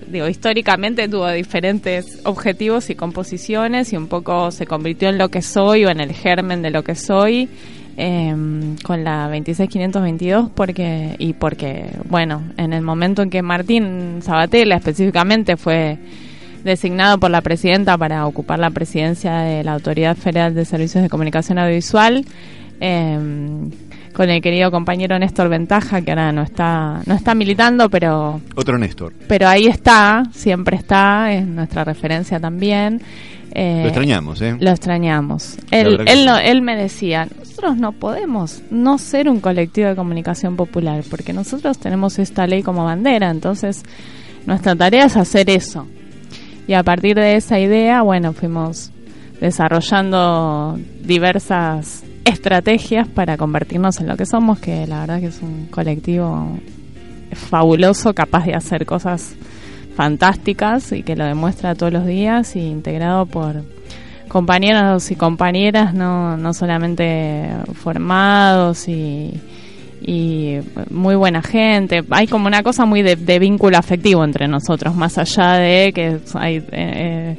digo, 0.07 0.29
históricamente 0.29 1.09
tuvo 1.09 1.31
diferentes 1.31 2.21
objetivos 2.25 2.91
y 2.91 2.95
composiciones 2.95 3.93
y 3.93 3.97
un 3.97 4.09
poco 4.09 4.51
se 4.51 4.67
convirtió 4.67 5.09
en 5.09 5.19
lo 5.19 5.29
que 5.29 5.43
soy 5.43 5.85
o 5.85 5.91
en 5.91 6.01
el 6.01 6.13
germen 6.13 6.63
de 6.63 6.71
lo 6.71 6.83
que 6.83 6.95
soy. 6.95 7.49
eh, 7.95 8.35
con 8.83 9.05
la 9.05 9.29
26522 9.29 10.49
porque 10.55 11.15
y 11.19 11.35
porque 11.35 11.91
bueno 12.09 12.43
en 12.57 12.73
el 12.73 12.81
momento 12.81 13.21
en 13.21 13.29
que 13.29 13.43
Martín 13.43 14.21
Sabatella 14.23 14.77
específicamente 14.77 15.59
fue 15.59 15.99
designado 16.65 17.19
por 17.19 17.31
la 17.31 17.41
presidenta 17.41 17.99
para 17.99 18.27
ocupar 18.27 18.59
la 18.59 18.71
presidencia 18.71 19.39
de 19.39 19.65
la 19.65 19.75
Autoridad 19.75 20.17
Federal 20.17 20.55
de 20.55 20.65
Servicios 20.65 21.03
de 21.03 21.09
Comunicación 21.09 21.59
Audiovisual, 21.59 22.25
eh, 22.83 23.17
con 24.13 24.29
el 24.29 24.43
querido 24.43 24.71
compañero 24.71 25.17
Néstor 25.19 25.49
Ventaja, 25.49 26.03
que 26.03 26.11
ahora 26.11 26.33
no 26.33 26.43
está, 26.43 27.01
no 27.07 27.15
está 27.15 27.35
militando, 27.35 27.89
pero, 27.89 28.41
otro 28.57 28.77
Néstor. 28.77 29.13
pero 29.29 29.47
ahí 29.49 29.67
está, 29.67 30.25
siempre 30.33 30.77
está, 30.77 31.33
es 31.33 31.47
nuestra 31.47 31.85
referencia 31.85 32.39
también. 32.41 33.01
Eh, 33.55 33.81
Lo 33.83 33.89
extrañamos, 33.89 34.41
¿eh? 34.43 34.57
Lo 34.59 34.71
extrañamos. 34.71 35.57
Él, 35.71 35.85
verdad 35.99 36.05
que 36.07 36.13
él, 36.13 36.19
sí. 36.21 36.27
no- 36.27 36.39
él 36.39 36.63
me 36.63 36.77
decía, 36.77 37.29
nosotros 37.39 37.77
no 37.77 37.93
podemos 37.93 38.63
no 38.71 38.99
ser 38.99 39.29
un 39.29 39.41
colectivo 39.41 39.89
de 39.89 39.95
comunicación 39.97 40.57
popular, 40.57 41.03
porque 41.09 41.33
nosotros 41.33 41.79
tenemos 41.79 42.19
esta 42.19 42.47
ley 42.47 42.63
como 42.63 42.85
bandera, 42.85 43.31
entonces 43.31 43.83
nuestra 44.47 44.75
tarea 44.75 45.05
es 45.07 45.17
hacer 45.17 45.49
eso. 45.51 45.87
Y 46.67 46.75
a 46.75 46.83
partir 46.83 47.15
de 47.17 47.37
esa 47.37 47.59
idea, 47.59 48.03
bueno, 48.03 48.33
fuimos 48.33 48.91
desarrollando 49.41 50.79
diversas 51.03 52.05
estrategias 52.25 53.09
para 53.09 53.37
convertirnos 53.37 54.01
en 54.01 54.09
lo 54.09 54.17
que 54.17 54.27
somos, 54.27 54.59
que 54.59 54.87
la 54.87 55.01
verdad 55.01 55.21
que 55.21 55.27
es 55.27 55.43
un 55.43 55.67
colectivo 55.67 56.59
fabuloso, 57.33 58.15
capaz 58.15 58.47
de 58.47 58.55
hacer 58.55 58.87
cosas 58.87 59.35
fantásticas 59.97 60.93
y 60.93 61.03
que 61.03 61.17
lo 61.17 61.25
demuestra 61.25 61.75
todos 61.75 61.93
los 61.93 62.07
días 62.07 62.57
y 62.57 62.61
integrado 62.61 63.27
por 63.27 63.63
compañeros 64.29 65.11
y 65.11 65.17
compañeras 65.17 65.93
no, 65.93 66.37
no 66.37 66.55
solamente 66.55 67.49
formados 67.75 68.89
y, 68.89 69.41
y 70.01 70.59
muy 70.91 71.15
buena 71.15 71.43
gente. 71.43 72.03
Hay 72.11 72.27
como 72.27 72.47
una 72.47 72.63
cosa 72.63 72.85
muy 72.85 73.03
de, 73.03 73.39
vínculo 73.39 73.77
afectivo 73.77 74.25
entre 74.25 74.49
nosotros, 74.49 74.95
más 74.95 75.19
allá 75.19 75.55
de 75.55 75.93
que 75.93 76.19
hay 76.35 76.57
eh, 76.57 76.67
eh, 76.73 77.37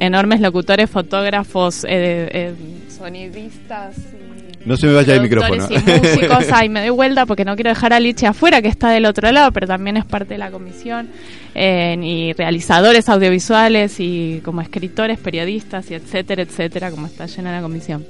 enormes 0.00 0.40
locutores, 0.40 0.90
fotógrafos, 0.90 1.84
eh, 1.84 2.28
eh, 2.32 2.54
sonidistas. 2.88 3.96
y 3.98 4.68
No 4.68 4.76
se 4.76 4.86
me 4.86 4.94
vaya 4.94 5.14
el 5.14 5.22
micrófono. 5.22 5.66
Y 5.70 5.74
músicos, 5.78 6.46
ay, 6.52 6.68
me 6.68 6.80
doy 6.80 6.90
vuelta 6.90 7.26
porque 7.26 7.44
no 7.44 7.54
quiero 7.54 7.70
dejar 7.70 7.92
a 7.92 8.00
Liche 8.00 8.26
afuera, 8.26 8.62
que 8.62 8.68
está 8.68 8.90
del 8.90 9.04
otro 9.06 9.30
lado, 9.30 9.52
pero 9.52 9.66
también 9.66 9.96
es 9.96 10.04
parte 10.04 10.34
de 10.34 10.38
la 10.38 10.50
comisión, 10.50 11.08
eh, 11.54 11.96
y 12.02 12.32
realizadores 12.32 13.08
audiovisuales, 13.08 14.00
y 14.00 14.40
como 14.44 14.60
escritores, 14.62 15.18
periodistas, 15.18 15.90
y 15.90 15.94
etcétera, 15.94 16.42
etcétera, 16.42 16.90
como 16.90 17.06
está 17.06 17.26
llena 17.26 17.52
la 17.52 17.60
comisión. 17.62 18.04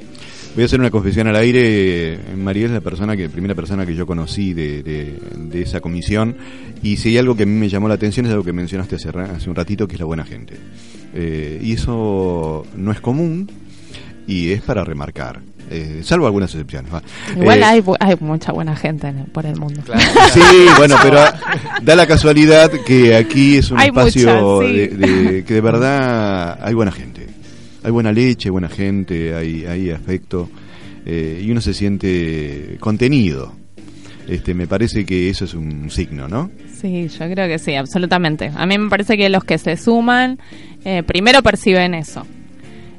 Voy 0.55 0.63
a 0.63 0.67
hacer 0.67 0.79
una 0.79 0.91
confesión 0.91 1.27
al 1.27 1.35
aire. 1.35 2.17
María 2.37 2.67
es 2.67 2.71
la 2.71 2.81
persona 2.81 3.17
que, 3.17 3.29
primera 3.29 3.57
persona 3.57 3.85
que 3.85 3.97
yo 3.97 4.07
conocí 4.07 4.55
de, 4.55 4.85
de- 4.85 5.19
de 5.37 5.63
esa 5.63 5.81
comisión. 5.81 6.37
Y 6.81 6.97
si 6.99 7.09
hay 7.09 7.19
algo 7.19 7.35
que 7.37 7.43
a 7.43 7.47
mí 7.47 7.53
me 7.59 7.69
llamó 7.69 7.89
la 7.89 7.95
atención 7.95 8.25
es 8.27 8.31
algo 8.31 8.45
que 8.45 8.53
mencionaste 8.53 8.95
hace, 8.95 9.09
hace 9.09 9.51
un 9.51 9.57
ratito, 9.57 9.89
que 9.89 9.95
es 9.95 9.99
la 10.01 10.07
buena 10.07 10.25
gente. 10.25 10.55
Eh, 11.15 11.61
y 11.63 11.73
eso 11.73 12.67
no 12.77 12.91
es 12.93 13.01
común 13.01 13.51
y 14.27 14.51
es 14.51 14.63
para 14.63 14.85
remarcar. 14.85 15.41
Eh, 15.71 16.01
salvo 16.03 16.27
algunas 16.27 16.51
excepciones. 16.53 16.93
va. 16.93 17.03
Igual 17.35 17.61
Eh, 17.61 17.65
hay, 17.65 17.81
bu- 17.81 17.97
hay 17.99 18.17
mucha 18.21 18.53
buena 18.53 18.77
gente 18.77 19.07
en 19.09 19.19
el- 19.21 19.27
por 19.27 19.47
el 19.47 19.57
mundo. 19.59 19.81
Sí, 20.35 20.41
bueno, 20.77 20.97
pero 21.03 21.21
da 21.83 21.95
la 21.97 22.07
casualidad 22.07 22.71
que 22.85 23.15
aquí 23.17 23.57
es 23.57 23.71
un 23.71 23.79
Hay 23.79 23.89
espacio 23.89 24.29
mucha, 24.35 24.67
sí. 24.69 24.73
de, 24.77 24.89
de- 24.89 25.45
que 25.45 25.55
de 25.55 25.61
verdad 25.61 26.59
hay 26.63 26.75
buena 26.75 26.93
gente. 26.93 27.27
Hay 27.83 27.91
buena 27.91 28.13
leche, 28.13 28.51
buena 28.51 28.69
gente, 28.69 29.35
hay, 29.35 29.65
hay 29.67 29.91
afecto 29.91 30.49
eh, 31.07 31.43
y 31.45 31.51
uno 31.51 31.61
se 31.61 31.73
siente 31.75 32.77
contenido. 32.81 33.53
Este, 34.27 34.55
me 34.55 34.67
parece 34.67 35.05
que 35.05 35.29
eso 35.29 35.45
es 35.45 35.53
un 35.55 35.91
signo, 35.91 36.29
¿no? 36.29 36.51
Sí, 36.85 37.09
yo 37.09 37.31
creo 37.31 37.49
que 37.49 37.59
sí, 37.59 37.75
absolutamente. 37.77 38.51
A 38.55 38.67
mí 38.67 38.77
me 38.77 38.91
parece 38.91 39.17
que 39.17 39.31
los 39.31 39.43
que 39.43 39.57
se 39.57 39.75
suman, 39.79 40.39
eh, 40.85 41.03
primero 41.03 41.43
perciben 41.43 41.95
eso. 41.95 42.27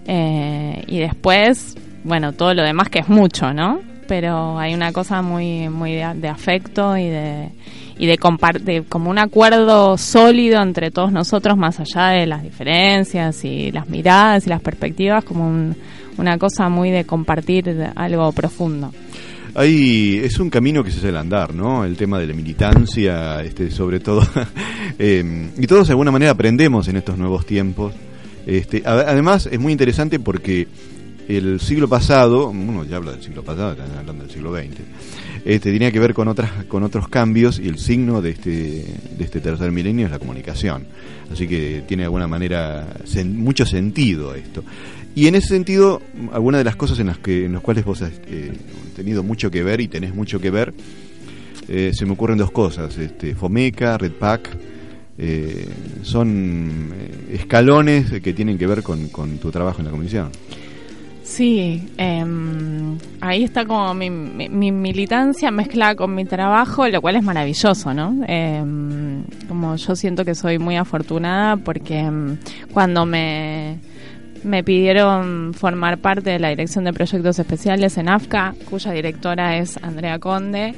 Eh, 0.08 0.84
y 0.88 0.98
después, 0.98 1.76
bueno, 2.04 2.34
todo 2.34 2.56
lo 2.56 2.64
demás 2.64 2.90
que 2.90 2.98
es 2.98 3.10
mucho, 3.10 3.54
¿no? 3.54 3.82
Pero 4.08 4.58
hay 4.58 4.74
una 4.74 4.92
cosa 4.92 5.22
muy, 5.22 5.70
muy 5.70 5.92
de, 5.94 6.12
de 6.16 6.28
afecto 6.28 6.98
y 6.98 7.10
de, 7.10 7.50
y 8.00 8.08
de, 8.08 8.18
de 8.64 8.84
como 8.90 9.12
un 9.12 9.20
acuerdo 9.20 10.00
sólido 10.00 10.64
entre 10.64 10.90
todos 10.90 11.12
nosotros, 11.12 11.56
más 11.56 11.80
allá 11.80 12.08
de 12.08 12.26
las 12.26 12.42
diferencias 12.42 13.46
y 13.46 13.72
las 13.72 13.88
miradas 13.88 14.48
y 14.48 14.50
las 14.50 14.62
perspectivas, 14.62 15.24
como 15.24 15.48
un- 15.48 15.76
una 16.18 16.40
cosa 16.40 16.70
muy 16.70 16.90
de 16.90 17.04
compartir 17.04 17.88
algo 17.96 18.32
profundo. 18.32 18.92
Ahí 19.56 20.20
es 20.22 20.38
un 20.40 20.50
camino 20.50 20.84
que 20.84 20.92
se 20.92 20.98
hace 20.98 21.08
al 21.08 21.18
andar, 21.18 21.54
¿no? 21.54 21.86
El 21.86 21.96
tema 21.96 22.20
de 22.20 22.28
la 22.28 22.34
militancia, 22.34 23.42
este, 23.42 23.72
sobre 23.72 24.00
todo. 24.00 24.22
Eh, 24.98 25.50
y 25.58 25.68
todos 25.68 25.88
de 25.88 25.92
alguna 25.92 26.10
manera 26.10 26.32
aprendemos 26.32 26.88
en 26.88 26.96
estos 26.96 27.18
nuevos 27.18 27.46
tiempos 27.46 27.94
Este, 28.46 28.82
además, 28.86 29.50
es 29.52 29.60
muy 29.60 29.74
interesante 29.74 30.22
porque 30.22 30.70
el 31.28 31.60
siglo 31.60 31.90
pasado, 31.90 32.50
uno 32.50 32.86
ya 32.86 32.98
habla 32.98 33.12
del 33.12 33.22
siglo 33.22 33.44
pasado, 33.44 33.72
están 33.72 33.92
hablando 33.98 34.24
del 34.24 34.32
siglo 34.32 34.56
XX, 34.56 34.80
este, 35.44 35.72
tenía 35.72 35.92
que 35.92 36.00
ver 36.00 36.14
con, 36.14 36.28
otras, 36.28 36.64
con 36.66 36.84
otros 36.84 37.08
cambios 37.08 37.60
y 37.60 37.68
el 37.68 37.78
signo 37.78 38.22
de 38.22 38.30
este, 38.30 38.50
de 38.52 39.24
este 39.24 39.42
tercer 39.42 39.72
milenio 39.72 40.06
es 40.06 40.12
la 40.12 40.20
comunicación. 40.20 40.86
Así 41.32 41.48
que 41.48 41.84
tiene 41.88 42.02
de 42.02 42.06
alguna 42.06 42.28
manera 42.28 42.96
mucho 43.26 43.66
sentido 43.66 44.34
esto. 44.34 44.64
Y 45.16 45.28
en 45.28 45.36
ese 45.36 45.48
sentido, 45.48 46.02
algunas 46.34 46.60
de 46.60 46.66
las 46.66 46.76
cosas 46.76 47.00
en 47.00 47.08
las, 47.08 47.18
que, 47.18 47.46
en 47.46 47.54
las 47.54 47.62
cuales 47.62 47.86
vos 47.86 48.02
has 48.02 48.12
eh, 48.28 48.52
tenido 48.96 49.24
mucho 49.24 49.50
que 49.50 49.64
ver 49.64 49.80
y 49.80 49.88
tenés 49.88 50.14
mucho 50.14 50.40
que 50.42 50.52
ver, 50.52 50.74
eh, 51.70 51.92
se 51.94 52.06
me 52.06 52.12
ocurren 52.12 52.38
dos 52.38 52.52
cosas. 52.52 52.98
Este, 52.98 53.34
Fomeca, 53.34 53.98
Red 53.98 54.12
Pack, 54.12 54.50
eh, 55.18 55.70
son 56.04 56.92
eh, 56.94 57.36
escalones 57.36 58.12
que 58.22 58.34
tienen 58.34 58.58
que 58.58 58.68
ver 58.68 58.84
con, 58.84 59.08
con 59.08 59.38
tu 59.38 59.52
trabajo 59.52 59.80
en 59.80 59.86
la 59.86 59.92
comisión. 59.92 60.30
Sí, 61.24 61.82
em, 61.98 62.98
ahí 63.20 63.44
está 63.44 63.66
como 63.66 63.94
mi, 63.96 64.10
mi- 64.12 64.48
mi 64.50 64.72
militancia 64.72 65.50
mezclada 65.50 65.96
con 65.96 66.14
mi 66.14 66.24
trabajo, 66.26 66.88
lo 66.88 67.02
cual 67.02 67.16
es 67.16 67.24
maravilloso, 67.24 67.94
¿no? 67.96 68.22
Em, 68.28 69.24
como 69.48 69.76
yo 69.76 69.96
siento 69.96 70.24
que 70.24 70.36
soy 70.36 70.60
muy 70.60 70.76
afortunada 70.76 71.58
porque 71.58 71.98
em, 71.98 72.38
cuando 72.72 73.08
me, 73.08 73.80
me 74.46 74.64
pidieron 74.64 75.54
formar 75.54 75.98
parte 75.98 76.30
de 76.30 76.40
la 76.40 76.50
Dirección 76.50 76.86
de 76.86 76.94
Proyectos 76.94 77.40
Especiales 77.40 77.98
en 77.98 78.10
AFCA, 78.10 78.54
cuya 78.70 78.92
directora 78.92 79.58
es 79.58 79.78
Andrea 79.84 80.20
Conde, 80.20 80.74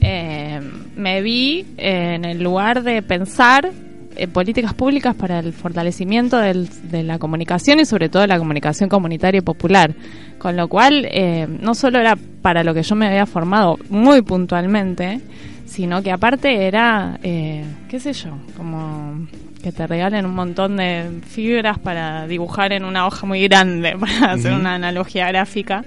em, 0.00 0.64
me 0.96 1.20
vi 1.22 1.66
en 1.76 2.24
el 2.24 2.42
lugar 2.42 2.82
de 2.82 3.02
pensar 3.02 3.70
eh, 4.16 4.26
políticas 4.26 4.74
públicas 4.74 5.14
para 5.14 5.38
el 5.38 5.52
fortalecimiento 5.52 6.36
del- 6.38 6.68
de 6.90 7.04
la 7.04 7.18
comunicación 7.20 7.78
y 7.78 7.84
sobre 7.84 8.08
todo 8.08 8.26
la 8.26 8.38
comunicación 8.38 8.88
comunitaria 8.88 9.38
y 9.38 9.42
popular. 9.42 9.94
Con 10.38 10.56
lo 10.56 10.66
cual, 10.68 11.06
eh, 11.10 11.46
no 11.60 11.74
solo 11.76 12.00
era 12.00 12.18
para 12.42 12.64
lo 12.64 12.74
que 12.74 12.82
yo 12.82 12.96
me 12.96 13.06
había 13.06 13.24
formado 13.26 13.78
muy 13.88 14.22
puntualmente, 14.22 15.20
sino 15.64 16.02
que 16.02 16.10
aparte 16.10 16.66
era, 16.66 17.20
eh, 17.22 17.64
qué 17.88 18.00
sé 18.00 18.12
yo, 18.12 18.30
como 18.56 19.26
que 19.62 19.72
te 19.72 19.86
regalen 19.86 20.26
un 20.26 20.34
montón 20.34 20.76
de 20.76 21.20
fibras 21.26 21.78
para 21.78 22.26
dibujar 22.26 22.72
en 22.72 22.84
una 22.84 23.06
hoja 23.06 23.26
muy 23.26 23.46
grande, 23.48 23.96
para 24.00 24.32
hacer 24.32 24.52
una 24.52 24.74
analogía 24.74 25.28
gráfica. 25.28 25.84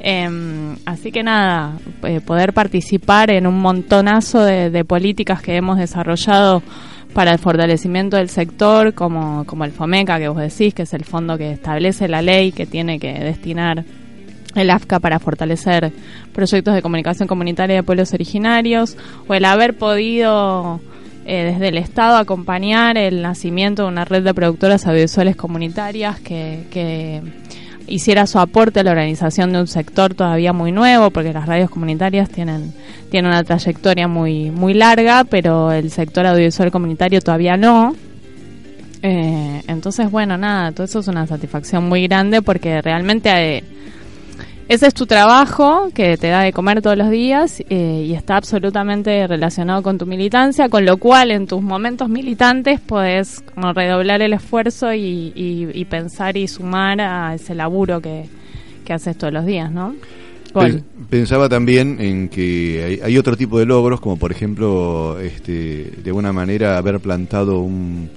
Em, 0.00 0.76
así 0.84 1.10
que 1.10 1.22
nada, 1.22 1.78
eh, 2.02 2.20
poder 2.20 2.52
participar 2.52 3.30
en 3.30 3.46
un 3.46 3.58
montonazo 3.58 4.44
de, 4.44 4.70
de 4.70 4.84
políticas 4.84 5.40
que 5.40 5.56
hemos 5.56 5.78
desarrollado 5.78 6.62
para 7.16 7.32
el 7.32 7.38
fortalecimiento 7.38 8.18
del 8.18 8.28
sector, 8.28 8.92
como, 8.92 9.44
como 9.46 9.64
el 9.64 9.72
FOMECA 9.72 10.18
que 10.18 10.28
vos 10.28 10.38
decís, 10.38 10.74
que 10.74 10.82
es 10.82 10.92
el 10.92 11.04
fondo 11.04 11.38
que 11.38 11.52
establece 11.52 12.08
la 12.08 12.20
ley 12.20 12.52
que 12.52 12.66
tiene 12.66 12.98
que 12.98 13.14
destinar 13.14 13.84
el 14.54 14.70
AFCA 14.70 15.00
para 15.00 15.18
fortalecer 15.18 15.92
proyectos 16.32 16.74
de 16.74 16.82
comunicación 16.82 17.26
comunitaria 17.26 17.76
de 17.76 17.82
pueblos 17.82 18.12
originarios, 18.12 18.96
o 19.26 19.34
el 19.34 19.44
haber 19.44 19.78
podido 19.78 20.80
eh, 21.28 21.52
desde 21.52 21.68
el 21.68 21.78
Estado 21.78 22.18
acompañar 22.18 22.96
el 22.96 23.20
nacimiento 23.20 23.82
de 23.82 23.88
una 23.88 24.04
red 24.04 24.22
de 24.22 24.32
productoras 24.32 24.86
audiovisuales 24.86 25.34
comunitarias 25.34 26.20
que, 26.20 27.20
hiciera 27.88 28.26
su 28.26 28.38
aporte 28.40 28.80
a 28.80 28.82
la 28.82 28.90
organización 28.90 29.52
de 29.52 29.60
un 29.60 29.66
sector 29.66 30.14
todavía 30.14 30.52
muy 30.52 30.72
nuevo, 30.72 31.10
porque 31.10 31.32
las 31.32 31.46
radios 31.46 31.70
comunitarias 31.70 32.28
tienen, 32.28 32.72
tienen 33.10 33.30
una 33.30 33.44
trayectoria 33.44 34.08
muy, 34.08 34.50
muy 34.50 34.74
larga, 34.74 35.24
pero 35.24 35.70
el 35.70 35.90
sector 35.90 36.26
audiovisual 36.26 36.70
comunitario 36.70 37.20
todavía 37.20 37.56
no. 37.56 37.94
Eh, 39.02 39.62
entonces, 39.68 40.10
bueno, 40.10 40.36
nada, 40.36 40.72
todo 40.72 40.84
eso 40.84 40.98
es 41.00 41.08
una 41.08 41.26
satisfacción 41.26 41.88
muy 41.88 42.08
grande 42.08 42.42
porque 42.42 42.82
realmente 42.82 43.58
eh, 43.58 43.64
ese 44.68 44.86
es 44.88 44.94
tu 44.94 45.06
trabajo 45.06 45.90
que 45.94 46.16
te 46.16 46.28
da 46.28 46.42
de 46.42 46.52
comer 46.52 46.82
todos 46.82 46.96
los 46.96 47.08
días 47.10 47.62
eh, 47.70 48.04
y 48.06 48.14
está 48.14 48.36
absolutamente 48.36 49.26
relacionado 49.26 49.82
con 49.82 49.96
tu 49.98 50.06
militancia, 50.06 50.68
con 50.68 50.84
lo 50.84 50.96
cual 50.96 51.30
en 51.30 51.46
tus 51.46 51.62
momentos 51.62 52.08
militantes 52.08 52.80
podés 52.80 53.42
como 53.54 53.72
redoblar 53.72 54.22
el 54.22 54.32
esfuerzo 54.32 54.92
y, 54.92 55.32
y- 55.34 55.68
y 55.72 55.84
pensar 55.84 56.36
y 56.36 56.48
sumar 56.48 57.00
a 57.00 57.34
ese 57.34 57.54
laburo 57.54 58.00
que, 58.00 58.24
que 58.84 58.92
haces 58.92 59.16
todos 59.16 59.32
los 59.32 59.46
días, 59.46 59.70
¿no? 59.70 59.94
Gol. 60.52 60.82
Pensaba 61.10 61.48
también 61.48 61.98
en 62.00 62.28
que 62.28 62.82
hay, 62.84 63.00
hay 63.04 63.18
otro 63.18 63.36
tipo 63.36 63.58
de 63.58 63.66
logros, 63.66 64.00
como 64.00 64.16
por 64.16 64.32
ejemplo, 64.32 65.20
este, 65.20 65.92
de 66.02 66.10
alguna 66.10 66.32
manera 66.32 66.78
haber 66.78 66.98
plantado 67.00 67.60
un- 67.60 68.08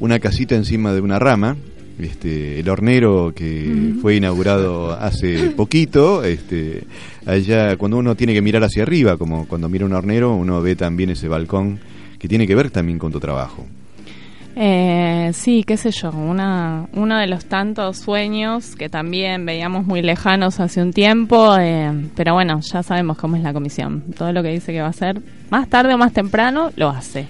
una 0.00 0.18
casita 0.18 0.56
encima 0.56 0.92
de 0.92 1.00
una 1.00 1.18
rama. 1.18 1.56
Este, 1.98 2.60
el 2.60 2.68
hornero 2.68 3.32
que 3.34 3.94
fue 4.02 4.16
inaugurado 4.16 4.92
hace 4.92 5.50
poquito, 5.56 6.24
este, 6.24 6.84
allá 7.24 7.76
cuando 7.76 7.96
uno 7.96 8.14
tiene 8.14 8.34
que 8.34 8.42
mirar 8.42 8.62
hacia 8.64 8.82
arriba, 8.82 9.16
como 9.16 9.46
cuando 9.46 9.68
mira 9.68 9.86
un 9.86 9.94
hornero, 9.94 10.34
uno 10.34 10.60
ve 10.60 10.76
también 10.76 11.10
ese 11.10 11.26
balcón 11.26 11.80
que 12.18 12.28
tiene 12.28 12.46
que 12.46 12.54
ver 12.54 12.70
también 12.70 12.98
con 12.98 13.12
tu 13.12 13.20
trabajo. 13.20 13.66
Eh, 14.58 15.32
sí, 15.34 15.64
qué 15.64 15.76
sé 15.76 15.90
yo, 15.90 16.10
una, 16.10 16.88
uno 16.94 17.18
de 17.18 17.26
los 17.26 17.44
tantos 17.44 17.98
sueños 17.98 18.74
que 18.74 18.88
también 18.88 19.44
veíamos 19.44 19.86
muy 19.86 20.00
lejanos 20.00 20.60
hace 20.60 20.80
un 20.80 20.94
tiempo, 20.94 21.58
eh, 21.58 21.92
pero 22.14 22.32
bueno, 22.32 22.60
ya 22.60 22.82
sabemos 22.82 23.18
cómo 23.18 23.36
es 23.36 23.42
la 23.42 23.52
comisión. 23.52 24.02
Todo 24.16 24.32
lo 24.32 24.42
que 24.42 24.48
dice 24.48 24.72
que 24.72 24.80
va 24.80 24.86
a 24.86 24.90
hacer, 24.90 25.20
más 25.50 25.68
tarde 25.68 25.92
o 25.92 25.98
más 25.98 26.14
temprano, 26.14 26.72
lo 26.74 26.88
hace. 26.88 27.26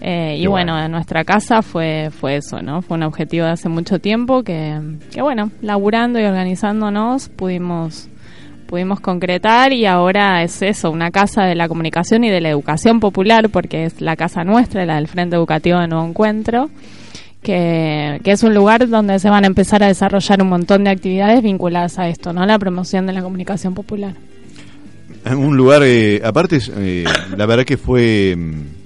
Eh, 0.00 0.36
y 0.38 0.46
bueno, 0.46 0.78
en 0.78 0.90
nuestra 0.90 1.24
casa 1.24 1.62
fue, 1.62 2.10
fue 2.10 2.36
eso, 2.36 2.60
¿no? 2.60 2.82
Fue 2.82 2.96
un 2.96 3.02
objetivo 3.02 3.46
de 3.46 3.52
hace 3.52 3.68
mucho 3.68 3.98
tiempo 3.98 4.42
que, 4.42 4.78
que 5.12 5.22
bueno, 5.22 5.50
laburando 5.62 6.20
y 6.20 6.24
organizándonos 6.24 7.28
pudimos 7.30 8.08
pudimos 8.66 8.98
concretar 9.00 9.72
y 9.72 9.86
ahora 9.86 10.42
es 10.42 10.60
eso, 10.60 10.90
una 10.90 11.12
casa 11.12 11.44
de 11.44 11.54
la 11.54 11.68
comunicación 11.68 12.24
y 12.24 12.30
de 12.30 12.40
la 12.40 12.50
educación 12.50 12.98
popular, 12.98 13.48
porque 13.48 13.84
es 13.84 14.00
la 14.00 14.16
casa 14.16 14.42
nuestra, 14.42 14.84
la 14.84 14.96
del 14.96 15.06
Frente 15.06 15.36
Educativo 15.36 15.78
de 15.78 15.86
Nuevo 15.86 16.06
Encuentro, 16.06 16.68
que, 17.42 18.20
que 18.24 18.32
es 18.32 18.42
un 18.42 18.54
lugar 18.54 18.88
donde 18.88 19.20
se 19.20 19.30
van 19.30 19.44
a 19.44 19.46
empezar 19.46 19.84
a 19.84 19.86
desarrollar 19.86 20.42
un 20.42 20.48
montón 20.48 20.82
de 20.82 20.90
actividades 20.90 21.42
vinculadas 21.42 21.98
a 22.00 22.08
esto, 22.08 22.32
¿no? 22.32 22.44
La 22.44 22.58
promoción 22.58 23.06
de 23.06 23.12
la 23.12 23.22
comunicación 23.22 23.72
popular. 23.74 24.14
Un 25.24 25.56
lugar, 25.56 25.82
eh, 25.84 26.20
aparte, 26.24 26.60
eh, 26.76 27.04
la 27.36 27.46
verdad 27.46 27.64
que 27.64 27.76
fue, 27.76 28.34
mm, 28.36 28.85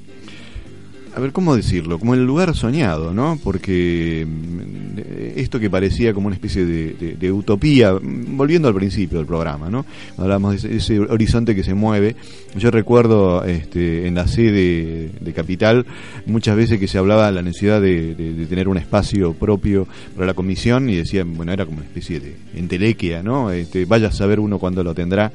a 1.21 1.23
ver, 1.23 1.33
¿cómo 1.33 1.55
decirlo? 1.55 1.99
Como 1.99 2.15
el 2.15 2.25
lugar 2.25 2.57
soñado, 2.57 3.13
¿no? 3.13 3.39
Porque 3.45 4.27
mm, 4.27 4.99
esto 5.37 5.61
que 5.61 5.69
parecía 5.69 6.15
como 6.15 6.29
una 6.29 6.35
especie 6.35 6.65
de, 6.65 7.33
utopía, 7.33 7.93
mm, 7.93 8.39
volviendo 8.39 8.69
al 8.69 8.75
principio 8.75 9.19
del 9.19 9.27
programa, 9.27 9.69
¿no? 9.69 9.85
Hablamos 10.17 10.63
de 10.63 10.77
ese, 10.77 10.99
horizonte 10.99 11.55
que 11.55 11.63
se 11.63 11.75
mueve. 11.75 12.17
Yo 12.57 12.71
recuerdo 12.71 13.45
este, 13.45 14.07
en 14.07 14.15
la 14.15 14.27
sede 14.27 15.11
de 15.21 15.33
Capital 15.35 15.85
muchas 16.25 16.57
veces 16.57 16.81
que 16.81 16.89
se 16.89 16.97
hablaba 16.97 17.27
de 17.27 17.33
la 17.33 17.43
necesidad 17.43 17.83
de 17.83 18.47
tener 18.49 18.69
un 18.69 18.79
espacio 18.79 19.35
propio 19.35 19.87
para 20.15 20.27
la 20.27 20.35
comisión 20.35 20.89
y 20.89 20.97
decían, 20.97 21.35
bueno, 21.37 21.53
era 21.53 21.67
como 21.67 21.79
una 21.79 21.87
especie 21.87 22.19
de 22.19 22.35
entelequia, 22.55 23.23
¿no? 23.23 23.51
Este, 23.51 23.85
vaya 23.85 24.09
a 24.09 24.13
saber 24.13 24.41
uno 24.41 24.59
cuándo 24.59 24.83
lo 24.83 24.95
tendrá 24.95 25.31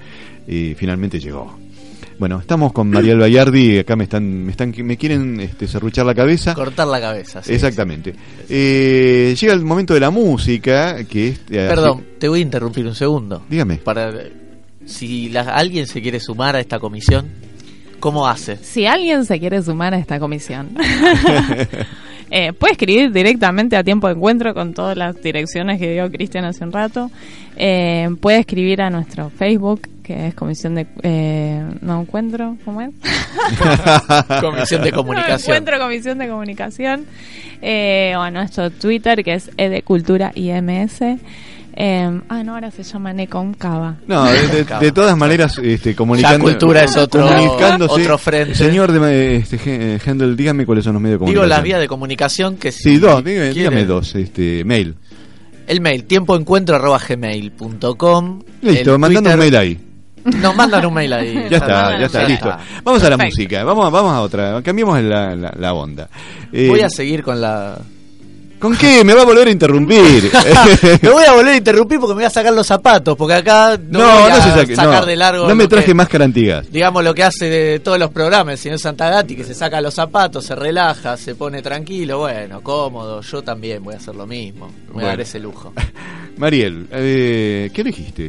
y 0.47 0.73
finalmente 0.73 1.19
llegó. 1.19 1.64
Bueno, 2.17 2.39
estamos 2.39 2.71
con 2.71 2.89
Mariel 2.89 3.19
Bayardi, 3.19 3.79
acá 3.79 3.95
me 3.97 4.05
están, 4.05 4.45
me 4.45 4.51
están, 4.51 4.73
me 4.83 4.95
quieren 4.97 5.39
este, 5.41 5.67
serruchar 5.67 6.05
la 6.05 6.15
cabeza. 6.15 6.53
Cortar 6.53 6.87
la 6.87 7.01
cabeza. 7.01 7.43
sí. 7.43 7.53
Exactamente. 7.53 8.15
Eh, 8.49 9.35
llega 9.39 9.53
el 9.53 9.61
momento 9.65 9.93
de 9.93 9.99
la 9.99 10.11
música, 10.11 11.03
que 11.03 11.29
es... 11.29 11.39
eh, 11.49 11.67
Perdón, 11.69 12.05
te 12.17 12.29
voy 12.29 12.39
a 12.39 12.43
interrumpir 12.43 12.85
un 12.87 12.95
segundo. 12.95 13.43
Dígame. 13.49 13.77
Para 13.77 14.13
si 14.85 15.29
la- 15.29 15.41
alguien 15.41 15.87
se 15.87 16.01
quiere 16.01 16.21
sumar 16.21 16.55
a 16.55 16.61
esta 16.61 16.79
comisión, 16.79 17.27
¿cómo 17.99 18.27
hace? 18.27 18.57
Si 18.57 18.85
alguien 18.85 19.25
se 19.25 19.37
quiere 19.39 19.61
sumar 19.61 19.93
a 19.93 19.97
esta 19.99 20.17
comisión, 20.17 20.69
eh, 22.31 22.53
puede 22.53 22.73
escribir 22.73 23.11
directamente 23.11 23.75
a 23.77 23.83
tiempo 23.83 24.07
de 24.07 24.13
encuentro 24.13 24.53
con 24.53 24.73
todas 24.73 24.97
las 24.97 25.21
direcciones 25.21 25.79
que 25.79 25.93
dio 25.93 26.11
Cristian 26.11 26.45
hace 26.45 26.63
un 26.63 26.71
rato. 26.71 27.11
Eh, 27.57 28.09
puede 28.19 28.39
escribir 28.39 28.81
a 28.81 28.89
nuestro 28.89 29.29
Facebook, 29.29 29.87
que 30.03 30.27
es 30.27 30.35
Comisión 30.35 30.75
de... 30.75 30.87
Eh, 31.03 31.63
no 31.81 32.01
encuentro, 32.01 32.57
¿cómo 32.65 32.81
es? 32.81 32.89
Comisión 34.41 34.83
de 34.83 34.91
Comunicación. 34.93 35.57
Encuentro 35.57 35.79
Comisión 35.79 36.17
de 36.17 36.27
Comunicación. 36.27 37.05
Eh, 37.61 38.13
o 38.17 38.21
a 38.21 38.31
nuestro 38.31 38.69
Twitter, 38.71 39.23
que 39.23 39.33
es 39.33 39.51
Edecultura 39.57 40.31
IMS. 40.35 41.01
Eh, 41.77 42.21
ah, 42.29 42.41
no, 42.43 42.53
ahora 42.53 42.71
se 42.71 42.83
llama 42.83 43.11
Necom 43.11 43.53
Cava. 43.53 43.97
No, 44.07 44.23
de, 44.25 44.47
de- 44.47 44.63
de 44.79 44.91
todas 44.93 45.17
maneras, 45.17 45.59
este, 45.61 45.93
comunicando. 45.93 46.47
Ya 46.47 46.53
cultura 46.53 46.83
es 46.85 46.95
otro- 46.95 47.27
comunicándose. 47.27 48.01
otro 48.01 48.17
frente. 48.17 48.55
Señor 48.55 48.93
de, 48.93 49.35
este, 49.35 49.57
Ge- 49.57 49.99
Hendel, 50.05 50.37
dígame 50.37 50.65
cuáles 50.65 50.85
son 50.85 50.93
los 50.93 51.01
medios 51.01 51.19
de 51.19 51.25
Digo 51.25 51.41
comunicación. 51.41 51.49
las 51.49 51.63
vías 51.63 51.79
de 51.81 51.87
comunicación 51.89 52.55
que 52.55 52.71
si 52.71 52.83
Sí, 52.83 52.97
dos, 52.97 53.21
dígame, 53.23 53.49
dígame 53.53 53.83
dos. 53.85 54.15
Este, 54.15 54.63
mail. 54.63 54.95
El 55.67 55.81
mail, 55.81 56.05
tiempoencuentro.gmail.com 56.05 58.41
Listo, 58.61 58.99
mandando 58.99 59.31
un 59.31 59.37
mail 59.39 59.55
ahí. 59.55 59.79
No, 60.41 60.53
mandan 60.55 60.85
un 60.85 60.93
mail 60.93 61.13
ahí. 61.13 61.33
Ya 61.49 61.57
está, 61.57 61.99
ya 61.99 62.05
está, 62.07 62.21
Ya 62.23 62.27
listo. 62.27 62.49
está. 62.49 62.63
Vamos 62.83 63.03
a 63.03 63.09
la 63.09 63.17
Perfecto. 63.17 63.41
música, 63.41 63.63
vamos, 63.63 63.91
vamos 63.91 64.11
a 64.13 64.21
otra, 64.21 64.61
cambiemos 64.63 64.99
la, 65.03 65.35
la, 65.35 65.53
la 65.57 65.73
onda. 65.73 66.09
Eh, 66.51 66.67
Voy 66.67 66.81
a 66.81 66.89
seguir 66.89 67.21
con 67.21 67.39
la 67.41 67.77
¿Con 68.59 68.75
qué? 68.77 69.03
Me 69.03 69.13
va 69.13 69.21
a 69.21 69.25
volver 69.25 69.47
a 69.47 69.51
interrumpir. 69.51 70.31
me 71.01 71.09
voy 71.09 71.23
a 71.25 71.33
volver 71.33 71.53
a 71.53 71.57
interrumpir 71.57 71.99
porque 71.99 72.13
me 72.13 72.19
voy 72.19 72.23
a 72.25 72.29
sacar 72.29 72.53
los 72.53 72.65
zapatos, 72.65 73.15
porque 73.17 73.35
acá 73.35 73.77
no, 73.77 73.99
no, 73.99 74.21
voy 74.21 74.29
no 74.31 74.35
a 74.35 74.41
se 74.41 74.51
saque. 74.51 74.75
sacar 74.75 75.01
no, 75.01 75.05
de 75.05 75.15
largo. 75.15 75.47
no 75.47 75.55
me 75.55 75.67
traje 75.67 75.87
que- 75.87 75.93
máscara 75.93 76.25
antigas. 76.25 76.71
Digamos 76.71 77.03
lo 77.03 77.13
que 77.13 77.23
hace 77.23 77.45
de 77.49 77.79
todos 77.79 77.99
los 77.99 78.09
programas 78.11 78.53
el 78.53 78.57
señor 78.57 78.79
Santagati, 78.79 79.35
que 79.35 79.43
se 79.43 79.53
saca 79.53 79.81
los 79.81 79.93
zapatos, 79.93 80.45
se 80.45 80.55
relaja, 80.55 81.17
se 81.17 81.35
pone 81.35 81.61
tranquilo, 81.61 82.19
bueno, 82.19 82.61
cómodo. 82.61 83.21
Yo 83.21 83.43
también 83.43 83.83
voy 83.83 83.93
a 83.93 83.97
hacer 83.97 84.15
lo 84.15 84.25
mismo. 84.25 84.67
Me 84.67 84.73
voy 84.73 84.89
a 84.89 84.93
Bueno. 84.93 85.07
dar 85.09 85.21
ese 85.21 85.39
lujo. 85.39 85.73
Mariel, 86.37 86.87
eh, 86.91 87.69
¿qué 87.73 87.81
elegiste? 87.81 88.27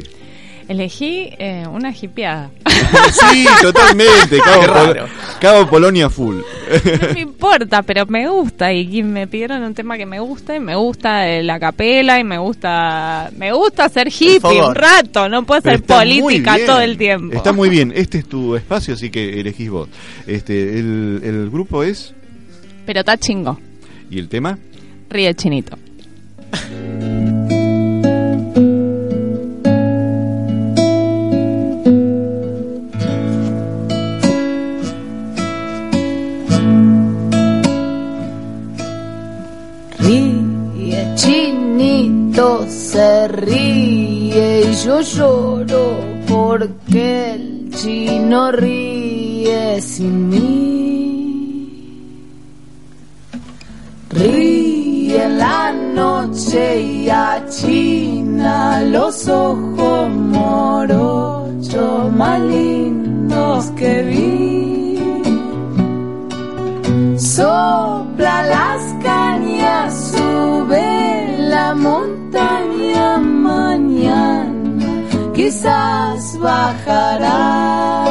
Elegí 0.67 1.29
eh, 1.37 1.65
una 1.71 1.91
hipeada. 1.91 2.51
Sí, 3.11 3.45
totalmente. 3.61 4.37
Cabo, 4.37 4.61
Pol-. 4.61 5.09
Cabo 5.39 5.67
Polonia 5.67 6.09
full. 6.09 6.37
No 6.37 7.13
me 7.13 7.21
importa, 7.21 7.81
pero 7.81 8.05
me 8.05 8.27
gusta 8.29 8.71
y, 8.71 9.01
me 9.03 9.27
pidieron 9.27 9.63
un 9.63 9.73
tema 9.73 9.97
que 9.97 10.05
me 10.05 10.19
gusta 10.19 10.55
y 10.55 10.59
me 10.59 10.75
gusta 10.75 11.27
eh, 11.27 11.43
la 11.43 11.59
capela 11.59 12.19
y 12.19 12.23
me 12.23 12.37
gusta 12.37 13.31
me 13.35 13.51
gusta 13.51 13.89
ser 13.89 14.07
hippie 14.07 14.61
un 14.61 14.75
rato, 14.75 15.27
no 15.27 15.43
puedo 15.43 15.61
ser 15.61 15.81
política 15.81 16.57
todo 16.65 16.81
el 16.81 16.97
tiempo. 16.97 17.35
Está 17.35 17.51
muy 17.51 17.69
bien. 17.69 17.91
Este 17.95 18.19
es 18.19 18.27
tu 18.27 18.55
espacio, 18.55 18.93
así 18.93 19.09
que 19.09 19.39
elegís 19.39 19.69
vos. 19.69 19.89
Este, 20.27 20.77
el, 20.79 21.21
el 21.23 21.49
grupo 21.49 21.83
es 21.83 22.13
Pero 22.85 22.99
está 22.99 23.17
chingo. 23.17 23.59
y 24.11 24.19
el 24.19 24.29
tema. 24.29 24.57
Ríe 25.09 25.33
chinito. 25.33 25.77
ríe 43.27 44.71
y 44.71 44.75
yo 44.83 45.01
lloro 45.01 45.97
porque 46.27 47.33
el 47.33 47.69
chino 47.71 48.51
ríe 48.51 49.81
sin 49.81 50.29
mí. 50.29 51.93
Ríe 54.09 55.25
en 55.25 55.37
la 55.37 55.71
noche 55.71 56.81
y 56.81 57.09
achina 57.09 58.81
los 58.81 59.27
ojos 59.27 60.09
morochos 60.09 62.11
más 62.13 62.41
lindos 62.41 63.65
que 63.71 64.03
vi. 64.03 64.77
Sopla 67.17 68.43
las 68.43 69.03
cañas, 69.03 70.11
sube 70.11 71.37
la 71.49 71.73
montaña 71.73 72.66
mañana, 73.17 74.85
quizás 75.33 76.37
bajará. 76.39 78.03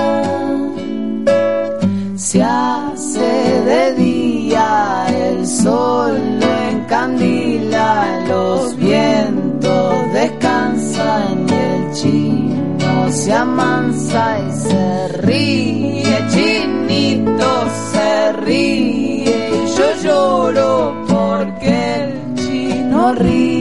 Se 2.17 2.43
hace 2.43 3.31
de 3.71 3.95
día, 3.95 5.07
el 5.09 5.47
sol 5.47 6.13
lo 6.41 6.53
encandila, 6.71 8.25
los 8.29 8.77
vientos 8.77 10.13
descansan 10.13 11.47
y 11.49 11.53
el 11.53 11.93
chino 11.93 13.11
se 13.11 13.33
amansa 13.33 14.39
y 14.41 14.51
se 14.53 15.09
ríe, 15.23 16.27
chinito 16.33 17.51
se 17.93 18.33
ríe 18.45 19.35
y 19.55 19.79
yo 19.79 19.89
lloro 20.03 21.05
porque 21.09 21.95
el 22.01 22.35
chino 22.35 23.13
ríe 23.15 23.56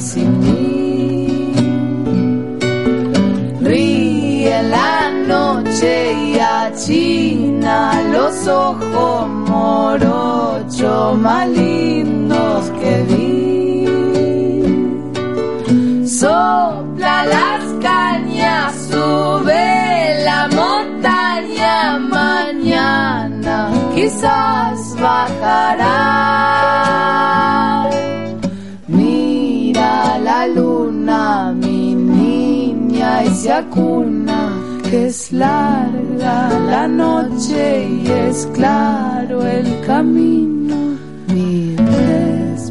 sin 0.00 0.40
mí. 0.40 1.52
Ríe 3.60 4.62
la 4.62 5.10
noche 5.28 6.12
y 6.12 6.38
achina 6.38 8.02
los 8.12 8.48
ojos 8.48 9.28
morochos 9.28 11.18
más 11.18 11.48
lindos 11.48 12.70
que 12.80 13.02
vi. 13.10 13.86
Sopla 16.06 17.24
las 17.26 17.62
cañas, 17.80 18.74
sube 18.90 20.24
la 20.24 20.48
montaña 20.48 21.98
mañana, 21.98 23.70
quizás 23.94 24.96
bajará. 25.00 26.29
Se 33.40 33.50
acuna, 33.50 34.52
que 34.82 35.06
es 35.06 35.32
larga 35.32 36.50
la 36.74 36.86
noche 36.86 37.88
y 37.88 38.06
es 38.06 38.46
claro 38.52 39.46
el 39.46 39.80
camino. 39.86 40.76
Mi 41.28 41.74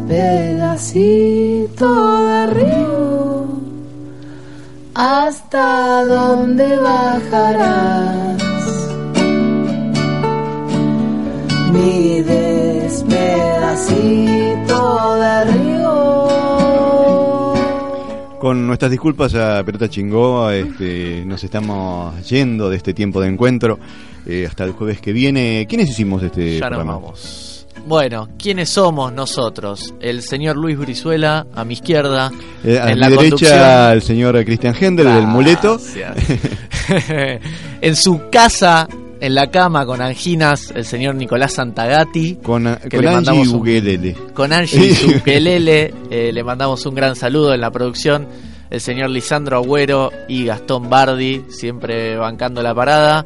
pedacito 0.07 1.87
de 2.27 2.47
río, 2.47 3.47
hasta 4.93 6.05
dónde 6.05 6.77
bajarás. 6.77 8.43
Mi 11.73 12.21
despedacito 12.21 15.15
de 15.15 15.45
río. 15.45 15.68
Con 18.49 18.65
nuestras 18.65 18.89
disculpas 18.89 19.35
a 19.35 19.63
Pelota 19.63 19.87
Chingó, 19.87 20.49
este, 20.49 21.23
nos 21.23 21.43
estamos 21.43 22.27
yendo 22.27 22.67
de 22.67 22.77
este 22.77 22.95
tiempo 22.95 23.21
de 23.21 23.27
encuentro 23.27 23.77
eh, 24.25 24.47
hasta 24.49 24.63
el 24.63 24.71
jueves 24.71 24.99
que 24.99 25.13
viene. 25.13 25.67
¿Quiénes 25.69 25.87
hicimos 25.91 26.23
este 26.23 26.57
Ya 26.57 26.61
nos 26.61 26.69
programa? 26.69 26.93
vamos. 26.93 27.67
Bueno, 27.85 28.27
¿quiénes 28.39 28.69
somos 28.71 29.13
nosotros? 29.13 29.93
El 30.01 30.23
señor 30.23 30.57
Luis 30.57 30.79
Brizuela, 30.79 31.45
a 31.53 31.63
mi 31.63 31.75
izquierda. 31.75 32.31
Eh, 32.63 32.79
a 32.79 32.89
en 32.89 32.95
mi 32.95 33.01
la 33.01 33.09
derecha 33.09 33.29
conducción. 33.29 33.91
el 33.91 34.01
señor 34.01 34.45
Cristian 34.45 34.75
Hendel 34.79 35.05
del 35.13 35.27
muleto. 35.27 35.79
en 37.81 37.95
su 37.95 38.31
casa, 38.31 38.87
en 39.21 39.35
la 39.35 39.47
cama, 39.51 39.85
con 39.85 40.01
anginas, 40.01 40.71
el 40.75 40.85
señor 40.85 41.15
Nicolás 41.15 41.53
Santagati. 41.53 42.37
Con, 42.41 42.63
que 42.89 42.97
con 42.97 43.05
le 43.05 43.11
Angie 43.11 43.41
un- 43.41 43.55
Ugelele. 43.55 44.15
Con 44.33 44.53
Angie 44.53 44.93
Zuchelele, 44.95 45.93
eh, 46.09 46.31
le 46.33 46.43
mandamos 46.43 46.85
un 46.85 46.95
gran 46.95 47.15
saludo 47.15 47.53
en 47.53 47.61
la 47.61 47.71
producción. 47.71 48.27
El 48.69 48.81
señor 48.81 49.09
Lisandro 49.09 49.57
Agüero 49.57 50.11
y 50.27 50.45
Gastón 50.45 50.89
Bardi, 50.89 51.43
siempre 51.49 52.15
bancando 52.17 52.61
la 52.61 52.73
parada. 52.75 53.23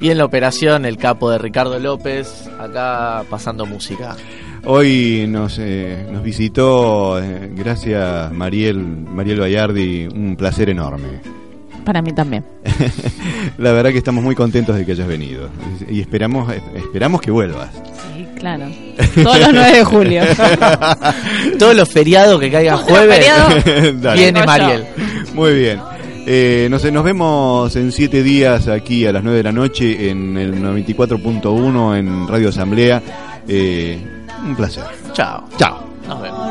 Y 0.00 0.10
en 0.10 0.18
la 0.18 0.24
operación, 0.24 0.84
el 0.84 0.96
capo 0.96 1.30
de 1.30 1.38
Ricardo 1.38 1.78
López, 1.78 2.48
acá 2.58 3.22
pasando 3.30 3.64
música. 3.66 4.16
Hoy 4.64 5.26
nos, 5.28 5.58
eh, 5.60 6.06
nos 6.10 6.22
visitó, 6.22 7.22
eh, 7.22 7.50
gracias 7.54 8.32
Mariel, 8.32 8.78
Mariel 8.78 9.38
Bayardi, 9.40 10.06
un 10.06 10.34
placer 10.36 10.70
enorme. 10.70 11.20
Para 11.86 12.02
mí 12.02 12.12
también. 12.12 12.44
La 13.58 13.70
verdad 13.70 13.92
que 13.92 13.98
estamos 13.98 14.24
muy 14.24 14.34
contentos 14.34 14.76
de 14.76 14.84
que 14.84 14.90
hayas 14.90 15.06
venido 15.06 15.48
y 15.88 16.00
esperamos, 16.00 16.52
esperamos 16.74 17.20
que 17.20 17.30
vuelvas. 17.30 17.68
Sí, 18.12 18.26
claro. 18.40 18.64
Todos 19.22 19.38
los 19.38 19.52
9 19.52 19.76
de 19.76 19.84
julio. 19.84 20.22
Todos 21.60 21.76
los 21.76 21.88
feriados 21.88 22.40
que 22.40 22.50
caigan 22.50 22.78
jueves, 22.78 23.24
viene 24.16 24.44
Mariel. 24.44 24.84
Muy 25.32 25.54
bien. 25.54 25.78
Eh, 26.26 26.66
no 26.68 26.80
sé, 26.80 26.90
nos 26.90 27.04
vemos 27.04 27.76
en 27.76 27.92
siete 27.92 28.24
días 28.24 28.66
aquí 28.66 29.06
a 29.06 29.12
las 29.12 29.22
9 29.22 29.36
de 29.36 29.44
la 29.44 29.52
noche 29.52 30.10
en 30.10 30.36
el 30.36 30.60
94.1 30.60 31.98
en 31.98 32.26
Radio 32.26 32.48
Asamblea. 32.48 33.00
Eh, 33.46 33.96
un 34.44 34.56
placer. 34.56 34.82
Chao. 35.12 35.44
Chao. 35.56 35.86
Nos 36.08 36.20
vemos. 36.20 36.48